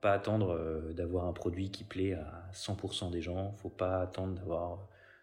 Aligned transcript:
pas 0.00 0.12
attendre 0.12 0.50
euh, 0.50 0.92
d'avoir 0.92 1.26
un 1.26 1.32
produit 1.32 1.70
qui 1.70 1.84
plaît 1.84 2.14
à 2.14 2.48
100% 2.52 3.10
des 3.10 3.20
gens. 3.20 3.54
Faut 3.58 3.68
pas 3.68 4.00
attendre 4.00 4.34
d'avoir 4.34 4.78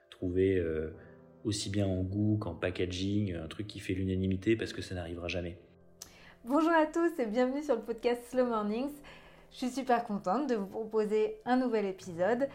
trouvé 0.09 0.57
euh, 0.57 0.93
aussi 1.43 1.69
bien 1.69 1.87
en 1.87 2.01
goût 2.01 2.37
qu'en 2.37 2.55
packaging 2.55 3.35
un 3.35 3.47
truc 3.47 3.67
qui 3.67 3.79
fait 3.79 3.93
l'unanimité 3.93 4.55
parce 4.55 4.73
que 4.73 4.81
ça 4.81 4.95
n'arrivera 4.95 5.27
jamais. 5.27 5.57
Bonjour 6.43 6.71
à 6.71 6.85
tous 6.85 7.19
et 7.19 7.25
bienvenue 7.25 7.63
sur 7.63 7.75
le 7.75 7.81
podcast 7.81 8.23
Slow 8.29 8.45
Mornings. 8.45 8.93
Je 9.51 9.57
suis 9.57 9.69
super 9.69 10.03
contente 10.03 10.49
de 10.49 10.55
vous 10.55 10.67
proposer 10.67 11.37
un 11.45 11.57
nouvel 11.57 11.85
épisode. 11.85 12.47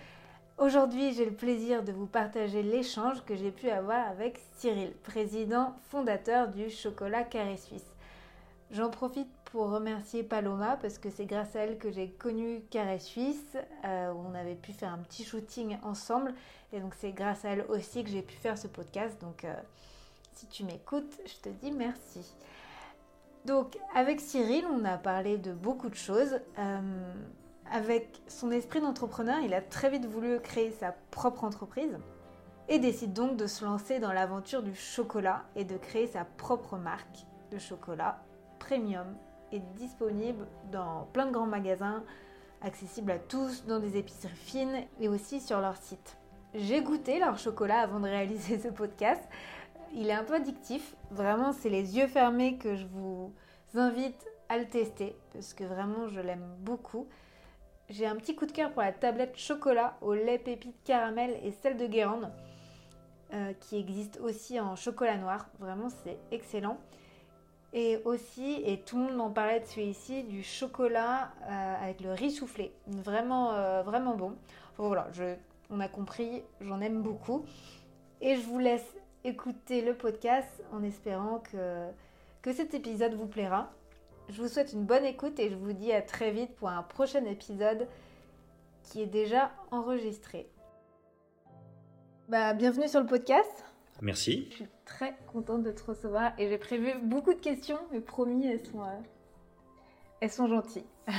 Aujourd'hui, 0.58 1.14
j'ai 1.14 1.24
le 1.24 1.32
plaisir 1.32 1.82
de 1.82 1.90
vous 1.90 2.06
partager 2.06 2.62
l'échange 2.62 3.24
que 3.24 3.34
j'ai 3.34 3.50
pu 3.50 3.70
avoir 3.70 4.06
avec 4.08 4.38
Cyril, 4.58 4.92
président 5.02 5.74
fondateur 5.88 6.48
du 6.48 6.68
Chocolat 6.68 7.22
Carré 7.22 7.56
Suisse. 7.56 7.86
J'en 8.70 8.90
profite 8.90 9.28
pour 9.50 9.70
remercier 9.70 10.22
Paloma 10.22 10.76
parce 10.80 10.98
que 10.98 11.10
c'est 11.10 11.26
grâce 11.26 11.56
à 11.56 11.60
elle 11.60 11.78
que 11.78 11.90
j'ai 11.90 12.08
connu 12.08 12.62
Carré 12.70 12.98
Suisse, 12.98 13.56
euh, 13.84 14.12
où 14.12 14.18
on 14.30 14.34
avait 14.34 14.54
pu 14.54 14.72
faire 14.72 14.92
un 14.92 14.98
petit 14.98 15.24
shooting 15.24 15.78
ensemble. 15.82 16.34
Et 16.72 16.80
donc 16.80 16.94
c'est 16.96 17.12
grâce 17.12 17.44
à 17.44 17.50
elle 17.50 17.64
aussi 17.68 18.04
que 18.04 18.10
j'ai 18.10 18.22
pu 18.22 18.34
faire 18.36 18.56
ce 18.56 18.68
podcast. 18.68 19.20
Donc 19.20 19.44
euh, 19.44 19.54
si 20.34 20.46
tu 20.46 20.64
m'écoutes, 20.64 21.20
je 21.26 21.34
te 21.42 21.48
dis 21.48 21.72
merci. 21.72 22.34
Donc 23.44 23.76
avec 23.94 24.20
Cyril, 24.20 24.64
on 24.70 24.84
a 24.84 24.96
parlé 24.96 25.36
de 25.36 25.52
beaucoup 25.52 25.88
de 25.88 25.96
choses. 25.96 26.40
Euh, 26.58 27.12
avec 27.72 28.20
son 28.28 28.50
esprit 28.50 28.80
d'entrepreneur, 28.80 29.38
il 29.40 29.54
a 29.54 29.60
très 29.60 29.90
vite 29.90 30.06
voulu 30.06 30.40
créer 30.40 30.70
sa 30.72 30.92
propre 31.10 31.44
entreprise 31.44 31.98
et 32.68 32.78
décide 32.78 33.12
donc 33.12 33.36
de 33.36 33.46
se 33.46 33.64
lancer 33.64 33.98
dans 33.98 34.12
l'aventure 34.12 34.62
du 34.62 34.74
chocolat 34.74 35.44
et 35.56 35.64
de 35.64 35.76
créer 35.76 36.06
sa 36.06 36.24
propre 36.24 36.76
marque 36.76 37.26
de 37.50 37.58
chocolat 37.58 38.22
premium 38.58 39.16
est 39.52 39.62
disponible 39.76 40.46
dans 40.70 41.08
plein 41.12 41.26
de 41.26 41.32
grands 41.32 41.46
magasins, 41.46 42.04
accessible 42.62 43.12
à 43.12 43.18
tous 43.18 43.64
dans 43.66 43.80
des 43.80 43.96
épiceries 43.96 44.34
fines 44.34 44.84
et 45.00 45.08
aussi 45.08 45.40
sur 45.40 45.60
leur 45.60 45.76
site. 45.76 46.16
J'ai 46.54 46.82
goûté 46.82 47.18
leur 47.18 47.38
chocolat 47.38 47.80
avant 47.80 48.00
de 48.00 48.06
réaliser 48.06 48.58
ce 48.58 48.68
podcast. 48.68 49.22
Il 49.92 50.08
est 50.08 50.14
un 50.14 50.24
peu 50.24 50.34
addictif. 50.34 50.96
Vraiment, 51.10 51.52
c'est 51.52 51.70
les 51.70 51.96
yeux 51.96 52.06
fermés 52.06 52.58
que 52.58 52.74
je 52.74 52.86
vous 52.86 53.32
invite 53.74 54.26
à 54.48 54.58
le 54.58 54.66
tester 54.66 55.16
parce 55.32 55.54
que 55.54 55.64
vraiment, 55.64 56.08
je 56.08 56.20
l'aime 56.20 56.56
beaucoup. 56.58 57.06
J'ai 57.88 58.06
un 58.06 58.16
petit 58.16 58.36
coup 58.36 58.46
de 58.46 58.52
cœur 58.52 58.72
pour 58.72 58.82
la 58.82 58.92
tablette 58.92 59.36
chocolat 59.36 59.96
au 60.00 60.14
lait 60.14 60.38
pépite 60.38 60.76
caramel 60.84 61.38
et 61.42 61.50
celle 61.50 61.76
de 61.76 61.86
Guérande 61.86 62.30
euh, 63.32 63.52
qui 63.60 63.76
existe 63.78 64.18
aussi 64.20 64.58
en 64.60 64.76
chocolat 64.76 65.16
noir. 65.16 65.48
Vraiment, 65.58 65.88
c'est 65.88 66.18
excellent. 66.32 66.78
Et 67.72 67.98
aussi, 68.04 68.62
et 68.64 68.80
tout 68.80 68.98
le 68.98 69.04
monde 69.04 69.16
m'en 69.16 69.30
parlait 69.30 69.60
de 69.60 69.64
celui-ci, 69.64 70.24
du 70.24 70.42
chocolat 70.42 71.32
euh, 71.42 71.84
avec 71.84 72.00
le 72.00 72.12
riz 72.12 72.32
soufflé. 72.32 72.72
Vraiment, 72.88 73.54
euh, 73.54 73.82
vraiment 73.82 74.16
bon. 74.16 74.34
voilà, 74.76 75.08
je, 75.12 75.36
on 75.70 75.78
a 75.78 75.86
compris, 75.86 76.42
j'en 76.60 76.80
aime 76.80 77.00
beaucoup. 77.02 77.44
Et 78.20 78.34
je 78.36 78.40
vous 78.40 78.58
laisse 78.58 78.96
écouter 79.22 79.82
le 79.82 79.94
podcast 79.94 80.62
en 80.72 80.82
espérant 80.82 81.38
que, 81.38 81.86
que 82.42 82.52
cet 82.52 82.74
épisode 82.74 83.14
vous 83.14 83.26
plaira. 83.26 83.70
Je 84.28 84.42
vous 84.42 84.48
souhaite 84.48 84.72
une 84.72 84.84
bonne 84.84 85.04
écoute 85.04 85.38
et 85.38 85.50
je 85.50 85.56
vous 85.56 85.72
dis 85.72 85.92
à 85.92 86.02
très 86.02 86.30
vite 86.32 86.54
pour 86.56 86.68
un 86.68 86.82
prochain 86.82 87.24
épisode 87.24 87.86
qui 88.82 89.02
est 89.02 89.06
déjà 89.06 89.52
enregistré. 89.70 90.48
Bah, 92.28 92.54
bienvenue 92.54 92.88
sur 92.88 93.00
le 93.00 93.06
podcast. 93.06 93.64
Merci. 94.02 94.48
Je 94.50 94.56
suis 94.56 94.68
très 94.84 95.16
contente 95.32 95.62
de 95.62 95.70
te 95.72 95.82
recevoir 95.84 96.32
et 96.38 96.48
j'ai 96.48 96.58
prévu 96.58 96.92
beaucoup 97.02 97.34
de 97.34 97.40
questions, 97.40 97.78
mais 97.92 98.00
promis, 98.00 98.46
elles 98.46 98.64
sont, 98.64 98.82
euh, 98.82 99.00
elles 100.20 100.30
sont 100.30 100.48
gentilles. 100.48 100.86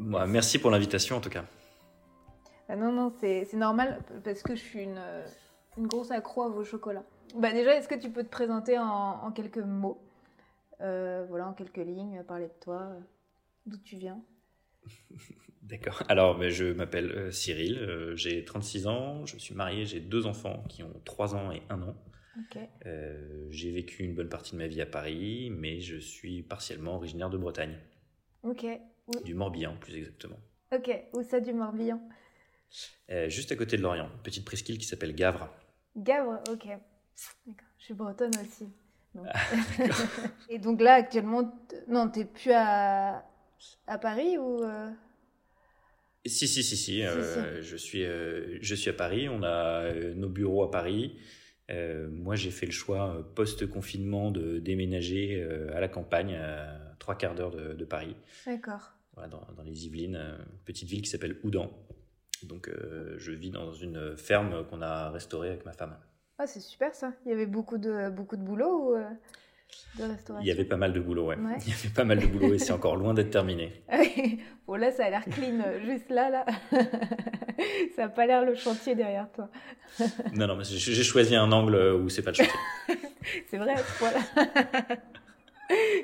Bah, 0.00 0.26
merci 0.26 0.58
pour 0.58 0.72
l'invitation 0.72 1.18
en 1.18 1.20
tout 1.20 1.30
cas. 1.30 1.44
Ah 2.68 2.74
non, 2.74 2.90
non, 2.90 3.12
c'est 3.20 3.52
normal 3.52 4.02
parce 4.24 4.42
que 4.42 4.56
je 4.56 4.60
suis 4.60 4.82
une, 4.82 4.98
euh, 4.98 5.24
une, 5.78 5.86
grosse 5.86 6.10
accro 6.10 6.42
à 6.42 6.48
vos 6.48 6.64
chocolats. 6.64 7.04
Bah 7.36 7.52
déjà, 7.52 7.76
est-ce 7.76 7.86
que 7.86 7.94
tu 7.94 8.10
peux 8.10 8.24
te 8.24 8.28
présenter 8.28 8.76
en, 8.76 9.30
quelques 9.30 9.58
mots? 9.58 10.02
Euh, 10.80 11.24
Voilà, 11.28 11.46
en 11.46 11.52
quelques 11.52 11.76
lignes, 11.76 12.24
parler 12.24 12.46
de 12.46 12.60
toi, 12.60 12.88
d'où 13.66 13.76
tu 13.76 13.96
viens 13.96 14.20
D'accord. 15.62 16.02
Alors, 16.08 16.36
ben, 16.36 16.50
je 16.50 16.66
m'appelle 16.72 17.10
euh, 17.10 17.30
Cyril, 17.30 17.78
euh, 17.78 18.14
j'ai 18.16 18.44
36 18.44 18.86
ans, 18.86 19.24
je 19.24 19.38
suis 19.38 19.54
marié, 19.54 19.86
j'ai 19.86 20.00
deux 20.00 20.26
enfants 20.26 20.62
qui 20.68 20.82
ont 20.82 21.00
3 21.04 21.34
ans 21.34 21.52
et 21.52 21.62
1 21.70 21.82
an. 21.82 21.96
Euh, 22.84 23.46
j'ai 23.50 23.70
vécu 23.70 24.02
une 24.02 24.14
bonne 24.14 24.28
partie 24.28 24.52
de 24.52 24.58
ma 24.58 24.66
vie 24.66 24.80
à 24.80 24.86
Paris, 24.86 25.50
mais 25.50 25.80
je 25.80 25.96
suis 25.96 26.42
partiellement 26.42 26.96
originaire 26.96 27.30
de 27.30 27.38
Bretagne. 27.38 27.78
Ok. 28.42 28.66
Du 29.24 29.34
Morbihan, 29.34 29.76
plus 29.80 29.96
exactement. 29.96 30.38
Ok. 30.72 30.90
Où 31.12 31.22
ça, 31.22 31.40
du 31.40 31.52
Morbihan? 31.52 32.00
Juste 33.28 33.52
à 33.52 33.56
côté 33.56 33.76
de 33.76 33.82
Lorient, 33.82 34.10
une 34.12 34.22
petite 34.22 34.44
presqu'île 34.44 34.78
qui 34.78 34.86
s'appelle 34.86 35.14
Gavre. 35.14 35.48
Gavre, 35.96 36.42
ok. 36.50 36.66
D'accord. 36.66 37.68
Je 37.78 37.84
suis 37.84 37.94
bretonne 37.94 38.32
aussi. 38.42 38.68
Ah, 39.16 39.40
et 40.48 40.58
donc 40.58 40.80
là, 40.80 40.94
actuellement, 40.94 41.52
non, 41.88 42.08
t'es 42.08 42.24
plus 42.24 42.50
à, 42.52 43.24
à 43.86 43.98
Paris 43.98 44.38
ou 44.38 44.64
si, 46.26 46.48
si, 46.48 46.62
si, 46.62 46.76
si. 46.76 47.02
Euh, 47.02 47.60
je, 47.60 47.76
suis, 47.76 48.04
euh, 48.04 48.58
je 48.60 48.74
suis 48.74 48.88
à 48.88 48.94
Paris. 48.94 49.28
On 49.28 49.42
a 49.42 49.82
euh, 49.84 50.14
nos 50.14 50.28
bureaux 50.28 50.62
à 50.62 50.70
Paris. 50.70 51.18
moi, 52.10 52.34
j'ai 52.34 52.50
fait 52.50 52.66
le 52.66 52.72
choix 52.72 53.30
post-confinement 53.34 54.30
de 54.30 54.58
déménager 54.58 55.42
à 55.74 55.80
la 55.80 55.88
campagne, 55.88 56.34
à 56.34 56.96
trois 56.98 57.16
quarts 57.16 57.34
d'heure 57.34 57.50
de, 57.50 57.84
Paris. 57.84 58.16
D'accord. 58.46 58.92
dans, 59.16 59.46
dans, 59.56 59.62
les 59.62 59.86
Yvelines, 59.86 60.16
une 60.16 60.58
petite 60.64 60.88
ville 60.88 61.02
qui 61.02 61.10
s'appelle 61.10 61.38
Oudan. 61.42 61.70
Donc, 62.42 62.70
je 63.16 63.32
vis 63.32 63.50
dans 63.50 63.72
une 63.72 64.16
ferme 64.16 64.66
qu'on 64.66 64.82
a 64.82 65.10
restaurée 65.10 65.48
avec 65.48 65.64
ma 65.64 65.72
femme. 65.72 65.96
Ah, 66.38 66.46
c'est 66.46 66.60
super 66.60 66.94
ça. 66.94 67.12
Il 67.24 67.30
y 67.30 67.32
avait 67.32 67.46
beaucoup 67.46 67.78
de, 67.78 68.10
beaucoup 68.10 68.36
de 68.36 68.42
boulot 68.42 68.92
ou 68.92 68.96
il 70.40 70.46
y 70.46 70.50
avait 70.50 70.64
pas 70.64 70.76
mal 70.76 70.92
de 70.92 71.00
boulot, 71.00 71.28
ouais. 71.28 71.36
Il 71.66 71.70
y 71.70 71.74
avait 71.74 71.94
pas 71.94 72.04
mal 72.04 72.18
de 72.18 72.26
boulot 72.26 72.54
et 72.54 72.58
c'est 72.58 72.72
encore 72.72 72.96
loin 72.96 73.14
d'être 73.14 73.30
terminé. 73.30 73.84
bon, 74.66 74.74
là, 74.74 74.90
ça 74.90 75.04
a 75.06 75.10
l'air 75.10 75.24
clean, 75.24 75.60
euh, 75.64 75.80
juste 75.84 76.10
là, 76.10 76.30
là. 76.30 76.44
ça 77.96 78.02
n'a 78.02 78.08
pas 78.08 78.26
l'air 78.26 78.44
le 78.44 78.54
chantier 78.54 78.94
derrière 78.94 79.30
toi. 79.32 79.48
non, 80.34 80.46
non, 80.46 80.56
mais 80.56 80.64
j'ai 80.64 81.04
choisi 81.04 81.36
un 81.36 81.52
angle 81.52 81.76
où 82.02 82.08
c'est 82.08 82.22
pas 82.22 82.32
le 82.32 82.36
chantier. 82.36 82.60
c'est 83.48 83.58
vrai, 83.58 83.74
voilà. 84.00 84.18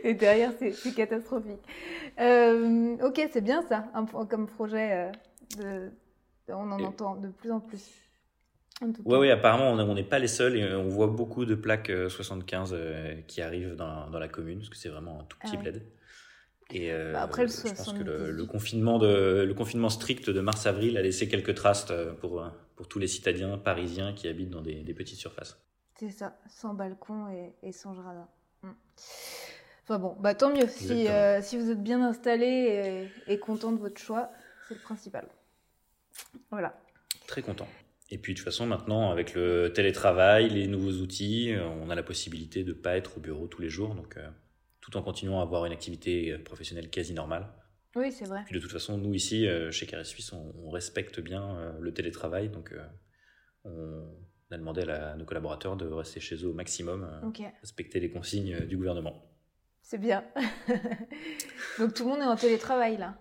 et 0.05 0.15
derrière, 0.15 0.53
c'est 0.59 0.95
catastrophique. 0.95 1.63
Euh, 2.21 2.97
ok, 3.03 3.29
c'est 3.33 3.41
bien 3.41 3.63
ça, 3.69 3.87
comme 4.29 4.47
projet. 4.47 4.93
Euh, 4.93 5.11
de, 5.59 5.91
on 6.53 6.71
en 6.71 6.81
entend 6.81 7.17
de 7.17 7.29
plus 7.29 7.51
en 7.51 7.61
plus. 7.61 7.89
Oui, 8.81 9.19
oui, 9.19 9.31
apparemment, 9.31 9.73
on 9.73 9.95
n'est 9.95 10.03
pas 10.03 10.19
les 10.19 10.29
seuls 10.29 10.57
et 10.57 10.75
on 10.75 10.89
voit 10.89 11.07
beaucoup 11.07 11.45
de 11.45 11.55
plaques 11.55 11.93
75 12.09 12.73
euh, 12.73 12.77
euh, 12.77 13.21
qui 13.27 13.43
arrivent 13.43 13.77
dans, 13.77 14.09
dans, 14.09 14.19
la 14.19 14.29
commune, 14.29 14.59
parce 14.59 14.71
que 14.71 14.77
c'est 14.77 14.89
vraiment 14.89 15.21
un 15.21 15.25
tout 15.25 15.39
petit 15.39 15.57
ah 15.57 15.61
plaid. 15.61 15.83
Et 16.71 16.93
euh, 16.93 17.13
bah, 17.13 17.23
après, 17.23 17.43
le 17.43 17.49
je 17.49 17.75
pense 17.75 17.93
que 17.93 18.03
le, 18.03 18.45
confinement 18.47 18.99
de, 18.99 19.45
le 19.47 19.55
confinement 19.55 19.91
strict 19.91 20.31
de 20.31 20.41
mars-avril 20.41 20.97
a 20.97 21.03
laissé 21.03 21.29
quelques 21.29 21.55
traces 21.55 21.93
pour, 22.21 22.43
pour 22.77 22.89
tous 22.89 22.99
les 22.99 23.09
citadins 23.09 23.59
parisiens 23.59 24.15
qui 24.15 24.29
habitent 24.29 24.51
dans 24.51 24.63
des, 24.63 24.83
des 24.83 24.95
petites 24.95 25.19
surfaces. 25.19 25.59
C'est 25.99 26.11
ça, 26.11 26.39
sans 26.49 26.73
balcon 26.73 27.29
et, 27.29 27.69
et 27.69 27.73
sans 27.73 27.95
jardin. 27.95 28.29
Mm. 28.63 28.71
Enfin 29.83 29.99
bon, 29.99 30.17
bah 30.21 30.35
tant 30.35 30.55
mieux. 30.55 30.69
Si, 30.69 31.07
si 31.43 31.59
vous 31.59 31.71
êtes 31.71 31.83
bien 31.83 32.03
installé 32.03 33.11
et, 33.27 33.33
et 33.33 33.39
content 33.39 33.73
de 33.73 33.79
votre 33.79 34.01
choix, 34.01 34.31
c'est 34.69 34.75
le 34.75 34.81
principal. 34.81 35.27
Voilà. 36.51 36.81
Très 37.27 37.43
content. 37.43 37.67
Et 38.11 38.19
puis 38.19 38.35
de 38.35 38.39
toute 38.39 38.45
façon, 38.45 38.67
maintenant, 38.67 39.11
avec 39.11 39.35
le 39.35 39.73
télétravail, 39.73 40.49
les 40.51 40.67
nouveaux 40.67 41.01
outils, 41.01 41.53
euh, 41.53 41.65
on 41.67 41.91
a 41.91 41.95
la 41.95 42.03
possibilité 42.03 42.65
de 42.65 42.71
ne 42.71 42.75
pas 42.75 42.97
être 42.97 43.19
au 43.19 43.21
bureau 43.21 43.47
tous 43.47 43.63
les 43.63 43.69
jours, 43.69 43.95
donc 43.95 44.17
euh, 44.17 44.29
tout 44.81 44.97
en 44.97 45.03
continuant 45.03 45.39
à 45.39 45.43
avoir 45.43 45.65
une 45.65 45.73
activité 45.73 46.33
euh, 46.33 46.39
professionnelle 46.43 46.91
quasi 46.91 47.15
normale. 47.15 47.49
Oui, 47.95 48.11
c'est 48.11 48.27
vrai. 48.27 48.43
Puis 48.47 48.55
de 48.55 48.61
toute 48.61 48.73
façon, 48.73 48.99
nous 48.99 49.15
ici, 49.15 49.49
chez 49.73 49.85
Carré 49.87 50.05
Suisse, 50.05 50.33
on, 50.33 50.71
respecte 50.71 51.19
bien 51.19 51.75
le 51.81 51.93
télétravail, 51.93 52.49
donc 52.49 52.73
on 53.65 54.05
a 54.53 54.57
demandé 54.57 54.83
à, 54.83 55.17
nos 55.17 55.25
collaborateurs 55.25 55.77
de 55.77 55.87
rester 55.87 56.21
chez 56.21 56.37
eux 56.37 56.51
au 56.51 56.53
maximum, 56.53 57.11
respecter 57.61 57.99
les 57.99 58.09
consignes 58.09 58.61
du 58.67 58.77
gouvernement. 58.77 59.29
C'est 59.83 59.99
bien. 59.99 60.25
donc 61.81 61.93
tout 61.93 62.05
le 62.05 62.11
monde 62.11 62.21
est 62.21 62.27
en 62.27 62.37
télétravail 62.37 62.97
là? 62.97 63.19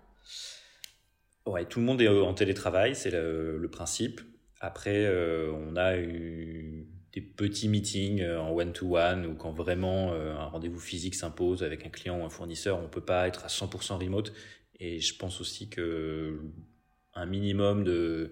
Ouais, 1.48 1.66
tout 1.66 1.80
le 1.80 1.86
monde 1.86 2.00
est 2.00 2.08
en 2.08 2.36
télétravail, 2.36 2.94
c'est 2.94 3.10
le 3.10 3.69
principe. 3.72 4.22
Après, 4.60 5.06
euh, 5.06 5.52
on 5.54 5.76
a 5.76 5.98
eu 5.98 6.88
des 7.14 7.22
petits 7.22 7.70
meetings 7.70 8.22
euh, 8.22 8.40
en 8.40 8.52
one-to-one 8.52 9.26
ou 9.26 9.36
quand 9.36 9.52
vraiment 9.52 10.12
euh, 10.14 10.36
un 10.36 10.46
rendez-vous 10.46 10.80
physique 10.80 11.16
s'impose 11.16 11.64
avec 11.64 11.86
un 11.86 11.90
client 11.90 12.22
ou 12.22 12.26
un 12.26 12.30
fournisseur, 12.30 12.80
on 12.84 12.88
peut 12.88 13.02
pas 13.02 13.28
être 13.28 13.46
à 13.46 13.48
100% 13.48 13.98
remote. 13.98 14.34
Et 14.80 15.00
je 15.00 15.18
pense 15.18 15.42
aussi 15.42 15.70
que 15.70 16.40
un 17.14 17.26
minimum 17.26 17.84
de, 17.84 18.30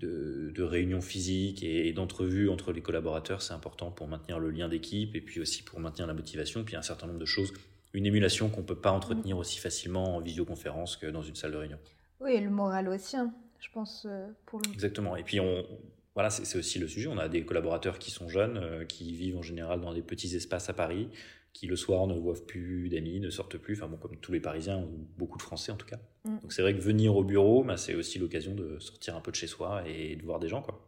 de, 0.00 0.52
de 0.54 0.62
réunions 0.62 1.00
physiques 1.00 1.62
et, 1.62 1.92
d'entrevues 1.92 2.48
entre 2.48 2.72
les 2.72 2.80
collaborateurs, 2.80 3.42
c'est 3.42 3.52
important 3.52 3.90
pour 3.90 4.08
maintenir 4.08 4.38
le 4.38 4.50
lien 4.50 4.68
d'équipe 4.68 5.14
et 5.14 5.20
puis 5.20 5.40
aussi 5.40 5.62
pour 5.62 5.80
maintenir 5.80 6.06
la 6.06 6.14
motivation. 6.14 6.64
Puis 6.64 6.76
un 6.76 6.82
certain 6.82 7.06
nombre 7.06 7.20
de 7.20 7.26
choses 7.26 7.52
une 7.96 8.04
émulation 8.04 8.50
qu'on 8.50 8.62
peut 8.62 8.78
pas 8.78 8.92
entretenir 8.92 9.38
aussi 9.38 9.58
facilement 9.58 10.16
en 10.16 10.20
visioconférence 10.20 10.98
que 10.98 11.06
dans 11.06 11.22
une 11.22 11.34
salle 11.34 11.52
de 11.52 11.56
réunion. 11.56 11.78
Oui, 12.20 12.32
et 12.32 12.40
le 12.40 12.50
moral 12.50 12.88
aussi, 12.88 13.16
hein, 13.16 13.32
je 13.66 13.70
pense, 13.72 14.06
pour 14.46 14.60
le... 14.60 14.72
Exactement. 14.72 15.16
Et 15.16 15.22
puis, 15.22 15.40
on, 15.40 15.66
voilà, 16.14 16.30
c'est 16.30 16.58
aussi 16.58 16.78
le 16.78 16.88
sujet. 16.88 17.08
On 17.08 17.18
a 17.18 17.28
des 17.28 17.44
collaborateurs 17.44 17.98
qui 17.98 18.10
sont 18.10 18.28
jeunes, 18.28 18.86
qui 18.86 19.12
vivent 19.12 19.36
en 19.36 19.42
général 19.42 19.80
dans 19.80 19.92
des 19.92 20.02
petits 20.02 20.34
espaces 20.36 20.70
à 20.70 20.72
Paris, 20.72 21.08
qui 21.56 21.66
le 21.66 21.76
soir 21.76 22.06
ne 22.06 22.14
voient 22.14 22.34
plus 22.46 22.90
d'amis, 22.90 23.18
ne 23.18 23.30
sortent 23.30 23.56
plus, 23.56 23.76
enfin 23.76 23.88
bon, 23.88 23.96
comme 23.96 24.18
tous 24.18 24.30
les 24.30 24.40
Parisiens, 24.40 24.78
ou 24.78 25.08
beaucoup 25.16 25.38
de 25.38 25.42
Français 25.42 25.72
en 25.72 25.76
tout 25.76 25.86
cas. 25.86 25.96
Mm. 26.24 26.38
Donc 26.42 26.52
c'est 26.52 26.60
vrai 26.60 26.74
que 26.74 26.80
venir 26.80 27.16
au 27.16 27.24
bureau, 27.24 27.64
bah, 27.64 27.78
c'est 27.78 27.94
aussi 27.94 28.18
l'occasion 28.18 28.54
de 28.54 28.78
sortir 28.78 29.16
un 29.16 29.22
peu 29.22 29.30
de 29.30 29.36
chez 29.36 29.46
soi 29.46 29.82
et 29.88 30.16
de 30.16 30.22
voir 30.22 30.38
des 30.38 30.48
gens. 30.48 30.60
quoi. 30.60 30.86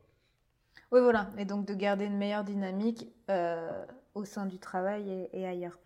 Oui, 0.93 1.01
voilà, 1.01 1.31
et 1.39 1.47
donc 1.47 1.67
de 1.67 1.73
garder 1.73 2.05
une 2.05 2.19
meilleure 2.19 2.45
dynamique 2.45 3.09
euh, 3.31 3.85
au 4.15 4.27
sein 4.27 4.45
du 4.45 4.59
travail 4.59 5.29
et, 5.33 5.47
ailleurs. 5.47 5.79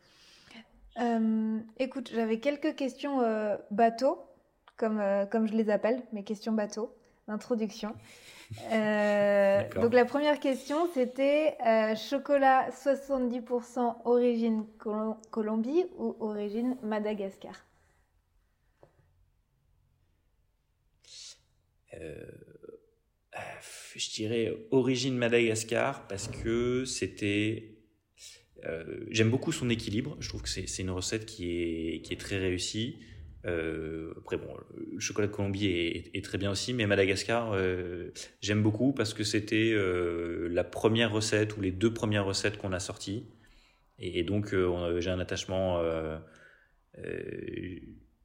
Euh, 1.00 1.60
écoute, 1.78 2.10
j'avais 2.12 2.40
quelques 2.40 2.74
questions 2.74 3.20
euh, 3.20 3.56
bateau, 3.70 4.18
comme, 4.82 5.00
comme 5.30 5.46
je 5.46 5.52
les 5.52 5.70
appelle, 5.70 6.02
mes 6.12 6.24
questions 6.24 6.52
bateau, 6.52 6.92
d'introduction. 7.28 7.94
Euh, 8.70 9.62
donc 9.80 9.94
la 9.94 10.04
première 10.04 10.38
question, 10.38 10.86
c'était 10.92 11.56
euh, 11.66 11.96
chocolat 11.96 12.68
70% 12.70 13.96
origine 14.04 14.66
Colombie 15.30 15.84
ou 15.96 16.16
origine 16.20 16.76
Madagascar? 16.82 17.54
Euh, 21.94 22.26
Je 23.96 24.10
dirais 24.10 24.52
origine 24.70 25.16
Madagascar 25.16 26.06
parce 26.06 26.28
que 26.28 26.84
c'était... 26.84 27.78
J'aime 29.08 29.30
beaucoup 29.30 29.50
son 29.50 29.70
équilibre, 29.70 30.16
je 30.20 30.28
trouve 30.28 30.42
que 30.42 30.48
c'est 30.50 30.82
une 30.82 30.90
recette 30.90 31.24
qui 31.24 31.50
est, 31.50 32.02
qui 32.02 32.12
est 32.12 32.20
très 32.20 32.36
réussie. 32.36 33.00
Euh, 33.44 34.12
après, 34.18 34.36
bon, 34.36 34.56
le 34.92 35.00
chocolat 35.00 35.26
de 35.26 35.32
Colombie 35.32 35.66
est, 35.66 36.24
très 36.24 36.38
bien 36.38 36.50
aussi, 36.50 36.72
mais 36.74 36.86
Madagascar, 36.86 37.52
euh, 37.52 38.12
j'aime 38.40 38.62
beaucoup 38.62 38.92
parce 38.92 39.14
que 39.14 39.24
c'était 39.24 39.72
euh, 39.74 40.48
la 40.50 40.64
première 40.64 41.12
recette 41.12 41.56
ou 41.56 41.60
les 41.60 41.72
deux 41.72 41.92
premières 41.92 42.24
recettes 42.24 42.58
qu'on 42.58 42.72
a 42.72 42.80
sorties. 42.80 43.26
Et, 43.98 44.22
donc, 44.24 44.54
j'ai 44.98 45.10
un 45.10 45.20
attachement, 45.20 45.80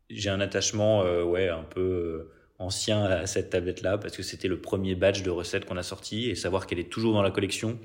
j'ai 0.10 0.30
un 0.30 0.40
attachement, 0.40 1.24
ouais, 1.24 1.50
un 1.50 1.64
peu 1.64 2.30
ancien 2.58 3.04
à 3.04 3.28
cette 3.28 3.52
tablette-là 3.52 4.00
parce 4.00 4.18
que 4.18 4.24
c'était 4.24 4.48
le 4.48 4.60
premier 4.60 4.96
batch 4.96 5.22
de 5.22 5.30
recettes 5.30 5.66
qu'on 5.66 5.78
a 5.78 5.84
sorti 5.84 6.30
et 6.30 6.36
savoir 6.36 6.66
qu'elle 6.66 6.80
est 6.80 6.90
toujours 6.90 7.14
dans 7.14 7.22
la 7.22 7.30
collection. 7.30 7.80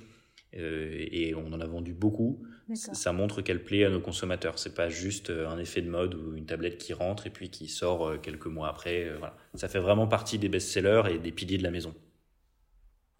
Et 0.52 1.34
on 1.34 1.52
en 1.52 1.60
a 1.60 1.66
vendu 1.66 1.94
beaucoup 1.94 2.44
ça 2.74 3.12
montre 3.12 3.42
qu'elle 3.42 3.62
plaît 3.62 3.84
à 3.84 3.90
nos 3.90 4.00
consommateurs. 4.00 4.58
C'est 4.58 4.74
pas 4.74 4.88
juste 4.88 5.30
euh, 5.30 5.48
un 5.48 5.58
effet 5.58 5.82
de 5.82 5.90
mode 5.90 6.14
ou 6.14 6.36
une 6.36 6.46
tablette 6.46 6.78
qui 6.78 6.92
rentre 6.92 7.26
et 7.26 7.30
puis 7.30 7.50
qui 7.50 7.68
sort 7.68 8.06
euh, 8.06 8.18
quelques 8.18 8.46
mois 8.46 8.68
après. 8.68 9.04
Euh, 9.04 9.16
voilà. 9.18 9.36
Ça 9.54 9.68
fait 9.68 9.80
vraiment 9.80 10.06
partie 10.06 10.38
des 10.38 10.48
best-sellers 10.48 11.02
et 11.10 11.18
des 11.18 11.32
piliers 11.32 11.58
de 11.58 11.62
la 11.62 11.70
maison. 11.70 11.94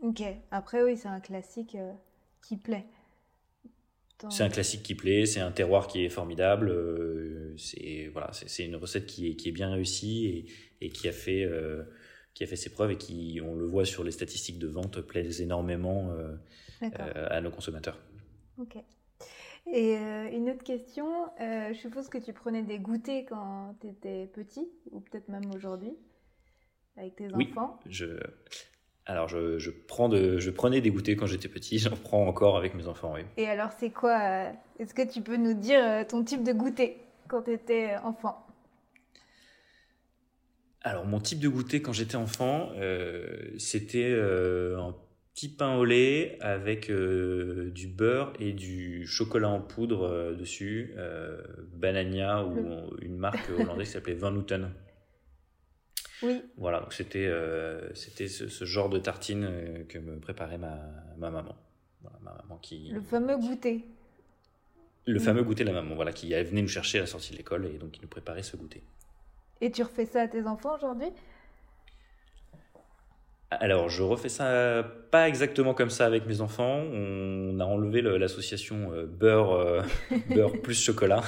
Ok. 0.01 0.23
Après, 0.51 0.83
oui, 0.83 0.97
c'est 0.97 1.09
un 1.09 1.21
classique 1.21 1.77
qui 2.47 2.57
plaît. 2.57 2.87
C'est 4.31 4.45
un 4.45 4.49
classique 4.49 4.85
qui 4.85 4.95
plaît, 4.95 5.27
c'est 5.27 5.41
un 5.41 5.51
terroir 5.51 5.89
qui 5.89 6.05
est 6.05 6.09
formidable. 6.09 6.73
c'est 7.57 8.09
voilà, 8.13 8.31
c'est 8.33 8.65
une 8.65 8.77
recette 8.77 9.05
qui 9.07 9.29
est, 9.29 9.35
qui 9.35 9.49
est 9.49 9.53
bien 9.53 9.73
réussie 9.73 10.27
et, 10.81 10.87
et 10.87 10.91
qui 10.91 11.09
a 11.09 11.13
fait 11.13 11.51
qui 12.33 12.45
a 12.45 12.47
fait 12.47 12.55
ses 12.55 12.71
preuves 12.71 12.93
et 12.93 12.97
qui, 12.97 13.41
on 13.45 13.57
le 13.57 13.67
voit 13.67 13.85
sur 13.85 14.05
les 14.05 14.13
statistiques 14.13 14.61
de 14.61 14.69
vente, 14.69 15.01
plaise 15.01 15.41
énormément 15.41 16.15
à 16.83 17.41
nos 17.41 17.51
consommateurs. 17.51 17.99
Ok. 18.59 18.77
Et 19.71 19.97
euh, 19.97 20.29
une 20.33 20.51
autre 20.51 20.65
question, 20.65 21.07
euh, 21.41 21.73
je 21.73 21.79
suppose 21.79 22.09
que 22.09 22.19
tu 22.19 22.33
prenais 22.33 22.63
des 22.63 22.79
goûters 22.79 23.25
quand 23.29 23.77
tu 23.81 23.89
étais 23.89 24.27
petit, 24.27 24.69
ou 24.91 25.01
peut-être 25.01 25.29
même 25.29 25.51
aujourd'hui, 25.55 25.93
avec 26.97 27.17
tes 27.17 27.29
oui, 27.33 27.49
enfants? 27.51 27.79
Je... 27.89 28.19
Alors, 29.07 29.29
je, 29.29 29.59
je, 29.59 29.71
prends 29.71 30.09
de, 30.09 30.39
je 30.39 30.51
prenais 30.51 30.81
des 30.81 30.91
goûters 30.91 31.17
quand 31.17 31.27
j'étais 31.27 31.49
petit, 31.49 31.79
j'en 31.79 31.97
prends 31.97 32.27
encore 32.27 32.57
avec 32.57 32.75
mes 32.75 32.89
enfants, 32.89 33.13
oui. 33.15 33.23
Et 33.37 33.47
alors, 33.47 33.71
c'est 33.79 33.91
quoi 33.91 34.21
euh, 34.21 34.53
Est-ce 34.79 34.95
que 34.95 35.11
tu 35.11 35.23
peux 35.23 35.37
nous 35.37 35.55
dire 35.55 36.07
ton 36.09 36.25
type 36.25 36.43
de 36.43 36.53
goûter 36.53 36.99
quand 37.29 37.43
tu 37.43 37.53
étais 37.53 37.97
enfant? 38.03 38.45
Alors, 40.83 41.07
mon 41.07 41.21
type 41.21 41.39
de 41.39 41.49
goûter 41.49 41.81
quand 41.81 41.93
j'étais 41.93 42.17
enfant, 42.17 42.71
c'était 43.57 44.13
un 44.13 44.93
petit 45.35 45.49
pain 45.49 45.77
au 45.77 45.85
lait 45.85 46.39
avec 46.41 46.91
euh, 46.91 47.71
du 47.71 47.89
beurre 47.89 48.33
et 48.39 48.53
du 48.53 49.07
chocolat 49.07 49.49
en 49.49 49.61
poudre 49.61 50.03
euh, 50.03 50.35
dessus, 50.35 50.93
euh, 50.97 51.43
Banania 51.75 52.45
ou 52.45 52.97
une 53.01 53.17
marque 53.17 53.49
hollandaise 53.59 53.89
qui 53.89 53.93
s'appelait 53.95 54.15
Van 54.15 54.35
Houten. 54.35 54.71
Oui. 56.23 56.41
Voilà, 56.57 56.81
donc 56.81 56.93
c'était 56.93 57.29
c'était 57.95 58.29
ce, 58.29 58.65
genre 58.65 58.89
de 58.89 58.99
tartine 58.99 59.85
que 59.89 59.99
me 59.99 60.21
préparait 60.21 60.59
ma, 60.59 60.79
ma 61.19 61.31
maman. 61.31 61.57
Voilà, 62.01 62.19
ma 62.23 62.33
maman 62.35 62.59
qui... 62.59 62.91
Le 62.91 63.01
fameux 63.01 63.37
goûter. 63.37 63.85
Le 65.07 65.19
fameux 65.19 65.43
goûter 65.43 65.65
de 65.65 65.71
la 65.71 65.83
maman, 65.83 65.97
voilà, 65.97 66.13
qui 66.13 66.33
venait 66.33 66.63
nous 66.63 66.69
chercher 66.69 66.99
à 66.99 67.01
la 67.01 67.07
sortie 67.09 67.33
de 67.33 67.39
l'école 67.39 67.67
et 67.67 67.77
donc 67.77 67.91
qui 67.91 68.01
nous 68.01 68.09
préparait 68.09 68.45
ce 68.45 68.57
goûter. 68.57 68.85
Et 69.61 69.73
tu 69.73 69.83
refais 69.83 70.07
ça 70.07 70.23
à 70.23 70.29
tes 70.29 70.47
enfants 70.47 70.77
aujourd'hui? 70.77 71.09
Alors, 73.61 73.89
je 73.89 74.03
refais 74.03 74.29
ça 74.29 74.85
pas 75.11 75.29
exactement 75.29 75.75
comme 75.75 75.91
ça 75.91 76.07
avec 76.07 76.27
mes 76.27 76.41
enfants. 76.41 76.83
On 76.93 77.61
a 77.61 77.65
enlevé 77.65 78.01
l'association 78.03 78.93
euh, 78.93 79.07
beurre, 79.07 79.53
euh, 79.53 79.83
beurre 80.31 80.61
plus 80.63 80.83
chocolat, 80.83 81.23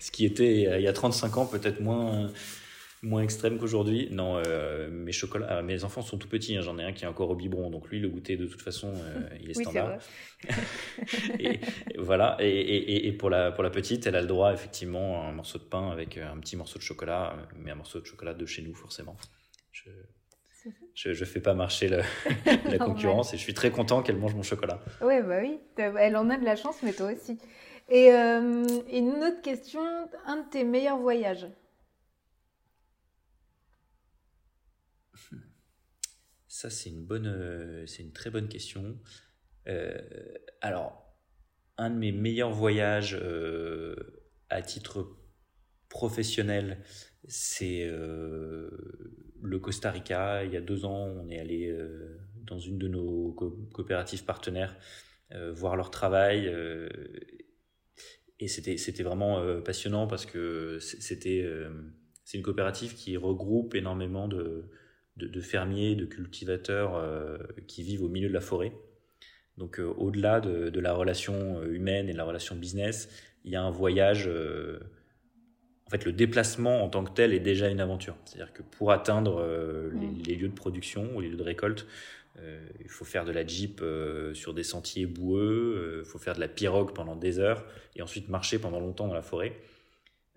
ce 0.00 0.10
qui 0.10 0.24
était 0.24 0.78
il 0.78 0.82
y 0.82 0.88
a 0.88 0.92
35 0.92 1.36
ans 1.36 1.46
peut-être 1.46 1.80
moins, 1.80 2.30
moins 3.02 3.22
extrême 3.22 3.58
qu'aujourd'hui. 3.58 4.08
Non, 4.10 4.40
euh, 4.46 4.88
mes, 4.90 5.12
chocolats, 5.12 5.62
mes 5.62 5.84
enfants 5.84 6.02
sont 6.02 6.16
tout 6.16 6.28
petits. 6.28 6.56
Hein. 6.56 6.62
J'en 6.62 6.78
ai 6.78 6.84
un 6.84 6.92
qui 6.92 7.04
est 7.04 7.08
encore 7.08 7.30
au 7.30 7.36
biberon, 7.36 7.70
donc 7.70 7.88
lui, 7.90 8.00
le 8.00 8.08
goûter 8.08 8.36
de 8.36 8.46
toute 8.46 8.62
façon, 8.62 8.92
il 9.40 9.50
est 9.50 9.54
standard. 9.54 9.98
et, 11.38 11.60
voilà. 11.98 12.36
Et, 12.40 13.06
et, 13.06 13.12
pour, 13.12 13.28
la, 13.30 13.52
pour 13.52 13.62
la 13.62 13.70
petite, 13.70 14.06
elle 14.06 14.16
a 14.16 14.22
le 14.22 14.26
droit 14.26 14.52
effectivement 14.52 15.22
à 15.22 15.26
un 15.26 15.32
morceau 15.32 15.58
de 15.58 15.64
pain 15.64 15.90
avec 15.90 16.16
un 16.16 16.38
petit 16.38 16.56
morceau 16.56 16.78
de 16.78 16.84
chocolat, 16.84 17.36
mais 17.56 17.70
un 17.70 17.76
morceau 17.76 18.00
de 18.00 18.06
chocolat 18.06 18.32
de 18.32 18.46
chez 18.46 18.62
nous 18.62 18.74
forcément. 18.74 19.16
Je, 19.70 19.90
je 20.94 21.08
ne 21.10 21.14
fais 21.14 21.40
pas 21.40 21.54
marcher 21.54 21.88
la 22.66 22.78
concurrence 22.78 23.34
et 23.34 23.36
je 23.36 23.42
suis 23.42 23.54
très 23.54 23.70
content 23.70 24.02
qu'elle 24.02 24.18
mange 24.18 24.34
mon 24.34 24.42
chocolat. 24.42 24.80
Ouais, 25.00 25.22
bah 25.22 25.38
oui, 25.40 25.58
elle 25.76 26.16
en 26.16 26.30
a 26.30 26.36
de 26.36 26.44
la 26.44 26.56
chance, 26.56 26.76
mais 26.82 26.92
toi 26.92 27.12
aussi. 27.12 27.38
Et 27.88 28.12
euh, 28.12 28.64
une 28.90 29.22
autre 29.22 29.42
question, 29.42 29.82
un 30.26 30.42
de 30.42 30.50
tes 30.50 30.64
meilleurs 30.64 30.98
voyages 30.98 31.46
Ça, 36.48 36.70
c'est 36.70 36.90
une, 36.90 37.04
bonne, 37.04 37.26
euh, 37.26 37.86
c'est 37.86 38.02
une 38.02 38.12
très 38.12 38.30
bonne 38.30 38.48
question. 38.48 38.98
Euh, 39.66 39.98
alors, 40.60 41.18
un 41.76 41.90
de 41.90 41.96
mes 41.96 42.12
meilleurs 42.12 42.52
voyages 42.52 43.20
à 44.48 44.62
titre 44.62 45.18
professionnel, 45.88 46.84
c'est 47.26 47.90
le 49.42 49.58
Costa 49.58 49.90
Rica. 49.90 50.44
Il 50.44 50.52
y 50.52 50.56
a 50.56 50.60
deux 50.60 50.84
ans, 50.84 51.08
on 51.22 51.28
est 51.28 51.38
allé 51.38 51.68
euh, 51.68 52.18
dans 52.46 52.58
une 52.58 52.78
de 52.78 52.88
nos 52.88 53.32
coopératives 53.72 54.24
partenaires 54.24 54.76
euh, 55.34 55.52
voir 55.52 55.76
leur 55.76 55.90
travail. 55.90 56.46
Euh, 56.46 56.88
et 58.40 58.48
c'était, 58.48 59.02
vraiment 59.04 59.40
passionnant 59.62 60.08
parce 60.08 60.26
que 60.26 60.80
c'était, 60.80 61.48
c'est 62.24 62.38
une 62.38 62.42
coopérative 62.42 62.96
qui 62.96 63.16
regroupe 63.16 63.76
énormément 63.76 64.26
de, 64.26 64.64
de, 65.16 65.40
fermiers, 65.40 65.94
de 65.94 66.06
cultivateurs 66.06 67.00
qui 67.68 67.84
vivent 67.84 68.02
au 68.02 68.08
milieu 68.08 68.26
de 68.26 68.34
la 68.34 68.40
forêt. 68.40 68.72
Donc 69.58 69.78
au-delà 69.78 70.40
de, 70.40 70.70
de, 70.70 70.80
la 70.80 70.92
relation 70.92 71.62
humaine 71.62 72.08
et 72.08 72.14
de 72.14 72.16
la 72.16 72.24
relation 72.24 72.56
business, 72.56 73.08
il 73.44 73.52
y 73.52 73.54
a 73.54 73.62
un 73.62 73.70
voyage 73.70 74.28
en 75.92 75.98
fait, 75.98 76.06
le 76.06 76.12
déplacement 76.12 76.82
en 76.82 76.88
tant 76.88 77.04
que 77.04 77.10
tel 77.10 77.34
est 77.34 77.40
déjà 77.40 77.68
une 77.68 77.80
aventure. 77.80 78.16
C'est-à-dire 78.24 78.54
que 78.54 78.62
pour 78.62 78.92
atteindre 78.92 79.42
euh, 79.42 79.90
les, 80.26 80.36
lieux 80.36 80.48
de 80.48 80.54
production 80.54 81.14
ou 81.14 81.20
les 81.20 81.28
lieux 81.28 81.36
de 81.36 81.42
récolte, 81.42 81.86
euh, 82.38 82.66
il 82.80 82.88
faut 82.88 83.04
faire 83.04 83.26
de 83.26 83.30
la 83.30 83.46
jeep 83.46 83.80
euh, 83.82 84.32
sur 84.32 84.54
des 84.54 84.62
sentiers 84.62 85.04
boueux, 85.04 86.00
il 86.02 86.08
faut 86.08 86.18
faire 86.18 86.34
de 86.34 86.40
la 86.40 86.48
pirogue 86.48 86.94
pendant 86.94 87.14
des 87.14 87.38
heures 87.38 87.66
et 87.94 88.00
ensuite 88.00 88.30
marcher 88.30 88.58
pendant 88.58 88.80
longtemps 88.80 89.06
dans 89.06 89.12
la 89.12 89.20
forêt. 89.20 89.52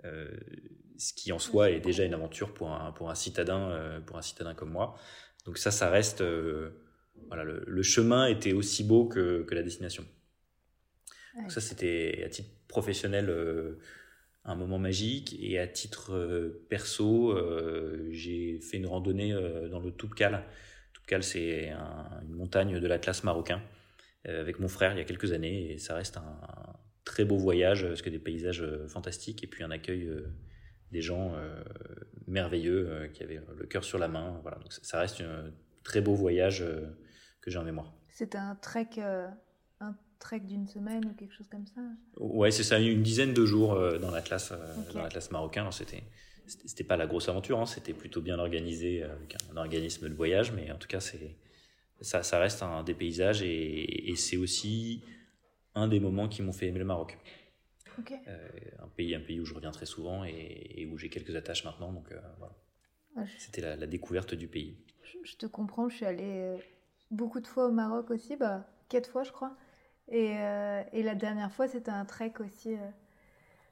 ce 0.04 1.14
qui 1.14 1.32
en 1.32 1.40
soi 1.40 1.72
est 1.72 1.80
déjà 1.80 2.04
une 2.04 2.14
aventure 2.14 2.54
pour 2.54 2.74
un, 2.74 2.92
pour 2.92 3.10
un, 3.10 3.16
citadin, 3.16 4.02
pour 4.06 4.18
un 4.18 4.22
citadin 4.22 4.56
comme 4.56 4.72
moi. 4.72 4.98
Donc 5.46 5.58
ça, 5.58 5.72
ça 5.72 5.90
reste... 5.90 6.22
voilà, 7.28 7.46
le, 7.46 7.82
chemin 7.82 8.28
était 8.28 8.52
aussi 8.52 8.84
beau 8.84 9.06
que, 9.06 9.44
que 9.44 9.56
la 9.56 9.64
destination. 9.64 10.04
Donc 11.38 11.50
ça, 11.50 11.62
c'était 11.62 12.24
à 12.26 12.30
titre 12.30 12.50
professionnel 12.68 13.30
un 14.46 14.56
moment 14.56 14.80
magique. 14.80 15.36
Et 15.40 15.60
à 15.60 15.68
titre 15.68 16.14
euh, 16.14 16.66
perso, 16.70 17.32
euh, 17.32 18.08
j'ai 18.12 18.60
fait 18.60 18.78
une 18.78 18.88
randonnée 18.88 19.34
euh, 19.34 19.68
dans 19.70 19.80
le 19.80 19.92
Toubkal. 19.92 20.44
Toubkal, 20.94 21.24
c'est 21.24 21.72
une 21.72 22.36
montagne 22.36 22.80
de 22.80 22.88
l'Atlas 22.88 23.24
marocain 23.24 23.62
avec 24.28 24.58
mon 24.60 24.68
frère 24.68 24.94
il 24.94 24.98
y 24.98 25.02
a 25.02 25.04
quelques 25.04 25.34
années 25.34 25.74
et 25.74 25.78
ça 25.78 25.94
reste 25.94 26.18
un, 26.18 26.40
très 27.04 27.26
beau 27.26 27.38
voyage, 27.38 27.86
parce 27.86 28.02
que 28.02 28.10
des 28.10 28.18
paysages 28.18 28.66
fantastiques, 28.88 29.44
et 29.44 29.48
puis 29.48 29.64
un 29.64 29.70
accueil 29.70 30.10
des 30.92 31.02
gens 31.02 31.36
merveilleux 32.26 33.12
qui 33.14 33.22
avaient 33.22 33.40
le 33.56 33.68
cœur 33.68 33.84
sur 33.84 34.00
la 34.00 34.08
main. 34.08 34.40
Voilà, 34.42 34.58
donc 34.58 34.74
ça 34.74 35.00
reste 35.00 35.22
un 35.22 35.52
très 35.84 36.02
beau 36.02 36.16
voyage 36.16 36.66
que 37.42 37.52
j'ai 37.52 37.60
en 37.60 37.64
mémoire. 37.64 37.94
C'était 38.10 38.40
un 38.40 38.56
trek, 38.56 38.90
trek 40.26 40.40
d'une 40.40 40.68
semaine 40.68 41.06
ou 41.06 41.14
quelque 41.14 41.34
chose 41.34 41.48
comme 41.48 41.68
ça 41.68 41.82
Ouais, 42.18 42.52
c'est 42.52 42.64
ça, 42.64 42.80
une 42.80 43.04
dizaine 43.04 43.34
de 43.34 43.46
jours 43.46 43.76
dans 44.00 44.12
l'Atlas, 44.12 44.54
dans 44.94 45.02
l'Atlas 45.02 45.32
marocain. 45.32 45.72
C'était 45.72 46.04
c'était 46.48 46.84
pas 46.84 46.98
la 46.98 47.08
grosse 47.08 47.28
aventure, 47.28 47.60
hein, 47.60 47.66
c'était 47.66 47.94
plutôt 47.94 48.22
bien 48.22 48.38
organisé 48.38 49.02
avec 49.02 49.36
un 49.52 49.58
organisme 49.58 50.08
de 50.10 50.14
voyage, 50.14 50.52
mais 50.52 50.72
en 50.72 50.78
tout 50.78 50.88
cas, 50.88 51.00
c'est 51.00 51.36
ça, 52.02 52.24
ça 52.24 52.40
reste 52.40 52.62
un 52.64 52.84
des 52.84 52.94
paysages 52.94 53.42
et, 53.42 54.14
c'est 54.16 54.38
aussi 54.38 55.04
un 55.74 55.88
des 55.88 56.00
moments 56.00 56.28
qui 56.28 56.42
m'ont 56.42 56.54
fait 56.54 56.68
aimer 56.68 56.80
le 56.80 56.86
Maroc. 56.86 57.18
Euh, 58.28 58.50
un, 58.80 58.88
pays, 58.90 59.16
un 59.16 59.22
pays 59.22 59.40
où 59.40 59.46
je 59.46 59.54
reviens 59.54 59.72
très 59.72 59.86
souvent 59.86 60.26
et, 60.26 60.88
où 60.92 60.98
j'ai 60.98 61.10
quelques 61.10 61.36
attaches 61.36 61.64
maintenant, 61.64 61.94
donc 61.94 62.12
euh, 62.12 62.20
voilà. 62.38 62.54
C'était 63.38 63.62
la, 63.62 63.88
découverte 63.88 64.36
du 64.36 64.48
pays. 64.48 64.78
Je, 65.24 65.36
te 65.38 65.46
comprends, 65.46 65.88
je 65.88 65.96
suis 65.96 66.06
allée 66.06 66.42
euh, 66.42 66.58
beaucoup 67.12 67.40
de 67.40 67.48
fois 67.48 67.68
au 67.68 67.72
Maroc 67.72 68.12
aussi, 68.12 68.36
bah, 68.36 68.68
quatre 68.90 69.10
fois 69.10 69.24
je 69.24 69.32
crois. 69.32 69.56
Et, 70.12 70.36
et 70.94 71.04
la 71.04 71.16
dernière 71.16 71.52
fois, 71.52 71.68
c'était 71.68 71.92
un 71.92 72.06
trek 72.06 72.34
aussi 72.40 72.76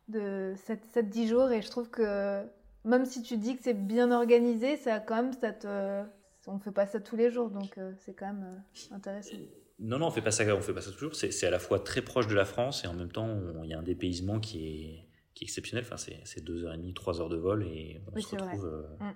de 0.09 0.53
7-10 0.95 1.27
jours 1.27 1.51
et 1.51 1.61
je 1.61 1.69
trouve 1.69 1.89
que 1.89 2.43
même 2.85 3.05
si 3.05 3.21
tu 3.23 3.37
dis 3.37 3.55
que 3.55 3.63
c'est 3.63 3.73
bien 3.73 4.11
organisé, 4.11 4.77
ça 4.77 4.99
quand 4.99 5.15
même, 5.15 5.33
ça 5.33 5.53
te... 5.53 6.03
on 6.47 6.55
ne 6.55 6.59
fait 6.59 6.71
pas 6.71 6.85
ça 6.85 6.99
tous 6.99 7.15
les 7.15 7.31
jours, 7.31 7.49
donc 7.49 7.77
euh, 7.77 7.93
c'est 7.99 8.13
quand 8.13 8.27
même 8.27 8.43
euh, 8.43 8.95
intéressant. 8.95 9.37
Non, 9.79 9.99
non, 9.99 10.07
on 10.07 10.11
fait 10.11 10.21
pas 10.21 10.31
ça, 10.31 10.43
on 10.55 10.61
fait 10.61 10.73
pas 10.73 10.81
ça 10.81 10.91
toujours. 10.91 11.15
C'est 11.15 11.45
à 11.45 11.49
la 11.49 11.59
fois 11.59 11.79
très 11.79 12.01
proche 12.01 12.27
de 12.27 12.35
la 12.35 12.45
France 12.45 12.83
et 12.83 12.87
en 12.87 12.93
même 12.93 13.11
temps, 13.11 13.39
il 13.63 13.69
y 13.69 13.73
a 13.73 13.79
un 13.79 13.83
dépaysement 13.83 14.39
qui 14.39 14.67
est, 14.67 15.07
qui 15.33 15.43
est 15.43 15.47
exceptionnel. 15.47 15.83
Enfin, 15.85 15.97
c'est 15.97 16.43
deux 16.43 16.63
heures 16.63 16.73
et 16.73 16.77
demie, 16.77 16.93
trois 16.93 17.19
heures 17.21 17.29
de 17.29 17.37
vol 17.37 17.63
et 17.63 18.01
on 18.13 18.19
se 18.19 18.35
retrouve 18.35 18.65
euh, 18.65 19.05
mm. 19.05 19.15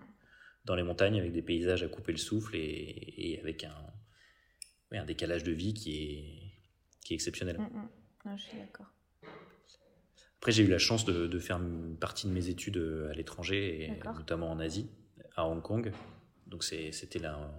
dans 0.65 0.75
les 0.75 0.83
montagnes 0.83 1.19
avec 1.19 1.31
des 1.31 1.43
paysages 1.43 1.83
à 1.83 1.87
couper 1.87 2.11
le 2.11 2.17
souffle 2.17 2.55
et, 2.55 3.13
et 3.17 3.39
avec 3.39 3.63
un, 3.65 4.97
un 4.97 5.05
décalage 5.05 5.43
de 5.43 5.51
vie 5.51 5.73
qui 5.73 5.95
est, 5.95 6.36
qui 7.07 7.13
est 7.13 7.15
exceptionnel. 7.15 7.57
Mm, 7.57 8.29
mm. 8.29 8.37
je 8.37 8.43
suis 8.43 8.57
d'accord. 8.57 8.87
Après, 10.39 10.51
j'ai 10.51 10.63
eu 10.63 10.67
la 10.67 10.77
chance 10.77 11.05
de, 11.05 11.39
faire 11.39 11.57
une 11.57 11.97
partie 11.97 12.27
de 12.27 12.33
mes 12.33 12.49
études 12.49 12.77
euh, 12.77 13.09
à 13.09 13.13
l'étranger, 13.13 13.85
et 13.85 13.99
notamment 14.05 14.51
en 14.51 14.59
Asie, 14.59 14.89
à 15.35 15.47
Hong 15.47 15.61
Kong. 15.61 15.91
Donc 16.47 16.63
c'était 16.63 17.19
là 17.19 17.49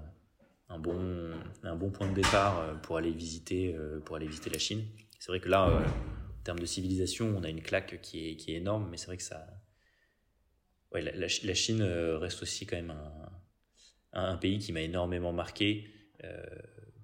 un, 0.69 0.78
bon, 0.78 1.33
un 1.62 1.76
bon 1.76 1.90
point 1.90 2.09
de 2.09 2.14
départ 2.14 2.61
euh, 2.61 2.75
pour 2.75 2.99
aller 2.99 3.11
visiter, 3.11 3.75
euh, 3.75 4.00
pour 4.00 4.17
aller 4.17 4.26
visiter 4.26 4.50
la 4.50 4.59
Chine. 4.59 4.85
C'est 5.19 5.33
vrai 5.33 5.40
que 5.40 5.49
là, 5.49 5.67
en 5.67 6.43
termes 6.45 6.61
de 6.61 6.67
civilisation, 6.67 7.35
on 7.37 7.43
a 7.43 7.49
une 7.49 7.62
claque 7.62 8.00
qui 8.02 8.28
est, 8.28 8.37
qui 8.37 8.52
est 8.52 8.57
énorme, 8.57 8.88
mais 8.90 8.99
c'est 8.99 9.07
vrai 9.07 9.17
que 9.17 9.23
ça... 9.23 9.47
Ouais, 10.93 11.02
la, 11.02 11.55
Chine 11.55 11.83
reste 11.83 12.43
aussi 12.43 12.64
quand 12.64 12.76
même 12.76 12.95
un, 14.12 14.31
un 14.31 14.37
pays 14.37 14.59
qui 14.59 14.73
m'a 14.73 14.81
énormément 14.81 15.33
marqué, 15.33 15.90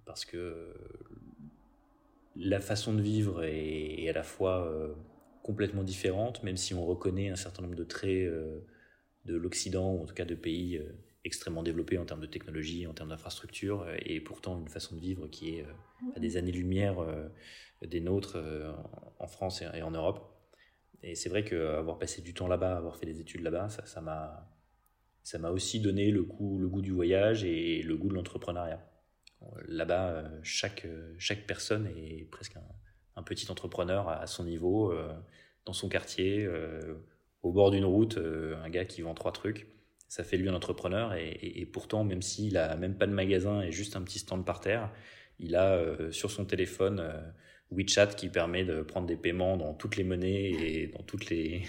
parce 0.07 0.25
que 0.25 0.75
la 2.37 2.61
façon 2.61 2.95
de 2.95 3.03
vivre 3.03 3.45
est, 3.45 4.09
à 4.09 4.13
la 4.13 4.23
fois 4.23 4.97
complètement 5.45 5.85
différente, 5.85 6.43
même 6.43 6.57
si 6.57 6.73
on 6.73 6.85
reconnaît 6.87 7.29
un 7.29 7.37
certain 7.37 7.63
nombre 7.63 7.77
de 7.77 7.85
traits 7.85 8.27
euh, 8.27 8.61
de 9.27 9.37
l'Occident, 9.37 9.93
ou 9.93 10.03
en 10.03 10.07
tout 10.07 10.15
cas 10.15 10.25
de 10.25 10.35
pays 10.35 10.79
euh, 10.79 10.91
extrêmement 11.23 11.63
développés 11.63 11.99
en 11.99 12.07
termes 12.07 12.23
de 12.23 12.27
technologie, 12.27 12.87
en 12.87 12.95
termes 12.95 13.11
d'infrastructure, 13.11 13.83
euh, 13.83 13.95
et 14.07 14.21
pourtant 14.21 14.59
une 14.59 14.69
façon 14.69 14.97
de 14.97 15.01
vivre 15.01 15.29
qui 15.29 15.57
est 15.57 15.67
à 16.17 16.19
des 16.19 16.39
années-lumière 16.39 16.97
des 17.83 18.01
nôtres 18.01 18.39
en 19.19 19.27
France 19.27 19.63
et 19.63 19.83
en 19.83 19.91
Europe. 19.91 20.35
Et 21.03 21.15
c'est 21.15 21.29
vrai 21.29 21.45
qu'avoir 21.45 21.99
passé 21.99 22.23
du 22.23 22.33
temps 22.33 22.49
là-bas, 22.49 22.77
avoir 22.77 22.97
fait 22.97 23.07
des 23.07 23.21
études 23.21 23.43
là-bas, 23.43 23.69
ça 23.69 24.01
m'a 24.01 24.51
ça 25.23 25.53
aussi 25.53 25.81
donné 25.81 26.11
le, 26.11 26.21
le 26.21 26.69
goût 26.69 26.83
du 26.83 26.91
voyage 26.91 27.45
et 27.45 27.83
le 27.83 27.97
goût 27.97 28.09
de 28.09 28.15
l'entrepreneuriat. 28.15 28.83
Là-bas, 29.67 30.25
chaque, 30.43 30.87
chaque 31.19 31.47
personne 31.47 31.87
est 31.97 32.25
presque 32.31 32.57
un, 33.17 33.23
petit 33.23 33.51
entrepreneur 33.51 34.09
à 34.09 34.27
son 34.27 34.45
niveau, 34.45 34.93
euh, 34.93 35.13
dans 35.65 35.73
son 35.73 35.89
quartier, 35.89 36.45
euh, 36.45 36.95
au 37.43 37.53
bord 37.53 37.71
d'une 37.71 37.85
route, 37.85 38.19
euh, 38.19 38.57
un 38.63 38.71
gars 38.71 38.85
qui 38.85 39.03
vend 39.03 39.15
trois 39.15 39.33
trucs. 39.33 39.69
Ça 40.09 40.25
fait 40.25 40.37
lui 40.37 40.49
un 40.49 40.55
entrepreneur 40.55 41.15
et, 41.15 41.69
pourtant, 41.73 42.05
même 42.05 42.23
s'il 42.23 42.57
a 42.57 42.77
même 42.77 42.97
pas 42.97 43.07
de 43.07 43.13
magasin 43.13 43.63
et 43.63 43.73
juste 43.73 43.97
un 43.97 44.03
petit 44.03 44.21
stand 44.21 44.45
par 44.45 44.61
terre, 44.61 44.93
il 45.41 45.57
a 45.57 45.81
sur 46.13 46.31
son 46.31 46.45
téléphone 46.45 47.03
WeChat 47.73 48.09
qui 48.09 48.29
permet 48.29 48.65
de 48.65 48.83
prendre 48.83 49.09
des 49.09 49.17
paiements 49.17 49.57
dans 49.57 49.75
toutes 49.75 49.97
les 49.97 50.05
monnaies 50.05 50.51
et 50.51 50.87
dans 50.87 51.03
toutes 51.03 51.31
les 51.31 51.63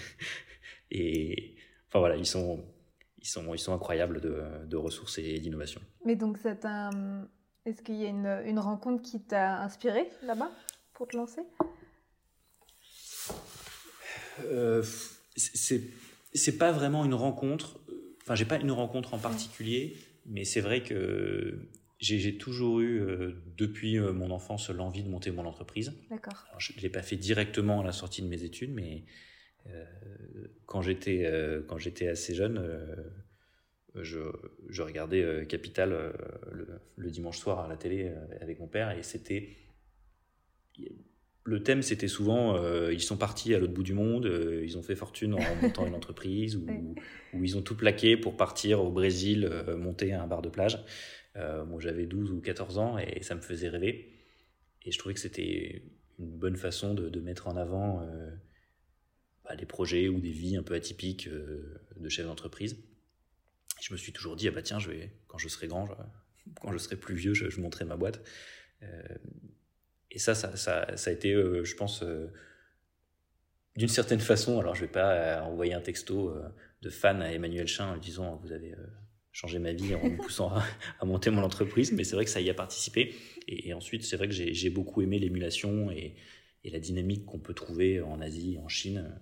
et 0.92 1.56
enfin 1.88 1.98
voilà 1.98 2.16
ils 2.16 2.26
sont 2.26 2.64
ils 3.18 3.26
sont 3.26 3.52
ils 3.52 3.58
sont 3.58 3.74
incroyables 3.74 4.20
de, 4.20 4.44
de 4.66 4.76
ressources 4.76 5.18
et 5.18 5.40
d'innovation. 5.40 5.80
Mais 6.04 6.14
donc 6.14 6.38
c'est 6.38 6.64
un 6.64 7.28
est-ce 7.66 7.82
qu'il 7.82 7.96
y 7.96 8.06
a 8.06 8.08
une, 8.08 8.42
une 8.46 8.58
rencontre 8.58 9.02
qui 9.02 9.20
t'a 9.20 9.60
inspiré 9.60 10.08
là-bas 10.22 10.50
pour 10.94 11.08
te 11.08 11.16
lancer? 11.16 11.42
Euh, 14.44 14.82
C'est 15.36 16.58
pas 16.58 16.72
vraiment 16.72 17.04
une 17.04 17.14
rencontre. 17.14 17.80
Enfin, 18.22 18.34
j'ai 18.34 18.44
pas 18.44 18.58
une 18.58 18.72
rencontre 18.72 19.14
en 19.14 19.18
particulier, 19.18 19.96
mais 20.26 20.44
c'est 20.44 20.60
vrai 20.60 20.82
que 20.82 21.68
j'ai 21.98 22.36
toujours 22.36 22.80
eu, 22.80 23.00
euh, 23.00 23.42
depuis 23.56 23.98
euh, 23.98 24.12
mon 24.12 24.30
enfance, 24.30 24.70
l'envie 24.70 25.02
de 25.02 25.08
monter 25.08 25.30
mon 25.30 25.46
entreprise. 25.46 25.92
D'accord. 26.10 26.44
Je 26.58 26.72
ne 26.76 26.80
l'ai 26.80 26.90
pas 26.90 27.02
fait 27.02 27.16
directement 27.16 27.80
à 27.80 27.84
la 27.84 27.92
sortie 27.92 28.22
de 28.22 28.28
mes 28.28 28.42
études, 28.42 28.72
mais 28.72 29.04
euh, 29.66 29.84
quand 30.66 30.82
j'étais 30.82 31.28
quand 31.66 31.78
j'étais 31.78 32.08
assez 32.08 32.34
jeune, 32.34 32.62
je, 34.02 34.20
je, 34.68 34.82
regardais 34.82 35.46
Capital 35.48 35.90
le, 36.52 36.66
le, 36.96 37.10
dimanche 37.10 37.38
soir 37.38 37.60
à 37.60 37.68
la 37.68 37.76
télé 37.76 38.12
avec 38.40 38.60
mon 38.60 38.68
père, 38.68 38.90
et 38.90 39.02
c'était 39.02 39.56
le 41.46 41.62
thème, 41.62 41.82
c'était 41.82 42.08
souvent 42.08 42.56
euh, 42.56 42.92
ils 42.92 43.00
sont 43.00 43.16
partis 43.16 43.54
à 43.54 43.58
l'autre 43.58 43.72
bout 43.72 43.84
du 43.84 43.94
monde, 43.94 44.26
euh, 44.26 44.64
ils 44.64 44.76
ont 44.76 44.82
fait 44.82 44.96
fortune 44.96 45.34
en 45.34 45.38
montant 45.62 45.86
une 45.86 45.94
entreprise, 45.94 46.56
ou, 46.56 46.66
ils 47.40 47.56
ont 47.56 47.62
tout 47.62 47.76
plaqué 47.76 48.16
pour 48.16 48.36
partir 48.36 48.82
au 48.82 48.90
Brésil, 48.90 49.48
euh, 49.50 49.76
monter 49.76 50.12
un 50.12 50.26
bar 50.26 50.42
de 50.42 50.48
plage. 50.48 50.84
moi, 51.36 51.78
j'avais 51.80 52.06
12 52.06 52.32
ou 52.32 52.40
14 52.40 52.78
ans 52.78 52.98
et 52.98 53.22
ça 53.22 53.34
me 53.34 53.40
faisait 53.40 53.68
rêver. 53.68 54.12
Et 54.84 54.90
je 54.90 54.98
trouvais 54.98 55.14
que 55.14 55.20
c'était 55.20 55.82
une 56.18 56.38
bonne 56.38 56.56
façon 56.56 56.94
de, 56.94 57.20
mettre 57.20 57.46
en 57.46 57.56
avant 57.56 58.06
bah, 59.44 59.54
des 59.54 59.66
projets 59.66 60.08
ou 60.08 60.18
des 60.18 60.30
vies 60.30 60.56
un 60.56 60.62
peu 60.62 60.74
atypiques 60.74 61.28
de 61.28 62.08
chefs 62.08 62.26
d'entreprise. 62.26 62.76
Je 63.80 63.92
me 63.92 63.98
suis 63.98 64.12
toujours 64.12 64.36
dit, 64.36 64.48
ah 64.48 64.50
bah 64.52 64.62
tiens, 64.62 64.78
quand 65.28 65.38
je 65.38 65.48
serai 65.48 65.66
grand, 65.66 65.88
quand 66.60 66.72
je 66.72 66.78
serai 66.78 66.96
plus 66.96 67.14
vieux, 67.14 67.34
je, 67.34 67.50
je 67.50 67.60
monterai 67.60 67.84
ma 67.84 67.96
boîte. 67.96 68.22
Et 70.16 70.18
ça, 70.18 70.34
ça, 70.34 70.56
ça, 70.56 71.10
a 71.10 71.12
été, 71.12 71.34
euh, 71.34 71.62
je 71.62 71.76
pense, 71.76 72.02
euh, 72.02 72.32
d'une 73.76 73.88
certaine 73.88 74.18
façon, 74.18 74.58
alors 74.58 74.74
je 74.74 74.80
vais 74.80 74.90
pas 74.90 75.12
euh, 75.12 75.40
envoyer 75.42 75.74
un 75.74 75.82
texto 75.82 76.34
de 76.80 76.88
fan 76.88 77.20
à 77.20 77.32
Emmanuel 77.32 77.66
Chin 77.66 77.92
en 77.92 77.98
disant 77.98 78.36
vous 78.36 78.52
avez 78.52 78.74
changé 79.32 79.58
ma 79.58 79.72
vie 79.72 79.94
en 79.94 80.02
me 80.02 80.16
poussant 80.16 80.54
à, 81.00 81.04
monter 81.04 81.28
mon 81.28 81.42
entreprise, 81.42 81.92
mais 81.92 82.02
c'est 82.02 82.14
vrai 82.14 82.24
que 82.24 82.30
ça 82.30 82.40
y 82.40 82.48
a 82.48 82.54
participé. 82.54 83.14
Et, 83.46 83.74
ensuite, 83.74 84.04
c'est 84.04 84.16
vrai 84.16 84.26
que 84.26 84.32
j'ai 84.32 84.70
beaucoup 84.70 85.02
aimé 85.02 85.18
l'émulation 85.18 85.90
et, 85.90 86.16
la 86.64 86.80
dynamique 86.80 87.26
qu'on 87.26 87.38
peut 87.38 87.54
trouver 87.54 88.00
en 88.00 88.20
Asie, 88.20 88.58
en 88.58 88.68
Chine. 88.68 89.20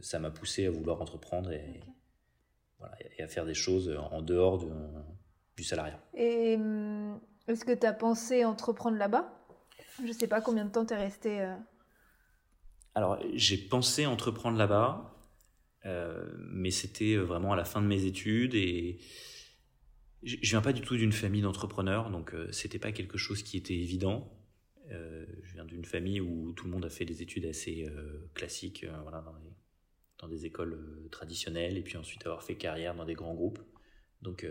ça 0.00 0.18
m'a 0.18 0.30
poussé 0.30 0.64
à 0.66 0.70
vouloir 0.70 1.02
entreprendre 1.02 1.50
voilà, 2.86 2.98
et, 3.18 3.22
à 3.22 3.28
faire 3.28 3.44
des 3.44 3.54
choses 3.54 3.94
en 4.10 4.22
dehors 4.22 4.64
du 5.56 5.64
salariat. 5.64 6.00
Et 6.14 6.56
hum, 6.56 7.20
est-ce 7.48 7.64
que 7.64 7.72
tu 7.72 7.86
as 7.86 7.92
pensé 7.92 8.44
entreprendre 8.44 8.96
là-bas? 8.96 9.32
Je 10.04 10.12
sais 10.12 10.26
pas 10.26 10.40
combien 10.40 10.64
de 10.64 10.70
temps 10.70 10.84
tu 10.84 10.94
es 10.94 10.96
resté. 10.96 11.40
Euh. 11.40 11.54
Alors, 12.94 13.18
j'ai 13.34 13.56
pensé 13.56 14.06
entreprendre 14.06 14.58
là-bas, 14.58 15.14
euh, 15.84 16.26
mais 16.50 16.70
c'était 16.70 17.16
vraiment 17.16 17.52
à 17.52 17.56
la 17.56 17.64
fin 17.64 17.80
de 17.80 17.86
mes 17.86 18.04
études 18.04 18.54
et 18.54 18.98
je 20.22 20.36
viens 20.42 20.62
pas 20.62 20.72
du 20.72 20.80
tout 20.80 20.96
d'une 20.96 21.12
famille 21.12 21.42
d'entrepreneurs, 21.42 22.10
donc 22.10 22.34
euh, 22.34 22.50
c'était 22.50 22.78
pas 22.78 22.90
quelque 22.90 23.16
chose 23.16 23.42
qui 23.42 23.56
était 23.56 23.76
évident. 23.76 24.32
je 24.88 25.52
viens 25.52 25.64
d'une 25.64 25.84
famille 25.84 26.20
où 26.20 26.52
tout 26.52 26.64
le 26.64 26.72
monde 26.72 26.84
a 26.84 26.90
fait 26.90 27.04
des 27.04 27.22
études 27.22 27.46
assez 27.46 27.86
classiques, 28.34 28.86
voilà, 29.02 29.20
dans, 29.20 29.34
dans, 30.18 30.28
des 30.28 30.46
écoles 30.46 30.78
traditionnelles, 31.10 31.76
et 31.76 31.82
puis 31.82 31.96
ensuite 31.96 32.24
avoir 32.26 32.42
fait 32.42 32.56
carrière 32.56 32.94
dans 32.94 33.04
des 33.04 33.14
grands 33.14 33.34
groupes. 33.34 33.60
Donc 34.22 34.46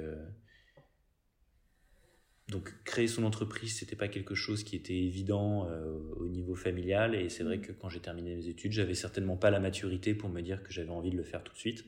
donc 2.47 2.71
créer 2.83 3.07
son 3.07 3.23
entreprise, 3.23 3.79
c'était 3.79 3.95
pas 3.95 4.07
quelque 4.07 4.35
chose 4.35 4.63
qui 4.63 4.75
était 4.75 4.97
évident 4.97 5.67
euh, 5.67 5.97
au 6.17 6.27
niveau 6.27 6.55
familial. 6.55 7.15
Et 7.15 7.29
c'est 7.29 7.43
vrai 7.43 7.57
mm. 7.57 7.61
que 7.61 7.71
quand 7.71 7.89
j'ai 7.89 8.01
terminé 8.01 8.35
mes 8.35 8.47
études, 8.47 8.71
j'avais 8.71 8.93
certainement 8.93 9.37
pas 9.37 9.49
la 9.49 9.59
maturité 9.59 10.13
pour 10.13 10.29
me 10.29 10.41
dire 10.41 10.61
que 10.61 10.71
j'avais 10.71 10.91
envie 10.91 11.09
de 11.09 11.17
le 11.17 11.23
faire 11.23 11.43
tout 11.43 11.53
de 11.53 11.57
suite. 11.57 11.85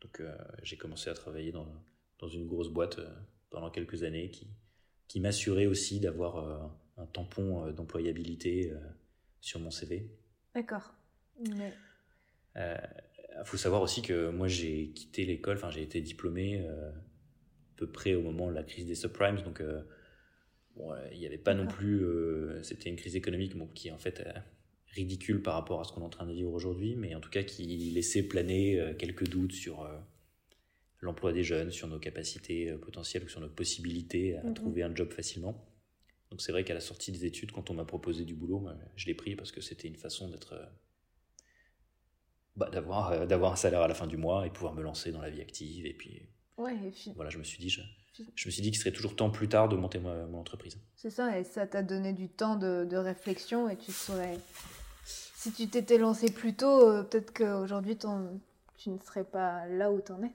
Donc 0.00 0.20
euh, 0.20 0.34
j'ai 0.62 0.76
commencé 0.76 1.10
à 1.10 1.14
travailler 1.14 1.52
dans, 1.52 1.68
dans 2.18 2.28
une 2.28 2.46
grosse 2.46 2.70
boîte 2.70 2.98
euh, 2.98 3.08
pendant 3.50 3.70
quelques 3.70 4.02
années 4.02 4.30
qui, 4.30 4.48
qui 5.08 5.20
m'assurait 5.20 5.66
aussi 5.66 6.00
d'avoir 6.00 6.72
un 6.96 7.06
tampon 7.06 7.70
d'employabilité 7.70 8.72
sur 9.40 9.60
mon 9.60 9.70
CV. 9.70 10.10
D'accord. 10.54 10.92
Mais... 11.56 11.72
Il 12.56 13.44
faut 13.44 13.56
savoir 13.56 13.82
aussi 13.82 14.02
que 14.02 14.30
moi 14.30 14.48
j'ai 14.48 14.88
quitté 14.90 15.24
l'école, 15.24 15.56
enfin 15.56 15.70
j'ai 15.70 15.82
été 15.82 16.00
diplômé 16.00 16.66
à 16.66 16.92
peu 17.76 17.86
près 17.86 18.14
au 18.14 18.22
moment 18.22 18.48
de 18.48 18.54
la 18.54 18.62
crise 18.62 18.86
des 18.86 18.94
subprimes, 18.94 19.42
donc 19.42 19.62
bon, 20.74 20.94
il 21.12 21.18
n'y 21.18 21.26
avait 21.26 21.36
pas 21.36 21.54
non 21.54 21.66
plus, 21.66 22.02
c'était 22.62 22.88
une 22.88 22.96
crise 22.96 23.14
économique 23.14 23.54
qui 23.74 23.90
en 23.90 23.98
fait 23.98 24.22
ridicule 24.96 25.42
par 25.42 25.54
rapport 25.54 25.80
à 25.80 25.84
ce 25.84 25.92
qu'on 25.92 26.00
est 26.00 26.04
en 26.04 26.10
train 26.10 26.26
de 26.26 26.32
vivre 26.32 26.52
aujourd'hui, 26.52 26.96
mais 26.96 27.14
en 27.14 27.20
tout 27.20 27.30
cas 27.30 27.42
qui 27.42 27.64
laissait 27.92 28.22
planer 28.22 28.80
euh, 28.80 28.94
quelques 28.94 29.28
doutes 29.28 29.52
sur 29.52 29.82
euh, 29.82 29.96
l'emploi 31.00 31.32
des 31.32 31.44
jeunes, 31.44 31.70
sur 31.70 31.86
nos 31.86 31.98
capacités 31.98 32.70
euh, 32.70 32.78
potentielles 32.78 33.24
ou 33.24 33.28
sur 33.28 33.40
nos 33.40 33.48
possibilités 33.48 34.36
à 34.36 34.42
mhm. 34.42 34.54
trouver 34.54 34.82
un 34.82 34.94
job 34.94 35.12
facilement. 35.12 35.70
Donc 36.30 36.40
c'est 36.40 36.50
vrai 36.50 36.64
qu'à 36.64 36.74
la 36.74 36.80
sortie 36.80 37.12
des 37.12 37.24
études, 37.24 37.52
quand 37.52 37.70
on 37.70 37.74
m'a 37.74 37.84
proposé 37.84 38.24
du 38.24 38.34
boulot, 38.34 38.66
je 38.96 39.06
l'ai 39.06 39.14
pris 39.14 39.36
parce 39.36 39.52
que 39.52 39.60
c'était 39.60 39.86
une 39.86 39.96
façon 39.96 40.28
d'être, 40.28 40.54
bah, 42.56 42.68
d'avoir, 42.70 43.26
d'avoir 43.26 43.52
un 43.52 43.56
salaire 43.56 43.82
à 43.82 43.88
la 43.88 43.94
fin 43.94 44.06
du 44.06 44.16
mois 44.16 44.46
et 44.46 44.50
pouvoir 44.50 44.74
me 44.74 44.82
lancer 44.82 45.12
dans 45.12 45.20
la 45.20 45.30
vie 45.30 45.40
active. 45.40 45.86
Et 45.86 45.94
puis, 45.94 46.22
ouais, 46.58 46.74
voilà, 47.14 47.30
je 47.30 47.38
me 47.38 47.44
suis 47.44 47.58
dit, 47.58 47.68
je, 47.68 47.80
je 48.34 48.48
me 48.48 48.50
suis 48.50 48.62
dit 48.62 48.70
qu'il 48.70 48.78
serait 48.78 48.92
toujours 48.92 49.16
temps 49.16 49.30
plus 49.30 49.48
tard 49.48 49.68
de 49.68 49.76
monter 49.76 49.98
mon 49.98 50.38
entreprise. 50.38 50.78
C'est 50.94 51.10
ça, 51.10 51.38
et 51.38 51.44
ça 51.44 51.66
t'a 51.66 51.82
donné 51.82 52.12
du 52.12 52.28
temps 52.28 52.56
de, 52.56 52.84
de 52.84 52.96
réflexion 52.96 53.68
et 53.68 53.76
tu 53.76 53.92
saurais 53.92 54.38
si 55.46 55.52
tu 55.52 55.68
t'étais 55.68 55.98
lancé 55.98 56.32
plus 56.32 56.54
tôt, 56.54 56.88
euh, 56.88 57.02
peut-être 57.04 57.32
qu'aujourd'hui, 57.32 57.96
tu 57.96 58.90
ne 58.90 58.98
serais 58.98 59.24
pas 59.24 59.66
là 59.66 59.92
où 59.92 60.00
tu 60.00 60.12
en 60.12 60.22
es. 60.22 60.32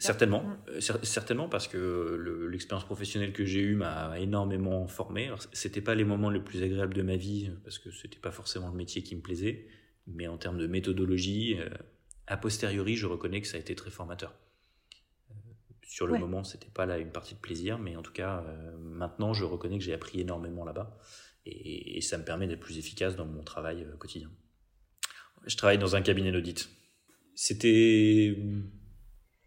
Certainement, 0.00 0.42
mm. 0.42 0.58
euh, 0.68 0.80
certainement 1.02 1.48
parce 1.48 1.66
que 1.66 2.48
l'expérience 2.50 2.84
professionnelle 2.84 3.32
que 3.32 3.44
j'ai 3.44 3.60
eue 3.60 3.74
m'a 3.74 4.18
énormément 4.18 4.86
formé. 4.86 5.30
C'était 5.52 5.80
pas 5.80 5.94
les 5.94 6.04
moments 6.04 6.30
les 6.30 6.40
plus 6.40 6.62
agréables 6.62 6.94
de 6.94 7.02
ma 7.02 7.16
vie 7.16 7.50
parce 7.64 7.78
que 7.78 7.90
c'était 7.90 8.18
pas 8.18 8.30
forcément 8.30 8.68
le 8.68 8.76
métier 8.76 9.02
qui 9.02 9.16
me 9.16 9.22
plaisait, 9.22 9.66
mais 10.06 10.26
en 10.26 10.38
termes 10.38 10.58
de 10.58 10.66
méthodologie, 10.66 11.56
euh, 11.58 11.68
a 12.26 12.36
posteriori, 12.36 12.96
je 12.96 13.06
reconnais 13.06 13.40
que 13.40 13.46
ça 13.46 13.56
a 13.56 13.60
été 13.60 13.74
très 13.74 13.90
formateur. 13.90 14.34
sur 15.82 16.06
le 16.06 16.18
moment, 16.18 16.44
c'était 16.44 16.70
pas 16.70 16.86
là 16.86 16.98
une 16.98 17.12
partie 17.12 17.34
de 17.34 17.40
plaisir, 17.40 17.78
mais 17.78 17.96
en 17.96 18.02
tout 18.02 18.12
cas, 18.12 18.44
maintenant, 18.80 19.32
je 19.32 19.44
reconnais 19.44 19.78
que 19.78 19.84
j'ai 19.84 19.94
appris 19.94 20.20
énormément 20.20 20.64
là-bas 20.64 20.98
et, 21.46 22.00
ça 22.00 22.18
me 22.18 22.24
permet 22.24 22.46
d'être 22.46 22.60
plus 22.60 22.78
efficace 22.78 23.16
dans 23.16 23.26
mon 23.26 23.42
travail 23.42 23.84
euh, 23.84 23.96
quotidien. 23.96 24.30
Je 25.46 25.56
travaille 25.56 25.78
dans 25.78 25.94
un 25.96 26.02
cabinet 26.02 26.32
d'audit. 26.32 26.68
C'était 27.34 28.36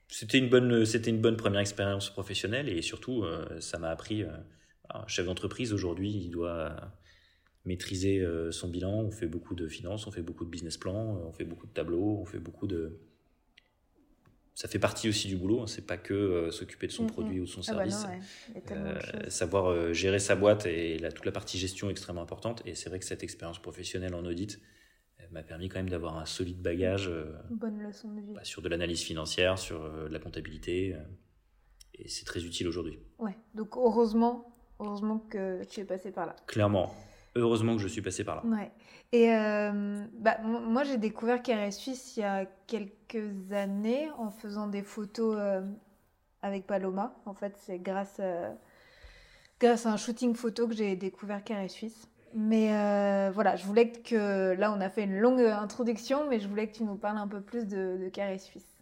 c'était 0.07 0.37
une 0.37 0.49
bonne 0.49 0.85
c'était 0.85 1.09
une 1.09 1.21
bonne 1.21 1.37
première 1.37 1.59
expérience 1.59 2.09
professionnelle 2.09 2.69
et 2.69 2.81
surtout 2.81 3.23
euh, 3.23 3.59
ça 3.59 3.77
m'a 3.77 3.89
appris 3.89 4.23
euh, 4.23 4.29
un 4.89 5.05
chef 5.07 5.25
d'entreprise 5.25 5.73
aujourd'hui 5.73 6.09
il 6.09 6.31
doit 6.31 6.75
maîtriser 7.69 8.25
son 8.51 8.67
bilan 8.67 9.03
on 9.03 9.11
fait 9.11 9.27
beaucoup 9.27 9.55
de 9.55 9.67
finances 9.67 10.07
on 10.07 10.11
fait 10.11 10.21
beaucoup 10.21 10.43
de 10.43 10.49
business 10.49 10.77
plans 10.77 11.21
on 11.25 11.31
fait 11.31 11.45
beaucoup 11.45 11.67
de 11.67 11.71
tableaux 11.71 12.17
on 12.21 12.25
fait 12.25 12.39
beaucoup 12.39 12.67
de 12.67 12.99
ça 14.59 14.67
fait 14.67 14.77
partie 14.77 15.07
aussi 15.07 15.29
du 15.29 15.37
boulot. 15.37 15.61
Hein. 15.61 15.67
C'est 15.67 15.87
pas 15.87 15.95
que 15.95 16.13
euh, 16.13 16.51
s'occuper 16.51 16.87
de 16.87 16.91
son 16.91 17.07
produit 17.07 17.39
ou 17.39 17.45
de 17.45 17.49
son 17.49 17.61
ah 17.69 17.75
bah 17.75 17.89
service. 17.89 18.05
Euh, 18.71 19.29
savoir 19.29 19.67
euh, 19.67 19.93
gérer 19.93 20.19
sa 20.19 20.35
boîte 20.35 20.65
et 20.65 20.97
toute 21.15 21.23
la 21.23 21.31
partie 21.31 21.57
gestion 21.57 21.87
est 21.87 21.91
extrêmement 21.91 22.21
importante. 22.21 22.61
Et 22.65 22.75
c'est 22.75 22.89
vrai 22.89 22.99
que 22.99 23.05
cette 23.05 23.23
expérience 23.23 23.61
professionnelle 23.61 24.13
en 24.13 24.25
audit 24.25 24.59
m'a 25.31 25.43
permis 25.43 25.69
quand 25.69 25.79
même 25.79 25.89
d'avoir 25.89 26.17
un 26.17 26.25
solide 26.25 26.61
bagage 26.61 27.09
Bonne 27.51 27.81
leçon 27.81 28.11
de 28.11 28.19
vie. 28.19 28.33
Bah, 28.33 28.43
sur 28.43 28.61
de 28.61 28.67
l'analyse 28.67 29.01
financière, 29.01 29.57
sur 29.57 29.79
de 29.79 30.11
la 30.11 30.19
comptabilité. 30.19 30.97
et 31.93 32.09
c'est 32.09 32.25
très 32.25 32.43
utile 32.43 32.67
aujourd'hui. 32.67 32.99
Ouais. 33.17 33.37
Donc 33.55 33.77
heureusement, 33.77 34.53
heureusement 34.81 35.19
que 35.19 35.63
tu 35.63 35.79
es 35.79 35.85
passé 35.85 36.11
par 36.11 36.25
là. 36.25 36.35
Clairement. 36.47 36.93
Heureusement 37.39 37.75
que 37.75 37.81
je 37.81 37.87
suis 37.87 38.01
passé 38.01 38.23
par 38.23 38.35
là. 38.35 38.45
Ouais. 38.45 38.71
Et 39.11 39.33
euh, 39.33 40.05
bah, 40.19 40.37
moi, 40.43 40.83
j'ai 40.83 40.97
découvert 40.97 41.41
KRS 41.41 41.71
Suisse 41.71 42.17
il 42.17 42.19
y 42.21 42.23
a 42.23 42.45
quelques 42.67 43.51
années 43.51 44.09
en 44.17 44.29
faisant 44.29 44.67
des 44.67 44.83
photos 44.83 45.35
euh, 45.39 45.61
avec 46.41 46.67
Paloma. 46.67 47.15
En 47.25 47.33
fait, 47.33 47.55
c'est 47.57 47.79
grâce, 47.79 48.17
euh, 48.19 48.51
grâce 49.59 49.85
à 49.85 49.91
un 49.91 49.97
shooting 49.97 50.35
photo 50.35 50.67
que 50.67 50.75
j'ai 50.75 50.95
découvert 50.95 51.43
KRS 51.43 51.69
Suisse. 51.69 52.07
Mais 52.35 52.67
voilà, 53.31 53.55
je 53.55 53.65
voulais 53.65 53.91
que. 53.91 54.53
Là, 54.53 54.71
on 54.71 54.81
a 54.81 54.89
fait 54.91 55.05
une 55.05 55.17
longue 55.17 55.41
introduction, 55.41 56.29
mais 56.29 56.39
je 56.39 56.47
voulais 56.47 56.67
que 56.67 56.77
tu 56.77 56.83
nous 56.83 56.95
parles 56.95 57.17
un 57.17 57.27
peu 57.27 57.41
plus 57.41 57.65
de, 57.65 57.97
de 57.97 58.37
Suisse. 58.37 58.79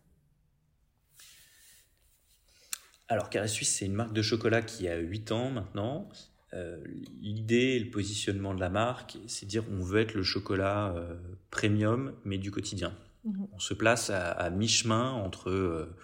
Alors, 3.10 3.30
Carré 3.30 3.48
Suisse, 3.48 3.74
c'est 3.74 3.86
une 3.86 3.94
marque 3.94 4.12
de 4.12 4.22
chocolat 4.22 4.62
qui 4.62 4.88
a 4.90 4.98
8 4.98 5.32
ans 5.32 5.50
maintenant, 5.50 6.10
euh, 6.58 6.78
l'idée, 7.22 7.80
le 7.80 7.90
positionnement 7.92 8.56
de 8.56 8.60
la 8.60 8.70
marque, 8.70 9.18
c'est 9.28 9.46
dire 9.46 9.64
on 9.72 9.82
veut 9.82 10.00
être 10.00 10.16
le 10.16 10.24
chocolat 10.24 10.94
euh, 10.96 11.16
premium, 11.52 12.14
mais 12.26 12.38
du 12.38 12.52
quotidien. 12.52 12.94
Mhm. 13.26 13.48
On 13.54 13.60
se 13.60 13.74
place 13.74 14.10
à, 14.10 14.50
mi-chemin 14.50 15.12
entre 15.12 15.50
euh, 15.50 15.96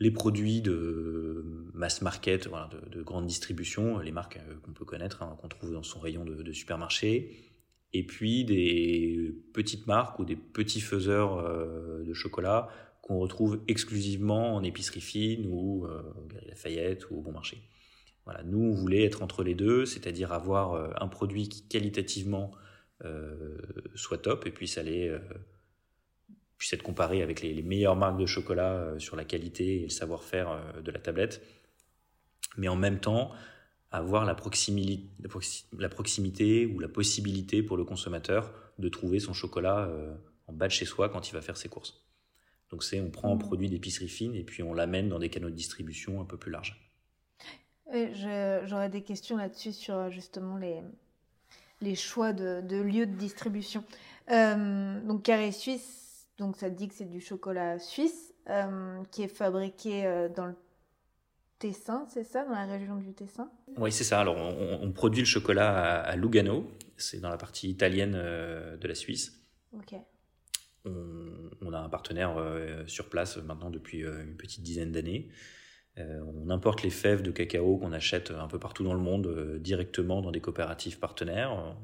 les 0.00 0.10
produits 0.10 0.62
de 0.62 1.44
mass 1.74 2.00
market, 2.02 2.48
de, 2.90 3.02
grande 3.02 3.26
distribution, 3.26 3.98
les 3.98 4.12
marques 4.12 4.38
qu'on 4.62 4.72
peut 4.72 4.84
connaître, 4.84 5.22
hein, 5.22 5.36
qu'on 5.40 5.48
trouve 5.48 5.72
dans 5.72 5.82
son 5.82 6.00
rayon 6.00 6.24
de, 6.24 6.52
supermarché, 6.52 7.36
et 7.92 8.06
puis 8.06 8.44
des 8.44 9.34
petites 9.52 9.86
marques 9.86 10.18
ou 10.18 10.24
des 10.24 10.36
petits 10.36 10.80
faiseurs 10.80 11.42
de 12.02 12.12
chocolat 12.12 12.68
qu'on 13.02 13.18
retrouve 13.18 13.60
exclusivement 13.68 14.56
en 14.56 14.64
épicerie 14.64 15.00
fine 15.00 15.46
ou 15.46 15.86
Galerie 16.28 16.48
Lafayette 16.48 17.08
ou 17.10 17.18
au 17.18 17.20
bon 17.20 17.30
marché. 17.30 17.62
Voilà, 18.24 18.42
nous, 18.42 18.58
on 18.58 18.74
voulait 18.74 19.04
être 19.04 19.22
entre 19.22 19.42
les 19.42 19.54
deux, 19.54 19.84
c'est-à-dire 19.84 20.32
avoir 20.32 20.72
euh, 20.72 20.90
un 20.98 21.08
produit 21.08 21.48
qui 21.48 21.66
qualitativement 21.68 22.52
euh, 23.04 23.58
soit 23.94 24.18
top 24.18 24.46
et 24.46 24.50
puisse 24.50 24.78
aller 24.78 25.08
euh, 25.08 25.18
puisse 26.56 26.72
être 26.72 26.82
comparé 26.82 27.22
avec 27.22 27.42
les, 27.42 27.62
meilleures 27.62 27.96
marques 27.96 28.18
de 28.18 28.26
chocolat 28.26 28.94
sur 28.98 29.16
la 29.16 29.24
qualité 29.24 29.80
et 29.80 29.84
le 29.84 29.88
savoir-faire 29.90 30.62
de 30.82 30.90
la 30.90 31.00
tablette, 31.00 31.42
mais 32.56 32.68
en 32.68 32.76
même 32.76 33.00
temps 33.00 33.32
avoir 33.90 34.24
la 34.24 34.34
proximité, 34.34 35.08
la 35.78 35.88
proximité 35.88 36.66
ou 36.66 36.78
la 36.78 36.88
possibilité 36.88 37.62
pour 37.62 37.76
le 37.76 37.84
consommateur 37.84 38.52
de 38.78 38.88
trouver 38.88 39.18
son 39.18 39.32
chocolat 39.32 39.90
en 40.46 40.52
bas 40.52 40.68
de 40.68 40.72
chez 40.72 40.84
soi 40.84 41.08
quand 41.08 41.28
il 41.28 41.32
va 41.32 41.42
faire 41.42 41.56
ses 41.56 41.68
courses. 41.68 42.06
Donc 42.70 42.84
c'est 42.84 43.00
on 43.00 43.10
prend 43.10 43.32
un 43.32 43.34
mmh. 43.34 43.40
produit 43.40 43.68
d'épicerie 43.68 44.08
fine 44.08 44.34
et 44.36 44.44
puis 44.44 44.62
on 44.62 44.72
l'amène 44.72 45.08
dans 45.08 45.18
des 45.18 45.30
canaux 45.30 45.50
de 45.50 45.56
distribution 45.56 46.20
un 46.20 46.24
peu 46.24 46.36
plus 46.36 46.52
larges. 46.52 46.83
J'aurais 47.92 48.88
des 48.88 49.02
questions 49.02 49.36
là-dessus 49.36 49.72
sur 49.72 50.10
justement 50.10 50.56
les, 50.56 50.82
les 51.80 51.94
choix 51.94 52.32
de, 52.32 52.60
de 52.60 52.76
lieux 52.76 53.06
de 53.06 53.16
distribution. 53.16 53.84
Euh, 54.30 55.00
donc 55.02 55.22
Carré 55.22 55.52
Suisse, 55.52 56.26
donc 56.38 56.56
ça 56.56 56.70
dit 56.70 56.88
que 56.88 56.94
c'est 56.94 57.08
du 57.08 57.20
chocolat 57.20 57.78
suisse 57.78 58.34
euh, 58.48 59.02
qui 59.10 59.22
est 59.22 59.28
fabriqué 59.28 60.06
euh, 60.06 60.28
dans 60.28 60.46
le 60.46 60.54
Tessin, 61.58 62.06
c'est 62.08 62.24
ça, 62.24 62.44
dans 62.44 62.52
la 62.52 62.66
région 62.66 62.96
du 62.96 63.14
Tessin? 63.14 63.50
Oui, 63.76 63.92
c'est 63.92 64.04
ça. 64.04 64.20
Alors 64.20 64.36
on, 64.36 64.90
produit 64.92 65.22
le 65.22 65.26
chocolat 65.26 66.00
à, 66.00 66.16
Lugano, 66.16 66.68
c'est 66.96 67.20
dans 67.20 67.30
la 67.30 67.36
partie 67.38 67.70
italienne 67.70 68.12
de 68.12 68.88
la 68.88 68.94
Suisse. 68.94 69.40
Ok. 69.72 69.94
On, 70.84 71.50
on, 71.62 71.72
a 71.72 71.78
un 71.78 71.88
partenaire 71.88 72.36
sur 72.86 73.08
place 73.08 73.38
maintenant 73.38 73.70
depuis 73.70 74.00
une 74.00 74.36
petite 74.36 74.62
dizaine 74.62 74.92
d'années. 74.92 75.30
Euh, 75.98 76.20
on 76.44 76.50
importe 76.50 76.82
les 76.82 76.90
fèves 76.90 77.22
de 77.22 77.30
cacao 77.30 77.76
qu'on 77.76 77.92
achète 77.92 78.32
un 78.32 78.48
peu 78.48 78.58
partout 78.58 78.82
dans 78.82 78.94
le 78.94 79.00
monde 79.00 79.28
euh, 79.28 79.58
directement 79.58 80.22
dans 80.22 80.32
des 80.32 80.40
coopératives 80.40 80.98
partenaires. 80.98 81.76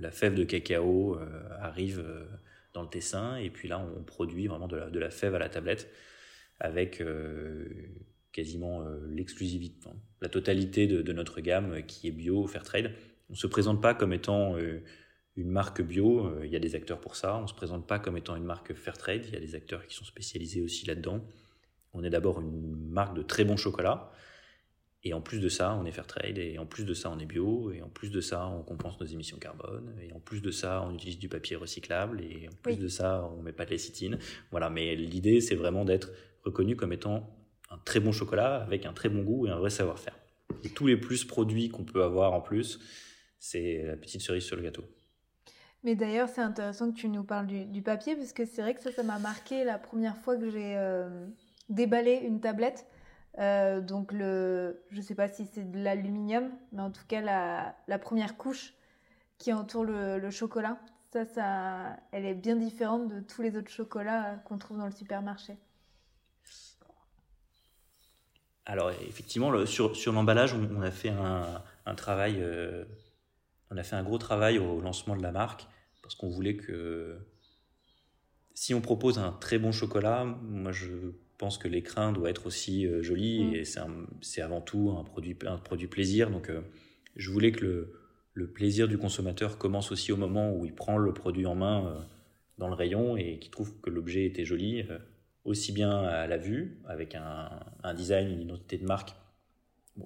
la 0.00 0.12
fève 0.12 0.34
de 0.34 0.44
cacao 0.44 1.16
euh, 1.16 1.26
arrive 1.60 2.04
dans 2.74 2.82
le 2.82 2.88
Tessin 2.88 3.36
et 3.36 3.50
puis 3.50 3.68
là 3.68 3.80
on 3.80 4.02
produit 4.02 4.46
vraiment 4.46 4.68
de 4.68 4.98
la, 4.98 5.10
fève 5.10 5.34
à 5.34 5.38
la 5.38 5.48
tablette 5.48 5.90
avec 6.60 7.02
quasiment 8.30 8.84
l'exclusivité, 9.10 9.88
la 10.20 10.28
totalité 10.28 10.86
de, 10.86 11.12
notre 11.12 11.40
gamme 11.40 11.82
qui 11.86 12.06
est 12.06 12.12
bio, 12.12 12.46
fair 12.46 12.62
trade. 12.62 12.92
On 13.28 13.32
ne 13.32 13.36
se 13.36 13.48
présente 13.48 13.82
pas 13.82 13.94
comme 13.94 14.12
étant 14.12 14.56
une 15.36 15.50
marque 15.50 15.82
bio, 15.82 16.40
il 16.42 16.50
y 16.50 16.56
a 16.56 16.60
des 16.60 16.76
acteurs 16.76 17.00
pour 17.00 17.16
ça. 17.16 17.36
On 17.36 17.42
ne 17.42 17.46
se 17.48 17.54
présente 17.54 17.86
pas 17.86 17.98
comme 17.98 18.16
étant 18.16 18.36
une 18.36 18.44
marque 18.44 18.74
fair 18.74 18.96
trade, 18.96 19.24
il 19.26 19.34
y 19.34 19.36
a 19.36 19.40
des 19.40 19.54
acteurs 19.56 19.84
qui 19.86 19.94
sont 19.94 20.04
spécialisés 20.04 20.62
aussi 20.62 20.86
là-dedans. 20.86 21.20
On 21.94 22.04
est 22.04 22.10
d'abord 22.10 22.40
une 22.40 22.90
marque 22.90 23.14
de 23.14 23.22
très 23.22 23.44
bon 23.44 23.56
chocolat. 23.56 24.12
Et 25.04 25.14
en 25.14 25.20
plus 25.20 25.40
de 25.40 25.48
ça, 25.48 25.74
on 25.74 25.84
est 25.84 25.90
fair 25.90 26.06
trade, 26.06 26.38
et 26.38 26.58
en 26.58 26.66
plus 26.66 26.84
de 26.84 26.94
ça, 26.94 27.10
on 27.10 27.18
est 27.18 27.26
bio, 27.26 27.72
et 27.72 27.82
en 27.82 27.88
plus 27.88 28.10
de 28.10 28.20
ça, 28.20 28.46
on 28.46 28.62
compense 28.62 29.00
nos 29.00 29.06
émissions 29.06 29.36
carbone, 29.36 29.92
et 30.00 30.12
en 30.12 30.20
plus 30.20 30.42
de 30.42 30.52
ça, 30.52 30.84
on 30.86 30.94
utilise 30.94 31.18
du 31.18 31.28
papier 31.28 31.56
recyclable, 31.56 32.20
et 32.20 32.48
en 32.48 32.54
plus 32.62 32.78
de 32.78 32.86
ça, 32.86 33.28
on 33.36 33.42
met 33.42 33.52
pas 33.52 33.64
de 33.64 33.70
lécithine. 33.70 34.18
Voilà, 34.52 34.70
mais 34.70 34.94
l'idée, 34.94 35.40
c'est 35.40 35.56
vraiment 35.56 35.84
d'être 35.84 36.10
reconnu 36.44 36.76
comme 36.76 36.92
étant 36.92 37.28
un 37.70 37.78
très 37.78 37.98
bon 37.98 38.12
chocolat 38.12 38.62
avec 38.62 38.86
un 38.86 38.92
très 38.92 39.08
bon 39.08 39.22
goût 39.22 39.46
et 39.48 39.50
un 39.50 39.58
vrai 39.58 39.70
savoir-faire. 39.70 40.16
Et 40.62 40.68
tous 40.68 40.86
les 40.86 40.96
plus 40.96 41.24
produits 41.24 41.68
qu'on 41.68 41.84
peut 41.84 42.04
avoir 42.04 42.32
en 42.32 42.40
plus, 42.40 42.78
c'est 43.40 43.82
la 43.84 43.96
petite 43.96 44.20
cerise 44.20 44.44
sur 44.44 44.54
le 44.54 44.62
gâteau. 44.62 44.84
Mais 45.82 45.96
d'ailleurs, 45.96 46.28
c'est 46.28 46.42
intéressant 46.42 46.92
que 46.92 46.96
tu 46.96 47.08
nous 47.08 47.24
parles 47.24 47.48
du, 47.48 47.82
papier, 47.82 48.14
parce 48.14 48.32
que 48.32 48.44
c'est 48.44 48.62
vrai 48.62 48.74
que 48.74 48.82
ça, 48.82 48.92
ça 48.92 49.02
m'a 49.02 49.18
marqué 49.18 49.64
la 49.64 49.78
première 49.78 50.16
fois 50.16 50.36
que 50.36 50.48
j'ai 50.48 50.76
euh, 50.76 51.26
déballer 51.72 52.16
une 52.16 52.40
tablette. 52.40 52.86
Euh, 53.38 53.80
donc 53.80 54.12
le, 54.12 54.82
je 54.90 55.00
sais 55.00 55.14
pas 55.14 55.28
si 55.28 55.46
c'est 55.46 55.70
de 55.70 55.82
l'aluminium, 55.82 56.50
mais 56.72 56.82
en 56.82 56.90
tout 56.90 57.04
cas 57.08 57.20
la, 57.20 57.98
première 57.98 58.36
couche 58.36 58.74
qui 59.38 59.52
entoure 59.52 59.84
le, 59.84 60.30
chocolat, 60.30 60.78
Ça, 61.12 61.24
ça, 61.24 61.96
elle 62.12 62.26
est 62.26 62.34
bien 62.34 62.56
différente 62.56 63.08
de 63.08 63.20
tous 63.20 63.42
les 63.42 63.56
autres 63.56 63.70
chocolats 63.70 64.36
qu'on 64.44 64.58
trouve 64.58 64.78
dans 64.78 64.86
le 64.86 64.92
supermarché. 64.92 65.56
Alors 68.64 68.90
effectivement, 68.90 69.66
sur, 69.66 69.96
sur 69.96 70.12
l'emballage, 70.12 70.54
on, 70.54 70.82
a 70.82 70.90
fait 70.92 71.10
un, 71.10 71.94
travail, 71.96 72.36
euh, 72.38 72.84
on 73.70 73.76
a 73.76 73.82
fait 73.82 73.96
un 73.96 74.04
gros 74.04 74.18
travail 74.18 74.58
au 74.58 74.80
lancement 74.80 75.16
de 75.16 75.22
la 75.22 75.32
marque 75.32 75.66
parce 76.00 76.14
qu'on 76.14 76.28
voulait 76.28 76.56
que 76.56 77.18
si 78.54 78.74
on 78.74 78.80
propose 78.80 79.18
un 79.18 79.32
très 79.32 79.58
bon 79.58 79.72
chocolat, 79.72 80.24
moi 80.24 80.72
je 80.72 81.12
pense 81.42 81.58
que 81.58 81.66
l'écrin 81.66 82.12
doit 82.12 82.30
être 82.30 82.46
aussi 82.46 82.86
euh, 82.86 83.02
joli 83.02 83.42
mm. 83.42 83.54
et 83.56 83.64
c'est 83.64 84.42
avant 84.42 84.60
tout 84.60 84.94
un 84.96 85.02
produit, 85.02 85.36
un 85.44 85.58
produit 85.58 85.88
plaisir. 85.88 86.30
Donc 86.30 86.48
euh, 86.48 86.60
je 87.16 87.30
voulais 87.30 87.50
que 87.50 87.64
le, 87.64 87.92
le, 88.32 88.46
plaisir 88.46 88.86
du 88.86 88.96
consommateur 88.96 89.58
commence 89.58 89.90
aussi 89.90 90.12
au 90.12 90.16
moment 90.16 90.54
où 90.54 90.64
il 90.64 90.72
prend 90.72 90.98
le 90.98 91.12
produit 91.12 91.44
en 91.44 91.56
main 91.56 92.06
dans 92.58 92.68
le 92.68 92.74
rayon 92.74 93.16
et 93.16 93.40
qu'il 93.40 93.50
trouve 93.50 93.80
que 93.80 93.90
l'objet 93.90 94.24
était 94.24 94.44
joli 94.44 94.84
aussi 95.44 95.72
bien 95.72 95.90
à 96.04 96.28
la 96.28 96.38
vue, 96.38 96.80
avec 96.86 97.16
un, 97.16 97.94
design, 97.94 98.30
une 98.30 98.42
identité 98.42 98.78
de 98.78 98.86
marque 98.86 99.16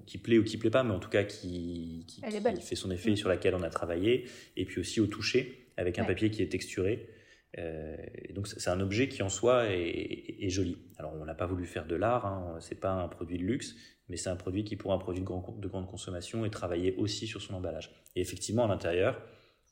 qui 0.06 0.16
plaît 0.16 0.38
ou 0.38 0.42
qui 0.42 0.56
plaît 0.56 0.70
pas, 0.70 0.84
mais 0.84 0.94
en 0.94 0.98
tout 0.98 1.10
cas 1.10 1.24
qui, 1.24 2.06
qui, 2.08 2.22
fait 2.62 2.76
son 2.76 2.90
effet, 2.90 3.10
mm. 3.10 3.16
sur 3.16 3.28
laquelle 3.28 3.54
on 3.54 3.62
a 3.62 3.68
travaillé, 3.68 4.24
et 4.56 4.64
puis 4.64 4.80
aussi 4.80 5.02
au 5.02 5.06
toucher, 5.06 5.68
avec 5.76 5.98
un 5.98 6.04
papier 6.04 6.30
qui 6.30 6.42
est 6.42 6.50
texturé. 6.50 7.10
Euh, 7.58 7.96
donc 8.34 8.48
c'est 8.48 8.68
un 8.68 8.80
objet 8.80 9.08
qui 9.08 9.22
en 9.22 9.28
soi 9.28 9.66
est, 9.68 10.48
joli. 10.48 10.78
Alors 10.98 11.14
on 11.14 11.24
n'a 11.24 11.34
pas 11.34 11.46
voulu 11.46 11.66
faire 11.66 11.86
de 11.86 11.96
l'art, 11.96 12.26
hein, 12.26 12.56
c'est 12.60 12.78
pas 12.80 12.92
un 12.92 13.08
produit 13.08 13.38
de 13.38 13.44
luxe, 13.44 13.74
mais 14.08 14.16
c'est 14.16 14.30
un 14.30 14.36
produit 14.36 14.64
qui 14.64 14.76
pour 14.76 14.92
un 14.92 14.98
produit 14.98 15.20
de, 15.22 15.26
grand, 15.26 15.56
de 15.58 15.68
grande 15.68 15.86
consommation 15.86 16.44
est 16.44 16.50
travaillé 16.50 16.94
aussi 16.96 17.26
sur 17.26 17.40
son 17.40 17.54
emballage. 17.54 17.90
Et 18.14 18.20
effectivement 18.20 18.64
à 18.64 18.68
l'intérieur, 18.68 19.20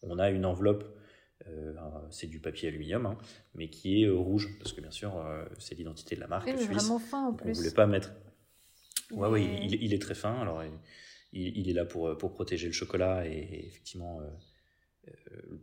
on 0.02 0.18
a 0.18 0.30
une 0.30 0.44
enveloppe 0.44 0.84
euh, 1.48 1.74
c'est 2.10 2.26
du 2.26 2.40
papier 2.40 2.68
aluminium, 2.68 3.06
hein, 3.06 3.18
mais 3.54 3.68
qui 3.68 4.02
est 4.02 4.06
euh, 4.06 4.14
rouge, 4.14 4.56
parce 4.58 4.72
que 4.72 4.80
bien 4.80 4.90
sûr, 4.90 5.16
euh, 5.18 5.44
c'est 5.58 5.74
l'identité 5.74 6.14
de 6.14 6.20
la 6.20 6.26
marque. 6.26 6.48
suisse. 6.48 6.66
vraiment 6.66 6.98
fin 6.98 7.26
en 7.26 7.34
plus. 7.34 7.50
On 7.50 7.54
voulait 7.54 7.70
pas 7.74 7.86
mettre. 7.86 8.12
Ouais, 9.10 9.28
oui, 9.28 9.48
il, 9.62 9.92
est 9.92 10.00
très 10.00 10.14
fin. 10.14 10.40
Alors, 10.40 10.62
il, 11.32 11.68
est 11.68 11.72
là 11.74 11.84
pour, 11.84 12.16
pour 12.16 12.32
protéger 12.32 12.66
le 12.66 12.72
chocolat 12.72 13.26
et, 13.26 13.66
effectivement 13.66 14.20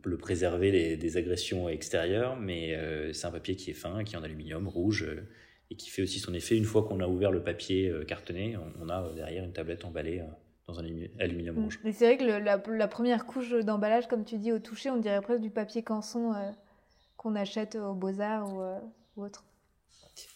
le 0.04 0.16
préserver 0.16 0.96
des, 0.96 1.16
agressions 1.16 1.68
extérieures, 1.68 2.36
mais 2.36 2.78
c'est 3.12 3.26
un 3.26 3.30
papier 3.30 3.56
qui 3.56 3.70
est 3.70 3.74
fin, 3.74 4.04
qui 4.04 4.14
est 4.14 4.18
en 4.18 4.22
aluminium, 4.22 4.68
rouge, 4.68 5.06
et 5.70 5.76
qui 5.76 5.90
fait 5.90 6.02
aussi 6.02 6.18
son 6.18 6.34
effet. 6.34 6.56
Une 6.56 6.64
fois 6.64 6.84
qu'on 6.84 7.00
a 7.00 7.06
ouvert 7.06 7.30
le 7.30 7.42
papier 7.42 7.92
cartonné, 8.06 8.56
on, 8.80 8.88
a 8.88 9.12
derrière 9.14 9.44
une 9.44 9.52
tablette 9.52 9.84
emballée 9.84 10.22
dans 10.66 10.78
un 10.78 10.84
aluminium 11.18 11.56
mm. 11.56 11.64
rouge. 11.64 11.80
Mais 11.84 11.92
c'est 11.92 12.06
vrai 12.06 12.18
que 12.18 12.24
la, 12.24 12.88
première 12.88 13.26
couche 13.26 13.50
d'emballage, 13.50 14.08
comme 14.08 14.24
tu 14.24 14.38
dis, 14.38 14.52
au 14.52 14.58
toucher, 14.58 14.90
on 14.90 14.98
dirait 14.98 15.20
presque 15.20 15.40
du 15.40 15.50
papier 15.50 15.82
canson 15.82 16.32
euh, 16.32 16.50
qu'on 17.16 17.34
achète 17.34 17.76
aux 17.76 17.94
Beaux-Arts 17.94 18.52
ou, 18.52 18.62
euh, 18.62 18.78
autre. 19.16 19.44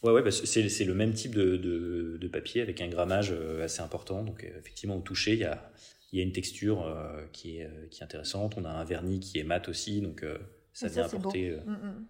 Ouais, 0.03 0.13
ouais 0.13 0.23
bah, 0.23 0.31
c'est 0.31 0.85
le 0.85 0.95
même 0.95 1.13
type 1.13 1.35
de, 1.35 1.57
de, 1.57 2.29
papier 2.29 2.63
avec 2.63 2.81
un 2.81 2.89
grammage 2.89 3.31
euh, 3.31 3.65
assez 3.65 3.83
important. 3.83 4.23
Donc, 4.23 4.45
effectivement, 4.45 4.97
au 4.97 5.01
toucher, 5.01 5.35
il 5.35 5.41
y 5.41 5.45
a, 5.45 5.71
y 6.13 6.21
a 6.21 6.23
une 6.23 6.33
texture 6.33 6.85
qui, 7.33 7.59
est, 7.59 7.69
qui 7.91 8.01
est 8.01 8.05
intéressante. 8.05 8.55
On 8.57 8.65
a 8.65 8.71
un 8.71 8.85
vernis 8.85 9.21
qui 9.21 9.39
est 9.39 9.45
mat 9.45 9.69
aussi, 9.69 10.01
donc 10.01 10.25
ça, 10.73 10.89
vient 10.89 11.05
apporter 11.05 11.51
mm, 11.51 11.71
mm. 11.71 12.07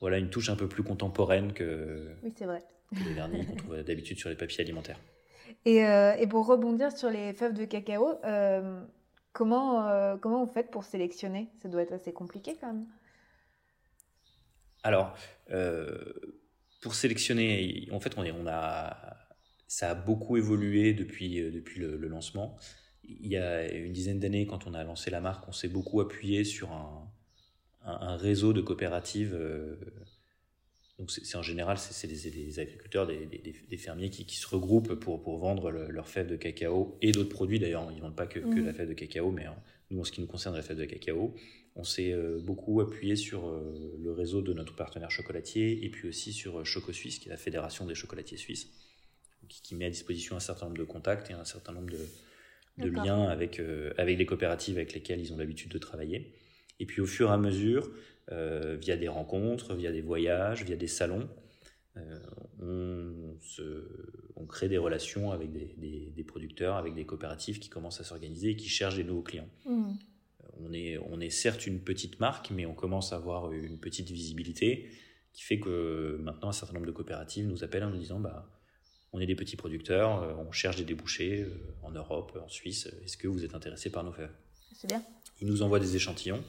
voilà, 0.00 0.18
une 0.18 0.30
touche 0.30 0.48
un 0.48 0.56
peu 0.56 0.68
plus 0.68 0.82
contemporaine 0.82 1.52
que, 1.52 2.08
oui, 2.22 2.32
vrai. 2.40 2.62
que 2.94 3.02
les 3.02 3.14
vernis 3.14 3.46
qu'on 3.46 3.56
trouve 3.56 3.82
d'habitude 3.82 4.18
sur 4.18 4.28
les 4.28 4.36
papiers 4.36 4.60
alimentaires. 4.60 4.98
Euh, 5.66 6.14
et, 6.14 6.26
pour 6.26 6.46
rebondir 6.46 6.96
sur 6.96 7.10
les 7.10 7.32
fèves 7.32 7.54
de 7.54 7.64
cacao, 7.64 8.18
euh, 8.24 8.82
comment, 9.32 9.86
euh, 9.86 10.16
comment 10.16 10.44
vous 10.44 10.52
faites 10.52 10.70
pour 10.70 10.84
sélectionner? 10.84 11.48
Ça 11.62 11.68
doit 11.68 11.82
être 11.82 11.92
assez 11.92 12.12
compliqué 12.12 12.56
quand 12.60 12.68
même. 12.68 12.86
Alors, 14.82 15.14
pour 16.80 16.94
sélectionner, 16.94 17.88
en 17.92 18.00
fait, 18.00 18.18
on, 18.18 18.24
est, 18.24 18.32
on 18.32 18.46
a, 18.48 19.16
ça 19.68 19.90
a 19.90 19.94
beaucoup 19.94 20.36
évolué 20.36 20.92
depuis, 20.92 21.40
depuis 21.52 21.78
le, 21.78 22.08
lancement. 22.08 22.56
Il 23.04 23.28
y 23.28 23.36
a 23.36 23.70
une 23.72 23.92
dizaine 23.92 24.20
d'années, 24.20 24.46
quand 24.46 24.66
on 24.66 24.74
a 24.74 24.84
lancé 24.84 25.10
la 25.10 25.20
marque, 25.20 25.48
on 25.48 25.52
s'est 25.52 25.68
beaucoup 25.68 26.00
appuyé 26.00 26.44
sur 26.44 26.70
un, 26.72 27.10
un, 27.84 28.16
réseau 28.16 28.52
de 28.52 28.60
coopératives 28.60 29.36
donc 31.02 31.10
c'est 31.10 31.36
en 31.36 31.42
général, 31.42 31.78
c'est 31.78 32.06
des, 32.06 32.60
agriculteurs, 32.60 33.08
des, 33.08 33.76
fermiers 33.76 34.08
qui, 34.08 34.36
se 34.36 34.46
regroupent 34.46 34.94
pour, 34.94 35.20
pour 35.20 35.38
vendre 35.38 35.70
leurs 35.70 36.08
fèves 36.08 36.28
de 36.28 36.36
cacao 36.36 36.96
et 37.02 37.10
d'autres 37.10 37.28
produits 37.28 37.58
d'ailleurs. 37.58 37.88
Ils 37.90 37.96
ne 37.96 38.02
vendent 38.02 38.14
pas 38.14 38.28
que, 38.28 38.38
mmh. 38.38 38.66
la 38.66 38.72
fève 38.72 38.88
de 38.88 38.94
cacao, 38.94 39.32
mais 39.32 39.46
nous, 39.90 40.00
en 40.00 40.04
ce 40.04 40.12
qui 40.12 40.20
nous 40.20 40.28
concerne 40.28 40.54
la 40.54 40.62
fève 40.62 40.78
de 40.78 40.84
cacao, 40.84 41.34
on 41.74 41.82
s'est 41.82 42.12
euh, 42.12 42.38
beaucoup 42.38 42.80
appuyé 42.80 43.16
sur 43.16 43.48
euh, 43.48 43.98
le 44.00 44.12
réseau 44.12 44.42
de 44.42 44.52
notre 44.52 44.76
partenaire 44.76 45.10
chocolatier 45.10 45.84
et 45.84 45.90
puis 45.90 46.08
aussi 46.08 46.32
sur 46.32 46.60
euh, 46.60 46.64
Choco 46.64 46.92
Suisse, 46.92 47.18
qui 47.18 47.28
est 47.28 47.32
la 47.32 47.36
fédération 47.36 47.84
des 47.84 47.96
chocolatiers 47.96 48.36
suisses, 48.36 48.68
qui, 49.48 49.74
met 49.74 49.86
à 49.86 49.90
disposition 49.90 50.36
un 50.36 50.40
certain 50.40 50.66
nombre 50.66 50.78
de 50.78 50.84
contacts 50.84 51.30
et 51.30 51.32
un 51.32 51.44
certain 51.44 51.72
nombre 51.72 51.90
de, 51.90 51.98
liens 52.78 53.24
avec, 53.24 53.60
avec 53.98 54.18
les 54.18 54.26
coopératives 54.26 54.76
avec 54.76 54.92
lesquelles 54.94 55.20
ils 55.20 55.32
ont 55.32 55.36
l'habitude 55.36 55.70
de 55.70 55.78
travailler. 55.78 56.34
Et 56.80 56.86
puis 56.86 57.00
au 57.00 57.06
fur 57.06 57.28
et 57.30 57.32
à 57.32 57.36
mesure, 57.36 57.90
euh, 58.30 58.76
via 58.80 58.96
des 58.96 59.08
rencontres, 59.08 59.74
via 59.74 59.90
des 59.90 60.00
voyages, 60.00 60.64
via 60.64 60.76
des 60.76 60.86
salons. 60.86 61.28
Euh, 61.96 62.18
on, 62.60 63.36
se, 63.40 63.84
on, 64.36 64.46
crée 64.46 64.68
des 64.68 64.78
relations 64.78 65.32
avec 65.32 65.52
des, 65.52 66.12
des, 66.14 66.24
producteurs, 66.24 66.76
avec 66.76 66.94
des 66.94 67.04
coopératives 67.04 67.58
qui 67.58 67.68
commencent 67.68 68.00
à 68.00 68.04
s'organiser 68.04 68.50
et 68.50 68.56
qui 68.56 68.68
cherchent 68.68 68.96
des 68.96 69.04
nouveaux 69.04 69.22
clients. 69.22 69.48
Mmh. 69.66 69.72
Euh, 69.72 70.46
on, 70.60 70.72
est, 70.72 70.98
on 71.10 71.20
est 71.20 71.30
certes 71.30 71.66
une 71.66 71.80
petite 71.80 72.20
marque, 72.20 72.50
mais 72.50 72.64
on 72.64 72.74
commence 72.74 73.12
à 73.12 73.16
avoir 73.16 73.52
une 73.52 73.78
petite 73.78 74.10
visibilité 74.10 74.88
qui 75.32 75.42
fait 75.42 75.58
que 75.58 76.18
maintenant 76.22 76.50
un 76.50 76.52
certain 76.52 76.74
nombre 76.74 76.86
de 76.86 76.92
coopératives 76.92 77.46
nous 77.46 77.64
appellent 77.64 77.84
en 77.84 77.90
nous 77.90 77.98
disant 77.98 78.20
bah, 78.20 78.48
on 79.12 79.20
est 79.20 79.26
des 79.26 79.34
petits 79.34 79.56
producteurs, 79.56 80.38
on 80.38 80.52
cherche 80.52 80.76
des 80.76 80.84
débouchés 80.84 81.46
en 81.82 81.90
Europe, 81.90 82.38
en 82.42 82.48
Suisse, 82.48 82.88
est-ce 83.04 83.16
que 83.16 83.28
vous 83.28 83.44
êtes 83.44 83.54
intéressé 83.54 83.90
par 83.90 84.04
nos 84.04 84.12
fèves 84.12 84.32
C'est 84.74 84.86
bien. 84.86 85.04
Ils 85.40 85.48
nous 85.48 85.62
envoient 85.62 85.80
des 85.80 85.96
échantillons. 85.96 86.42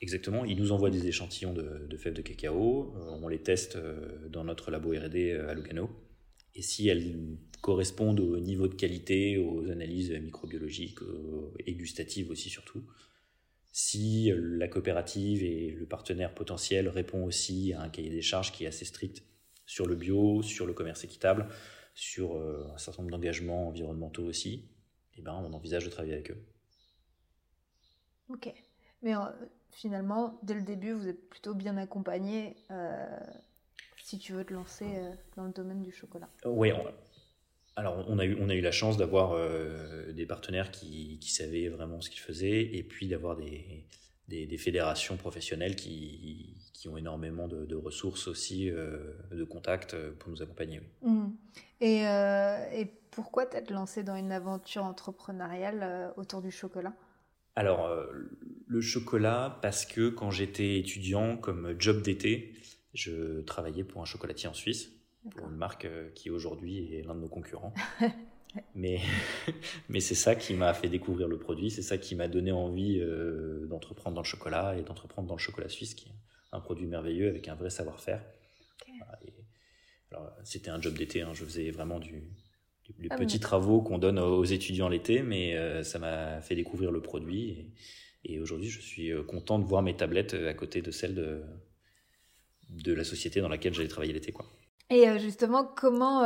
Exactement, 0.00 0.44
ils 0.44 0.56
nous 0.56 0.70
envoient 0.70 0.90
des 0.90 1.08
échantillons 1.08 1.52
de, 1.52 1.96
fèves 1.96 2.14
de 2.14 2.22
cacao, 2.22 2.94
euh, 2.96 3.18
on 3.20 3.26
les 3.26 3.42
teste 3.42 3.76
euh, 3.76 4.28
dans 4.28 4.44
notre 4.44 4.70
labo 4.70 4.90
RD 4.90 5.16
euh, 5.16 5.48
à 5.48 5.54
Lugano, 5.54 5.90
et 6.54 6.62
si 6.62 6.88
elles 6.88 7.36
correspondent 7.62 8.20
au 8.20 8.38
niveau 8.38 8.68
de 8.68 8.74
qualité, 8.74 9.38
aux 9.38 9.68
analyses 9.68 10.12
microbiologiques 10.12 11.00
et 11.66 11.74
gustatives 11.74 12.30
aussi 12.30 12.48
surtout, 12.48 12.84
si 13.72 14.32
la 14.34 14.68
coopérative 14.68 15.42
et 15.42 15.70
le 15.72 15.86
partenaire 15.86 16.34
potentiel 16.34 16.88
répond 16.88 17.24
aussi 17.24 17.72
à 17.72 17.82
un 17.82 17.88
cahier 17.88 18.10
des 18.10 18.22
charges 18.22 18.52
qui 18.52 18.64
est 18.64 18.68
assez 18.68 18.84
strict 18.84 19.24
sur 19.68 19.86
le 19.86 19.94
bio, 19.94 20.42
sur 20.42 20.66
le 20.66 20.72
commerce 20.72 21.04
équitable, 21.04 21.48
sur 21.94 22.36
un 22.36 22.78
certain 22.78 23.02
nombre 23.02 23.12
d'engagements 23.12 23.68
environnementaux 23.68 24.24
aussi, 24.24 24.68
eh 25.16 25.22
ben, 25.22 25.32
on 25.34 25.52
envisage 25.52 25.84
de 25.84 25.90
travailler 25.90 26.14
avec 26.14 26.32
eux. 26.32 26.42
Ok. 28.28 28.52
Mais 29.02 29.12
finalement, 29.70 30.38
dès 30.42 30.54
le 30.54 30.62
début, 30.62 30.92
vous 30.92 31.08
êtes 31.08 31.28
plutôt 31.28 31.54
bien 31.54 31.76
accompagné 31.76 32.56
euh, 32.70 33.06
si 34.02 34.18
tu 34.18 34.32
veux 34.32 34.44
te 34.44 34.52
lancer 34.52 34.86
euh, 34.86 35.12
dans 35.36 35.44
le 35.44 35.52
domaine 35.52 35.82
du 35.82 35.92
chocolat. 35.92 36.28
Oui, 36.44 36.72
alors 37.76 38.04
on 38.08 38.18
a 38.18 38.24
eu, 38.24 38.36
on 38.40 38.48
a 38.48 38.54
eu 38.54 38.60
la 38.60 38.72
chance 38.72 38.96
d'avoir 38.96 39.32
euh, 39.32 40.12
des 40.12 40.26
partenaires 40.26 40.72
qui, 40.72 41.18
qui, 41.20 41.30
savaient 41.30 41.68
vraiment 41.68 42.00
ce 42.00 42.10
qu'ils 42.10 42.20
faisaient 42.20 42.74
et 42.74 42.82
puis 42.82 43.06
d'avoir 43.06 43.36
des, 43.36 43.86
des, 44.28 44.58
fédérations 44.58 45.16
professionnelles 45.16 45.74
qui, 45.74 46.54
qui, 46.74 46.88
ont 46.88 46.96
énormément 46.96 47.48
de, 47.48 47.74
ressources 47.74 48.28
aussi, 48.28 48.70
de 48.70 49.44
contacts 49.44 49.96
pour 50.18 50.30
nous 50.30 50.42
accompagner. 50.42 50.80
Mmh. 51.02 51.28
Et, 51.80 52.02
et, 52.02 52.86
pourquoi 53.10 53.46
t'être 53.46 53.70
lancé 53.70 54.04
dans 54.04 54.14
une 54.14 54.30
aventure 54.30 54.84
entrepreneuriale 54.84 56.12
autour 56.16 56.42
du 56.42 56.50
chocolat? 56.50 56.92
Alors, 57.58 57.86
euh, 57.86 58.06
le 58.68 58.80
chocolat, 58.80 59.58
parce 59.62 59.84
que 59.84 60.10
quand 60.10 60.30
j'étais 60.30 60.78
étudiant 60.78 61.36
comme 61.36 61.74
job 61.76 62.02
d'été, 62.02 62.54
je 62.94 63.40
travaillais 63.40 63.82
pour 63.82 64.00
un 64.00 64.04
chocolatier 64.04 64.48
en 64.48 64.54
Suisse, 64.54 64.92
pour 65.34 65.48
une 65.48 65.56
marque 65.56 65.84
euh, 65.84 66.08
qui 66.14 66.30
aujourd'hui 66.30 66.94
est 66.94 67.02
l'un 67.02 67.16
de 67.16 67.20
nos 67.20 67.28
concurrents. 67.28 67.74
mais 68.74 69.00
mais 69.88 70.00
c'est 70.00 70.14
ça 70.14 70.34
qui 70.34 70.54
m'a 70.54 70.74
fait 70.74 70.88
découvrir 70.88 71.28
le 71.28 71.38
produit, 71.38 71.70
c'est 71.70 71.82
ça 71.82 71.98
qui 71.98 72.14
m'a 72.14 72.28
donné 72.28 72.52
envie 72.52 72.98
euh, 73.00 73.66
d'entreprendre 73.66 74.14
dans 74.14 74.22
le 74.22 74.26
chocolat 74.26 74.76
et 74.78 74.82
d'entreprendre 74.82 75.28
dans 75.28 75.34
le 75.34 75.40
chocolat 75.40 75.68
suisse, 75.68 75.94
qui 75.94 76.08
est 76.08 76.14
un 76.52 76.60
produit 76.60 76.86
merveilleux 76.86 77.28
avec 77.28 77.48
un 77.48 77.54
vrai 77.54 77.70
savoir-faire. 77.70 78.22
C'était 80.42 80.70
un 80.70 80.80
job 80.80 80.94
d'été, 80.94 81.20
hein, 81.20 81.32
je 81.34 81.44
faisais 81.44 81.70
vraiment 81.70 81.98
du, 82.00 82.24
les 82.98 83.08
ah 83.10 83.16
petits 83.16 83.40
travaux 83.40 83.82
qu'on 83.82 83.98
donne 83.98 84.18
aux 84.18 84.44
étudiants 84.44 84.88
l'été, 84.88 85.22
mais 85.22 85.54
euh, 85.56 85.82
ça 85.82 85.98
m'a 85.98 86.40
fait 86.40 86.54
découvrir 86.54 86.90
le 86.90 87.02
produit. 87.02 87.72
Et, 88.24 88.40
aujourd'hui, 88.40 88.68
je 88.68 88.80
suis 88.80 89.12
euh, 89.12 89.22
content 89.22 89.58
de 89.58 89.64
voir 89.64 89.82
mes 89.82 89.94
tablettes 89.94 90.34
à 90.34 90.54
côté 90.54 90.80
de 90.80 90.90
celles 90.90 91.14
de, 91.14 91.42
de 92.70 92.92
la 92.92 93.04
société 93.04 93.40
dans 93.40 93.48
laquelle 93.48 93.74
j'allais 93.74 93.88
travailler 93.88 94.12
l'été. 94.12 94.32
Quoi. 94.32 94.46
Et 94.90 95.18
justement, 95.18 95.64
comment, 95.64 96.22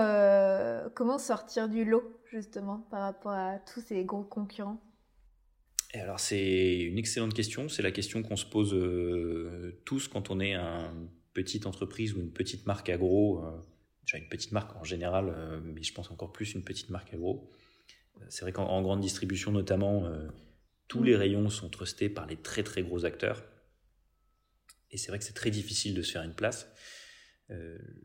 comment 0.95 1.19
sortir 1.19 1.69
du 1.69 1.85
lot, 1.85 2.21
justement, 2.31 2.87
par 2.91 3.01
rapport 3.01 3.33
à 3.33 3.59
tous 3.59 3.81
ces 3.81 4.05
gros 4.05 4.23
concurrents? 4.23 4.81
Et 5.95 5.99
alors 5.99 6.21
c'est 6.21 6.81
une 6.81 6.99
excellente 6.99 7.35
question, 7.35 7.69
c'est 7.69 7.83
la 7.83 7.91
question 7.91 8.23
qu'on 8.23 8.37
se 8.37 8.47
pose 8.47 8.73
euh, 8.73 9.79
tous 9.85 10.09
quand 10.09 10.31
on 10.31 10.41
est 10.41 10.55
une 10.55 11.09
petite 11.35 11.67
entreprise 11.67 12.15
ou 12.15 12.21
une 12.21 12.33
petite 12.33 12.67
marque 12.67 12.89
agro, 12.89 13.45
euh, 13.45 13.51
déjà 14.07 14.17
une 14.17 14.29
petite 14.29 14.53
marque 14.53 14.75
en 14.77 14.85
général, 14.85 15.29
euh, 15.29 15.61
mais 15.63 15.83
je 15.83 15.93
pense 15.93 16.11
encore 16.11 16.33
plus 16.33 16.55
une 16.55 16.65
petite 16.65 16.89
marque 16.89 17.13
agro. 17.13 17.51
C'est 18.29 18.43
vrai 18.43 18.53
qu'en 18.53 18.81
grande 18.83 19.01
distribution 19.01 19.53
notamment, 19.53 20.09
tous 20.87 21.01
mm. 21.01 21.05
les 21.05 21.17
rayons 21.17 21.51
sont 21.51 21.69
trustés 21.69 22.09
par 22.09 22.27
les 22.27 22.37
très 22.37 22.63
très 22.63 22.83
gros 22.83 23.05
acteurs. 23.05 23.43
Et 24.91 24.97
c'est 24.97 25.09
vrai 25.09 25.19
que 25.19 25.25
c'est 25.25 25.33
très 25.33 25.51
difficile 25.51 25.95
de 25.95 26.03
se 26.03 26.13
faire 26.13 26.23
une 26.23 26.35
place. 26.35 26.69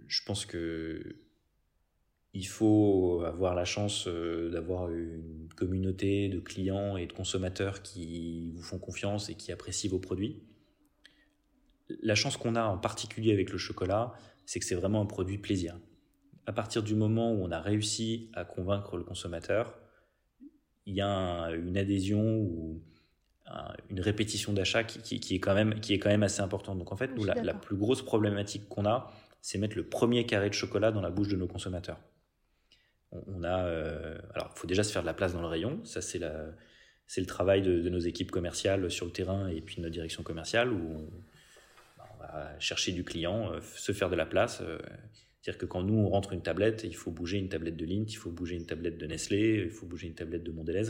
Je 0.07 0.23
pense 0.25 0.45
que 0.45 1.17
il 2.37 2.47
faut 2.47 3.23
avoir 3.25 3.55
la 3.55 3.65
chance 3.65 4.07
euh, 4.07 4.51
d'avoir 4.51 4.91
une 4.91 5.49
communauté 5.55 6.29
de 6.29 6.39
clients 6.39 6.95
et 6.95 7.07
de 7.07 7.13
consommateurs 7.13 7.81
qui 7.81 8.51
vous 8.51 8.61
font 8.61 8.77
confiance 8.77 9.29
et 9.29 9.33
qui 9.33 9.51
apprécient 9.51 9.89
vos 9.89 9.97
produits. 9.97 10.43
La 12.03 12.13
chance 12.13 12.37
qu'on 12.37 12.55
a 12.55 12.63
en 12.63 12.77
particulier 12.77 13.33
avec 13.33 13.51
le 13.51 13.57
chocolat, 13.57 14.13
c'est 14.45 14.59
que 14.59 14.65
c'est 14.65 14.75
vraiment 14.75 15.01
un 15.01 15.07
produit 15.07 15.39
plaisir. 15.39 15.79
À 16.45 16.53
partir 16.53 16.83
du 16.83 16.93
moment 16.93 17.33
où 17.33 17.43
on 17.43 17.49
a 17.49 17.59
réussi 17.59 18.29
à 18.33 18.45
convaincre 18.45 18.97
le 18.97 19.03
consommateur, 19.03 19.73
il 20.85 20.93
y 20.93 21.01
a 21.01 21.49
une 21.49 21.75
adhésion 21.75 22.37
ou 22.37 22.81
une 23.89 24.01
répétition 24.01 24.53
d'achat 24.53 24.83
qui, 24.83 25.15
est 25.15 25.39
quand 25.39 25.55
même, 25.55 25.79
qui 25.79 25.93
est 25.93 25.99
quand 25.99 26.09
même 26.09 26.23
assez 26.23 26.41
importante. 26.41 26.77
Donc 26.77 26.91
en 26.91 26.97
fait, 26.97 27.11
la, 27.17 27.33
la 27.35 27.53
plus 27.53 27.77
grosse 27.77 28.03
problématique 28.03 28.67
qu'on 28.69 28.85
a, 28.85 29.11
c'est 29.41 29.57
mettre 29.57 29.77
le 29.77 29.87
premier 29.87 30.25
carré 30.25 30.49
de 30.49 30.53
chocolat 30.53 30.91
dans 30.91 31.01
la 31.01 31.09
bouche 31.09 31.27
de 31.27 31.35
nos 31.35 31.47
consommateurs 31.47 31.99
on 33.11 33.43
a, 33.43 33.65
euh, 33.65 34.17
alors, 34.33 34.51
il 34.55 34.59
faut 34.59 34.67
déjà 34.67 34.83
se 34.83 34.91
faire 34.91 35.01
de 35.01 35.07
la 35.07 35.13
place 35.13 35.33
dans 35.33 35.41
le 35.41 35.47
rayon. 35.47 35.83
Ça, 35.85 36.01
c'est 36.01 36.21
c'est 37.09 37.21
le 37.21 37.27
travail 37.27 37.61
de, 37.61 37.87
nos 37.87 37.99
équipes 37.99 38.31
commerciales 38.31 38.91
sur 38.91 39.05
le 39.05 39.13
terrain 39.13 39.47
et 39.47 39.61
puis 39.61 39.77
de 39.77 39.81
notre 39.81 39.93
direction 39.93 40.23
commerciale 40.23 40.73
où 40.73 40.77
on, 40.77 41.09
bah, 41.97 42.09
va 42.19 42.59
chercher 42.59 42.91
du 42.91 43.05
client, 43.05 43.53
euh, 43.53 43.61
se 43.61 43.93
faire 43.93 44.09
de 44.09 44.17
la 44.17 44.25
place. 44.25 44.59
Euh, 44.61 44.77
c'est-à-dire 45.41 45.57
que 45.57 45.65
quand 45.65 45.83
nous 45.83 45.97
on 45.97 46.09
rentre 46.09 46.33
une 46.33 46.41
tablette, 46.41 46.83
il 46.83 46.95
faut 46.95 47.11
bouger 47.11 47.37
une 47.37 47.47
tablette 47.47 47.77
de 47.77 47.85
Lint, 47.85 48.07
il 48.09 48.17
faut 48.17 48.31
bouger 48.31 48.57
une 48.57 48.65
tablette 48.65 48.97
de 48.97 49.05
Nestlé, 49.05 49.63
il 49.65 49.71
faut 49.71 49.85
bouger 49.85 50.07
une 50.07 50.15
tablette 50.15 50.43
de 50.43 50.51
Mondelez. 50.51 50.89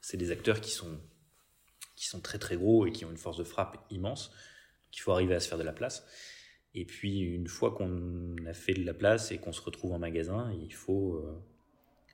C'est 0.00 0.16
des 0.16 0.30
acteurs 0.30 0.60
qui 0.60 0.70
sont 0.70 1.00
qui 1.96 2.06
sont 2.06 2.20
très 2.20 2.38
très 2.38 2.56
gros 2.56 2.86
et 2.86 2.92
qui 2.92 3.04
ont 3.04 3.10
une 3.10 3.16
force 3.16 3.38
de 3.38 3.44
frappe 3.44 3.84
immense. 3.90 4.32
qu'il 4.92 5.02
faut 5.02 5.12
arriver 5.12 5.34
à 5.34 5.40
se 5.40 5.48
faire 5.48 5.58
de 5.58 5.64
la 5.64 5.72
place. 5.72 6.06
Et 6.76 6.84
puis 6.84 7.20
une 7.20 7.48
fois 7.48 7.72
qu'on 7.72 8.36
a 8.46 8.52
fait 8.52 8.74
de 8.74 8.84
la 8.84 8.94
place 8.94 9.32
et 9.32 9.38
qu'on 9.38 9.52
se 9.52 9.60
retrouve 9.60 9.92
en 9.92 9.98
magasin, 9.98 10.52
il 10.60 10.72
faut 10.72 11.24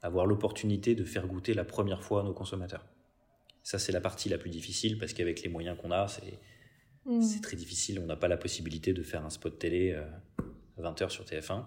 avoir 0.02 0.26
l'opportunité 0.26 0.94
de 0.94 1.04
faire 1.04 1.26
goûter 1.26 1.52
la 1.52 1.64
première 1.64 2.02
fois 2.02 2.20
à 2.20 2.24
nos 2.24 2.32
consommateurs. 2.32 2.86
Ça, 3.62 3.78
c'est 3.78 3.92
la 3.92 4.00
partie 4.00 4.28
la 4.28 4.38
plus 4.38 4.50
difficile 4.50 4.98
parce 4.98 5.12
qu'avec 5.12 5.42
les 5.42 5.48
moyens 5.48 5.78
qu'on 5.78 5.92
a, 5.92 6.08
c'est 6.08 6.38
mm. 7.06 7.40
très 7.40 7.56
difficile. 7.56 8.00
On 8.02 8.06
n'a 8.06 8.16
pas 8.16 8.28
la 8.28 8.36
possibilité 8.36 8.92
de 8.92 9.02
faire 9.02 9.24
un 9.24 9.30
spot 9.30 9.58
télé 9.58 9.92
euh, 9.92 10.04
à 10.78 10.90
20h 10.90 11.10
sur 11.10 11.24
TF1. 11.24 11.64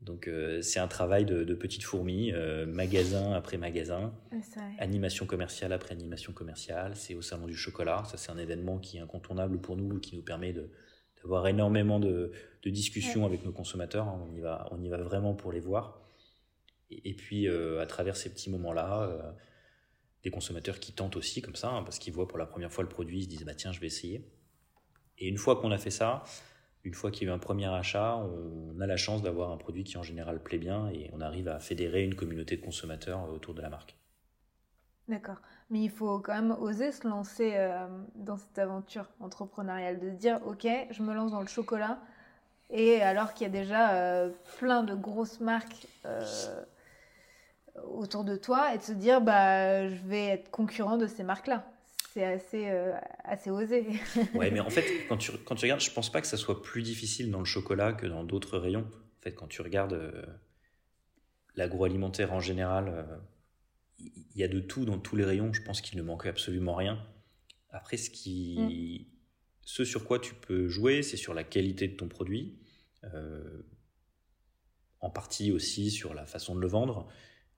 Donc, 0.00 0.28
euh, 0.28 0.60
c'est 0.60 0.78
un 0.78 0.86
travail 0.86 1.24
de, 1.24 1.44
de 1.44 1.54
petites 1.54 1.82
fourmis, 1.82 2.30
euh, 2.32 2.66
magasin 2.66 3.32
après 3.32 3.56
magasin, 3.56 4.12
animation 4.78 5.26
commerciale 5.26 5.72
après 5.72 5.92
animation 5.92 6.32
commerciale. 6.32 6.94
C'est 6.94 7.14
au 7.14 7.22
Salon 7.22 7.46
du 7.46 7.56
Chocolat. 7.56 8.04
Ça, 8.04 8.16
c'est 8.16 8.30
un 8.30 8.38
événement 8.38 8.78
qui 8.78 8.98
est 8.98 9.00
incontournable 9.00 9.58
pour 9.58 9.76
nous, 9.76 9.98
qui 9.98 10.14
nous 10.14 10.22
permet 10.22 10.52
d'avoir 11.24 11.48
énormément 11.48 11.98
de, 11.98 12.30
de 12.62 12.70
discussions 12.70 13.26
avec 13.26 13.44
nos 13.44 13.52
consommateurs. 13.52 14.06
On 14.06 14.32
y, 14.36 14.40
va, 14.40 14.68
on 14.70 14.80
y 14.80 14.88
va 14.88 14.98
vraiment 14.98 15.34
pour 15.34 15.52
les 15.52 15.60
voir. 15.60 16.00
Et, 16.90 17.14
puis, 17.14 17.48
euh, 17.48 17.80
à 17.80 17.86
travers 17.86 18.16
ces 18.16 18.30
petits 18.30 18.50
moments-là, 18.50 19.02
euh, 19.02 19.32
des 20.22 20.30
consommateurs 20.30 20.78
qui 20.78 20.92
tentent 20.92 21.16
aussi 21.16 21.42
comme 21.42 21.56
ça, 21.56 21.70
hein, 21.70 21.82
parce 21.82 21.98
qu'ils 21.98 22.12
voient 22.12 22.28
pour 22.28 22.38
la 22.38 22.46
première 22.46 22.70
fois 22.70 22.84
le 22.84 22.90
produit, 22.90 23.18
ils 23.18 23.24
se 23.24 23.28
disent 23.28 23.44
bah, 23.44 23.54
tiens, 23.54 23.72
je 23.72 23.80
vais 23.80 23.86
essayer. 23.86 24.30
Et 25.18 25.28
une 25.28 25.38
fois 25.38 25.56
qu'on 25.56 25.70
a 25.70 25.78
fait 25.78 25.90
ça, 25.90 26.22
une 26.84 26.94
fois 26.94 27.10
qu'il 27.10 27.26
y 27.26 27.30
a 27.30 27.32
eu 27.32 27.34
un 27.34 27.38
premier 27.38 27.66
achat, 27.66 28.16
on 28.16 28.78
a 28.80 28.86
la 28.86 28.96
chance 28.98 29.22
d'avoir 29.22 29.50
un 29.50 29.56
produit 29.56 29.84
qui 29.84 29.96
en 29.96 30.02
général 30.02 30.42
plaît 30.42 30.58
bien 30.58 30.88
et 30.90 31.08
on 31.14 31.20
arrive 31.20 31.48
à 31.48 31.58
fédérer 31.58 32.04
une 32.04 32.14
communauté 32.14 32.56
de 32.56 32.62
consommateurs 32.62 33.30
autour 33.30 33.54
de 33.54 33.62
la 33.62 33.70
marque. 33.70 33.96
D'accord. 35.08 35.38
Mais 35.74 35.82
il 35.82 35.90
faut 35.90 36.18
quand 36.20 36.34
même 36.34 36.56
oser 36.58 36.90
se 36.90 37.06
lancer 37.06 37.52
euh, 37.56 37.86
dans 38.14 38.38
cette 38.38 38.58
aventure 38.58 39.06
entrepreneuriale, 39.20 39.98
de 39.98 40.08
se 40.10 40.14
dire, 40.14 40.40
OK, 40.46 40.66
je 40.90 41.02
me 41.02 41.12
lance 41.12 41.32
dans 41.32 41.42
le 41.42 41.46
chocolat. 41.46 41.98
Et 42.70 43.02
alors 43.02 43.34
qu'il 43.34 43.46
y 43.46 43.50
a 43.50 43.52
déjà 43.52 44.30
plein 44.58 44.82
de 44.82 44.94
grosses 44.94 45.38
marques 45.40 45.86
autour 47.92 48.24
de 48.24 48.36
toi 48.36 48.74
et 48.74 48.78
de 48.78 48.82
se 48.82 48.92
dire 48.92 49.20
bah 49.20 49.88
je 49.88 50.02
vais 50.06 50.26
être 50.26 50.50
concurrent 50.50 50.96
de 50.96 51.06
ces 51.06 51.22
marques-là. 51.22 51.64
C'est 52.12 52.24
assez, 52.24 52.70
euh, 52.70 52.92
assez 53.24 53.50
osé. 53.50 53.86
ouais, 54.34 54.52
mais 54.52 54.60
en 54.60 54.70
fait, 54.70 54.84
quand 55.08 55.16
tu, 55.16 55.32
quand 55.44 55.56
tu 55.56 55.64
regardes, 55.64 55.80
je 55.80 55.90
pense 55.90 56.12
pas 56.12 56.20
que 56.20 56.28
ça 56.28 56.36
soit 56.36 56.62
plus 56.62 56.82
difficile 56.82 57.30
dans 57.32 57.40
le 57.40 57.44
chocolat 57.44 57.92
que 57.92 58.06
dans 58.06 58.22
d'autres 58.22 58.56
rayons. 58.56 58.86
En 59.18 59.22
fait, 59.22 59.32
quand 59.32 59.48
tu 59.48 59.62
regardes 59.62 59.94
euh, 59.94 60.24
l'agroalimentaire 61.56 62.32
en 62.32 62.38
général, 62.38 63.20
il 63.98 64.06
euh, 64.06 64.36
y 64.36 64.42
a 64.44 64.48
de 64.48 64.60
tout 64.60 64.84
dans 64.84 64.98
tous 64.98 65.16
les 65.16 65.24
rayons. 65.24 65.52
Je 65.52 65.62
pense 65.62 65.80
qu'il 65.80 65.98
ne 65.98 66.02
manque 66.02 66.26
absolument 66.26 66.74
rien. 66.74 67.04
Après, 67.70 67.96
ce, 67.96 68.10
qui, 68.10 69.04
mm. 69.06 69.12
ce 69.62 69.84
sur 69.84 70.04
quoi 70.04 70.18
tu 70.18 70.34
peux 70.34 70.68
jouer, 70.68 71.02
c'est 71.02 71.16
sur 71.16 71.34
la 71.34 71.44
qualité 71.44 71.88
de 71.88 71.96
ton 71.96 72.08
produit, 72.08 72.58
en 75.00 75.10
partie 75.10 75.52
aussi 75.52 75.90
sur 75.90 76.14
la 76.14 76.24
façon 76.24 76.54
de 76.54 76.60
le 76.60 76.66
vendre. 76.66 77.08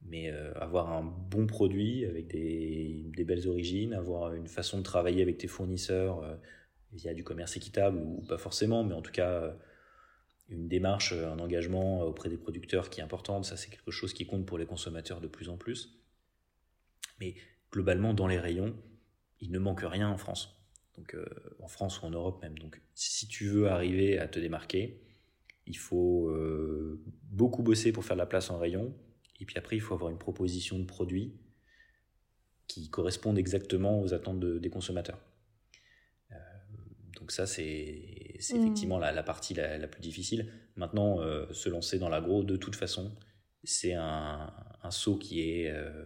Mais 0.03 0.31
euh, 0.31 0.53
avoir 0.55 0.93
un 0.93 1.03
bon 1.03 1.47
produit 1.47 2.05
avec 2.05 2.29
des, 2.29 3.11
des, 3.17 3.25
belles 3.25 3.49
origines, 3.49 3.93
avoir 3.95 4.35
une 4.35 4.47
façon 4.47 4.79
de 4.79 4.83
travailler 4.83 5.23
avec 5.23 5.39
tes 5.39 5.49
fournisseurs 5.49 6.23
euh, 6.23 6.37
via 6.93 7.15
du 7.15 7.25
commerce 7.25 7.57
équitable 7.57 7.99
ou 7.99 8.23
pas 8.29 8.39
forcément, 8.39 8.85
mais 8.85 8.95
en 8.95 9.03
tout 9.03 9.11
cas 9.11 9.31
euh, 9.31 9.53
une 10.49 10.69
démarche, 10.69 11.13
un 11.13 11.39
engagement 11.39 12.03
auprès 12.03 12.29
des 12.29 12.37
producteurs 12.37 12.89
qui 12.91 13.01
est 13.01 13.03
importante, 13.03 13.47
ça 13.47 13.57
c'est 13.57 13.71
quelque 13.71 13.91
chose 13.91 14.13
qui 14.13 14.27
compte 14.27 14.47
pour 14.47 14.59
les 14.59 14.67
consommateurs 14.67 15.21
de 15.21 15.27
plus 15.27 15.49
en 15.49 15.57
plus. 15.57 15.99
Mais 17.21 17.35
globalement, 17.73 18.15
dans 18.15 18.27
les 18.27 18.39
rayons, 18.39 18.75
il 19.41 19.51
ne 19.51 19.59
manque 19.59 19.83
rien 19.83 20.09
en 20.09 20.17
France. 20.17 20.53
Donc 20.97 21.15
en 21.61 21.69
France 21.69 22.01
ou 22.01 22.07
en 22.07 22.11
Europe 22.11 22.41
même. 22.43 22.59
Donc 22.59 22.81
si 22.95 23.29
tu 23.29 23.49
veux 23.49 23.69
arriver 23.69 24.19
à 24.19 24.29
te 24.29 24.39
démarquer, 24.39 25.03
il 25.67 25.77
faut 25.77 26.35
beaucoup 27.25 27.63
bosser 27.63 27.93
pour 27.93 28.05
faire 28.05 28.17
la 28.17 28.25
place 28.25 28.51
en 28.51 28.59
rayon, 28.59 28.95
et 29.41 29.45
puis 29.45 29.57
après, 29.59 29.77
il 29.77 29.81
faut 29.81 29.95
avoir 29.95 30.11
une 30.11 30.19
proposition 30.19 30.79
de 30.79 30.85
produit 30.85 31.35
qui 32.67 32.91
corresponde 32.91 33.39
exactement 33.39 34.01
aux 34.01 34.15
attentes 34.15 34.41
des 34.41 34.71
consommateurs. 34.71 35.21
Euh, 36.33 36.35
donc 37.19 37.31
ça, 37.31 37.47
c'est 37.47 38.39
mm. 38.39 38.57
effectivement 38.57 38.99
la, 38.99 39.23
partie 39.23 39.55
la, 39.55 39.87
plus 39.87 40.01
difficile. 40.01 40.53
Maintenant, 40.77 41.21
euh, 41.21 41.47
se 41.53 41.69
lancer 41.69 41.99
dans 41.99 42.09
l'agro, 42.09 42.43
de 42.43 42.57
toute 42.57 42.77
façon, 42.77 43.15
c'est 43.63 43.95
un, 43.95 44.53
saut 44.91 45.17
qui 45.17 45.41
est, 45.43 45.71
euh, 45.71 46.05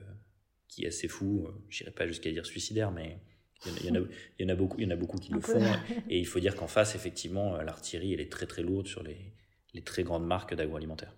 qui 0.70 0.84
est 0.84 0.88
assez 0.88 1.08
fou. 1.08 1.48
Je 1.68 1.82
n'irai 1.82 1.94
pas 1.94 2.06
jusqu'à 2.06 2.30
dire 2.30 2.46
suicidaire, 2.46 2.90
mais 2.90 3.18
il 3.66 3.86
y, 3.86 3.90
en 3.90 3.96
a, 3.96 3.98
il 4.38 4.46
y 4.46 4.50
en 4.50 4.52
a, 4.52 4.54
beaucoup, 4.54 4.78
il 4.78 4.84
y 4.84 4.86
en 4.86 4.90
a 4.90 4.96
beaucoup 4.96 5.18
qui 5.18 5.32
le 5.32 5.40
font. 5.40 5.60
Et 6.08 6.18
il 6.18 6.26
faut 6.26 6.40
dire 6.40 6.56
qu'en 6.56 6.68
face, 6.68 6.94
effectivement, 6.94 7.56
l'artillerie, 7.58 8.14
elle 8.14 8.20
est 8.20 8.32
très 8.32 8.46
très 8.46 8.62
lourde 8.62 8.86
sur 8.86 9.02
les, 9.02 9.34
les 9.74 9.82
très 9.82 10.02
grandes 10.02 10.26
marques 10.26 10.54
d'agroalimentaire. 10.54 11.14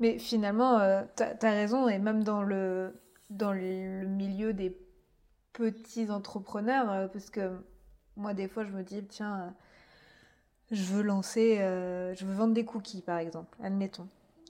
Mais 0.00 0.18
finalement, 0.18 0.78
euh, 0.80 1.02
tu 1.16 1.22
as, 1.22 1.50
raison, 1.50 1.88
et 1.88 1.98
même 1.98 2.24
dans 2.24 2.42
le, 2.42 2.92
dans 3.30 3.52
le 3.52 4.06
milieu 4.06 4.52
des 4.52 4.76
petits 5.52 6.10
entrepreneurs, 6.10 6.90
euh, 6.90 7.08
parce 7.08 7.30
que 7.30 7.52
moi, 8.16 8.34
des 8.34 8.48
fois, 8.48 8.64
je 8.64 8.70
me 8.70 8.82
dis, 8.82 9.04
tiens, 9.06 9.40
euh, 9.40 9.50
je 10.72 10.82
veux 10.82 11.02
lancer, 11.02 11.56
je 11.58 12.24
veux 12.24 12.34
vendre 12.34 12.54
des 12.54 12.64
cookies, 12.64 13.02
par 13.02 13.18
exemple, 13.18 13.56
admettons. 13.62 14.08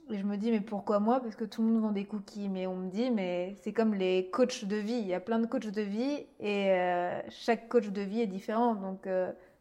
Je 0.09 0.23
me 0.23 0.37
dis, 0.37 0.51
mais 0.51 0.61
pourquoi 0.61 0.99
moi? 0.99 1.19
Parce 1.19 1.35
que 1.35 1.45
tout 1.45 1.63
le 1.63 1.69
monde 1.69 1.81
vend 1.81 1.91
des 1.91 2.05
cookies. 2.05 2.49
Mais 2.49 2.67
on 2.67 2.75
me 2.75 2.89
dit, 2.89 3.09
mais 3.09 3.55
c'est 3.61 3.73
comme 3.73 3.93
les 3.93 4.29
coachs 4.29 4.65
de 4.65 4.75
vie. 4.75 4.93
Il 4.93 5.07
y 5.07 5.13
a 5.13 5.19
plein 5.19 5.39
de 5.39 5.47
coachs 5.47 5.67
de 5.67 5.81
vie 5.81 6.25
et 6.39 6.69
chaque 7.29 7.67
coach 7.69 7.89
de 7.89 8.01
vie 8.01 8.21
est 8.21 8.27
différent. 8.27 8.75
Donc 8.75 9.07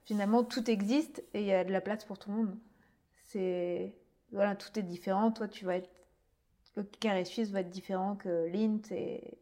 finalement, 0.04 0.44
tout 0.44 0.70
existe 0.70 1.24
et 1.32 1.40
il 1.40 1.46
y 1.46 1.52
a 1.52 1.64
de 1.64 1.72
la 1.72 1.80
place 1.80 2.04
pour 2.04 2.18
tout 2.18 2.30
le 2.30 2.36
monde. 2.36 2.56
C'est 3.22 3.94
voilà, 4.32 4.54
tout 4.56 4.78
est 4.78 4.82
différent. 4.82 5.30
Toi, 5.32 5.48
tu 5.48 5.64
vas 5.64 5.76
être. 5.76 5.90
Le 6.76 6.82
carré 6.82 7.24
suisse 7.24 7.50
va 7.50 7.60
être 7.60 7.70
différent 7.70 8.16
que 8.16 8.48
l'int. 8.52 8.80
Et... 8.90 9.38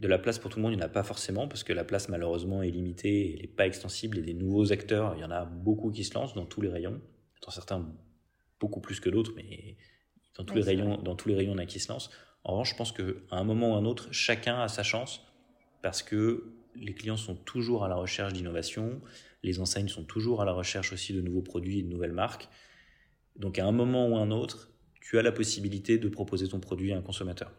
De 0.00 0.08
la 0.08 0.18
place 0.18 0.40
pour 0.40 0.50
tout 0.50 0.58
le 0.58 0.64
monde, 0.64 0.72
il 0.72 0.76
n'y 0.76 0.82
en 0.82 0.86
a 0.86 0.88
pas 0.88 1.04
forcément, 1.04 1.46
parce 1.46 1.62
que 1.62 1.72
la 1.72 1.84
place, 1.84 2.08
malheureusement, 2.08 2.60
est 2.60 2.70
limitée, 2.70 3.34
elle 3.34 3.42
n'est 3.42 3.46
pas 3.46 3.68
extensible. 3.68 4.18
Et 4.18 4.22
des 4.22 4.34
nouveaux 4.34 4.72
acteurs, 4.72 5.14
il 5.16 5.20
y 5.20 5.24
en 5.24 5.30
a 5.30 5.44
beaucoup 5.44 5.92
qui 5.92 6.02
se 6.02 6.12
lancent 6.14 6.34
dans 6.34 6.44
tous 6.44 6.60
les 6.60 6.68
rayons. 6.68 7.00
Dans 7.44 7.52
certains, 7.52 7.88
beaucoup 8.58 8.80
plus 8.80 8.98
que 8.98 9.10
d'autres, 9.10 9.32
mais 9.36 9.76
dans 10.36 10.44
tous, 10.44 10.54
les 10.54 10.62
rayons, 10.62 10.96
dans 10.98 11.14
tous 11.14 11.28
les 11.28 11.34
rayons, 11.34 11.56
a 11.58 11.66
qui 11.66 11.80
se 11.80 11.92
lancent. 11.92 12.10
En 12.44 12.52
revanche, 12.52 12.70
je 12.70 12.76
pense 12.76 12.92
qu'à 12.92 13.02
un 13.30 13.44
moment 13.44 13.72
ou 13.72 13.74
à 13.74 13.78
un 13.78 13.84
autre, 13.84 14.08
chacun 14.12 14.60
a 14.60 14.68
sa 14.68 14.82
chance, 14.82 15.22
parce 15.82 16.02
que 16.02 16.52
les 16.74 16.94
clients 16.94 17.16
sont 17.16 17.34
toujours 17.34 17.84
à 17.84 17.88
la 17.88 17.94
recherche 17.94 18.32
d'innovation, 18.32 19.00
les 19.42 19.60
enseignes 19.60 19.88
sont 19.88 20.04
toujours 20.04 20.40
à 20.40 20.44
la 20.44 20.52
recherche 20.52 20.92
aussi 20.92 21.12
de 21.12 21.20
nouveaux 21.20 21.42
produits 21.42 21.80
et 21.80 21.82
de 21.82 21.88
nouvelles 21.88 22.12
marques. 22.12 22.48
Donc 23.36 23.58
à 23.58 23.66
un 23.66 23.72
moment 23.72 24.08
ou 24.08 24.16
un 24.16 24.30
autre, 24.30 24.70
tu 25.00 25.18
as 25.18 25.22
la 25.22 25.32
possibilité 25.32 25.98
de 25.98 26.08
proposer 26.08 26.48
ton 26.48 26.60
produit 26.60 26.92
à 26.92 26.96
un 26.96 27.02
consommateur. 27.02 27.52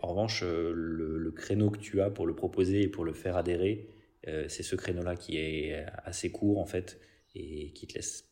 En 0.00 0.08
revanche, 0.08 0.42
le, 0.44 1.32
créneau 1.34 1.70
que 1.70 1.78
tu 1.78 2.00
as 2.00 2.10
pour 2.10 2.26
le 2.26 2.34
proposer 2.34 2.82
et 2.82 2.88
pour 2.88 3.04
le 3.04 3.12
faire 3.12 3.36
adhérer, 3.36 3.88
c'est 4.24 4.62
ce 4.62 4.76
créneau-là 4.76 5.16
qui 5.16 5.38
est 5.38 5.86
assez 6.04 6.30
court 6.30 6.58
en 6.58 6.66
fait 6.66 7.00
et 7.34 7.72
qui 7.72 7.86
te 7.86 7.94
laisse 7.94 8.28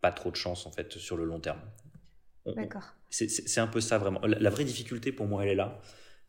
pas 0.00 0.12
trop 0.12 0.30
de 0.30 0.36
chance 0.36 0.66
en 0.66 0.70
fait 0.70 0.92
sur 0.92 1.16
le 1.16 1.24
long 1.24 1.40
terme. 1.40 1.60
D'accord. 2.54 2.94
C'est 3.10 3.60
un 3.60 3.66
peu 3.66 3.80
ça 3.80 3.98
vraiment. 3.98 4.20
La, 4.20 4.50
vraie 4.50 4.64
difficulté 4.64 5.12
pour 5.12 5.26
moi, 5.26 5.44
elle 5.44 5.50
est 5.50 5.56
là. 5.56 5.80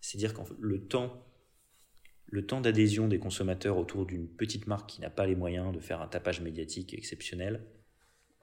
C'est 0.02 0.18
dire 0.18 0.34
que 0.34 0.42
le 0.60 0.82
temps, 0.82 1.24
le 2.26 2.46
temps 2.46 2.62
d'adhésion 2.62 3.08
des 3.08 3.20
consommateurs 3.20 3.78
autour 3.78 4.06
d'une 4.06 4.28
petite 4.28 4.68
marque 4.68 4.90
qui 4.90 5.02
n'a 5.02 5.10
pas 5.10 5.26
les 5.26 5.36
moyens 5.36 5.74
de 5.74 5.80
faire 5.80 6.02
un 6.02 6.08
tapage 6.08 6.42
médiatique 6.42 6.94
exceptionnel, 6.94 7.64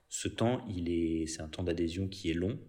ce 0.09 0.27
temps, 0.27 0.65
il 0.69 0.89
est, 0.89 1.27
c'est 1.27 1.41
un 1.41 1.47
temps 1.47 1.63
d'adhésion 1.63 2.07
qui 2.07 2.29
est 2.29 2.33
long. 2.33 2.59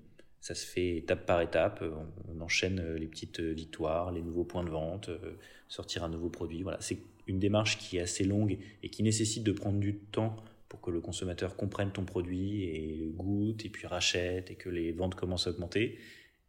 Ça 0.41 0.55
se 0.55 0.65
fait 0.65 0.97
étape 0.97 1.27
par 1.27 1.41
étape. 1.43 1.85
On, 2.29 2.41
enchaîne 2.41 2.95
les 2.95 3.07
petites 3.07 3.41
victoires, 3.41 4.13
les 4.13 4.23
nouveaux 4.23 4.45
points 4.45 4.63
de 4.63 4.71
vente, 4.71 5.09
euh, 5.09 5.37
sortir 5.69 6.05
un 6.05 6.09
nouveau 6.09 6.29
produit. 6.29 6.63
Voilà, 6.63 6.81
c'est 6.81 6.99
une 7.27 7.39
démarche 7.39 7.79
qui 7.79 7.97
est 7.97 8.01
assez 8.01 8.25
longue 8.25 8.59
et 8.83 8.89
qui 8.89 9.03
nécessite 9.03 9.43
de 9.43 9.53
prendre 9.53 9.81
du 9.81 9.97
temps 9.97 10.37
pour 10.69 10.81
que 10.81 10.91
le 10.91 11.01
consommateur 11.01 11.57
comprenne 11.57 11.93
ton 11.93 12.05
produit 12.05 12.65
et 12.65 13.13
goûte 13.15 13.65
et 13.65 13.71
puis 13.71 13.87
rachète 13.87 14.51
et 14.51 14.57
que 14.57 14.69
les 14.69 14.93
ventes 14.93 15.15
commencent 15.15 15.47
à 15.47 15.51
augmenter. 15.51 15.99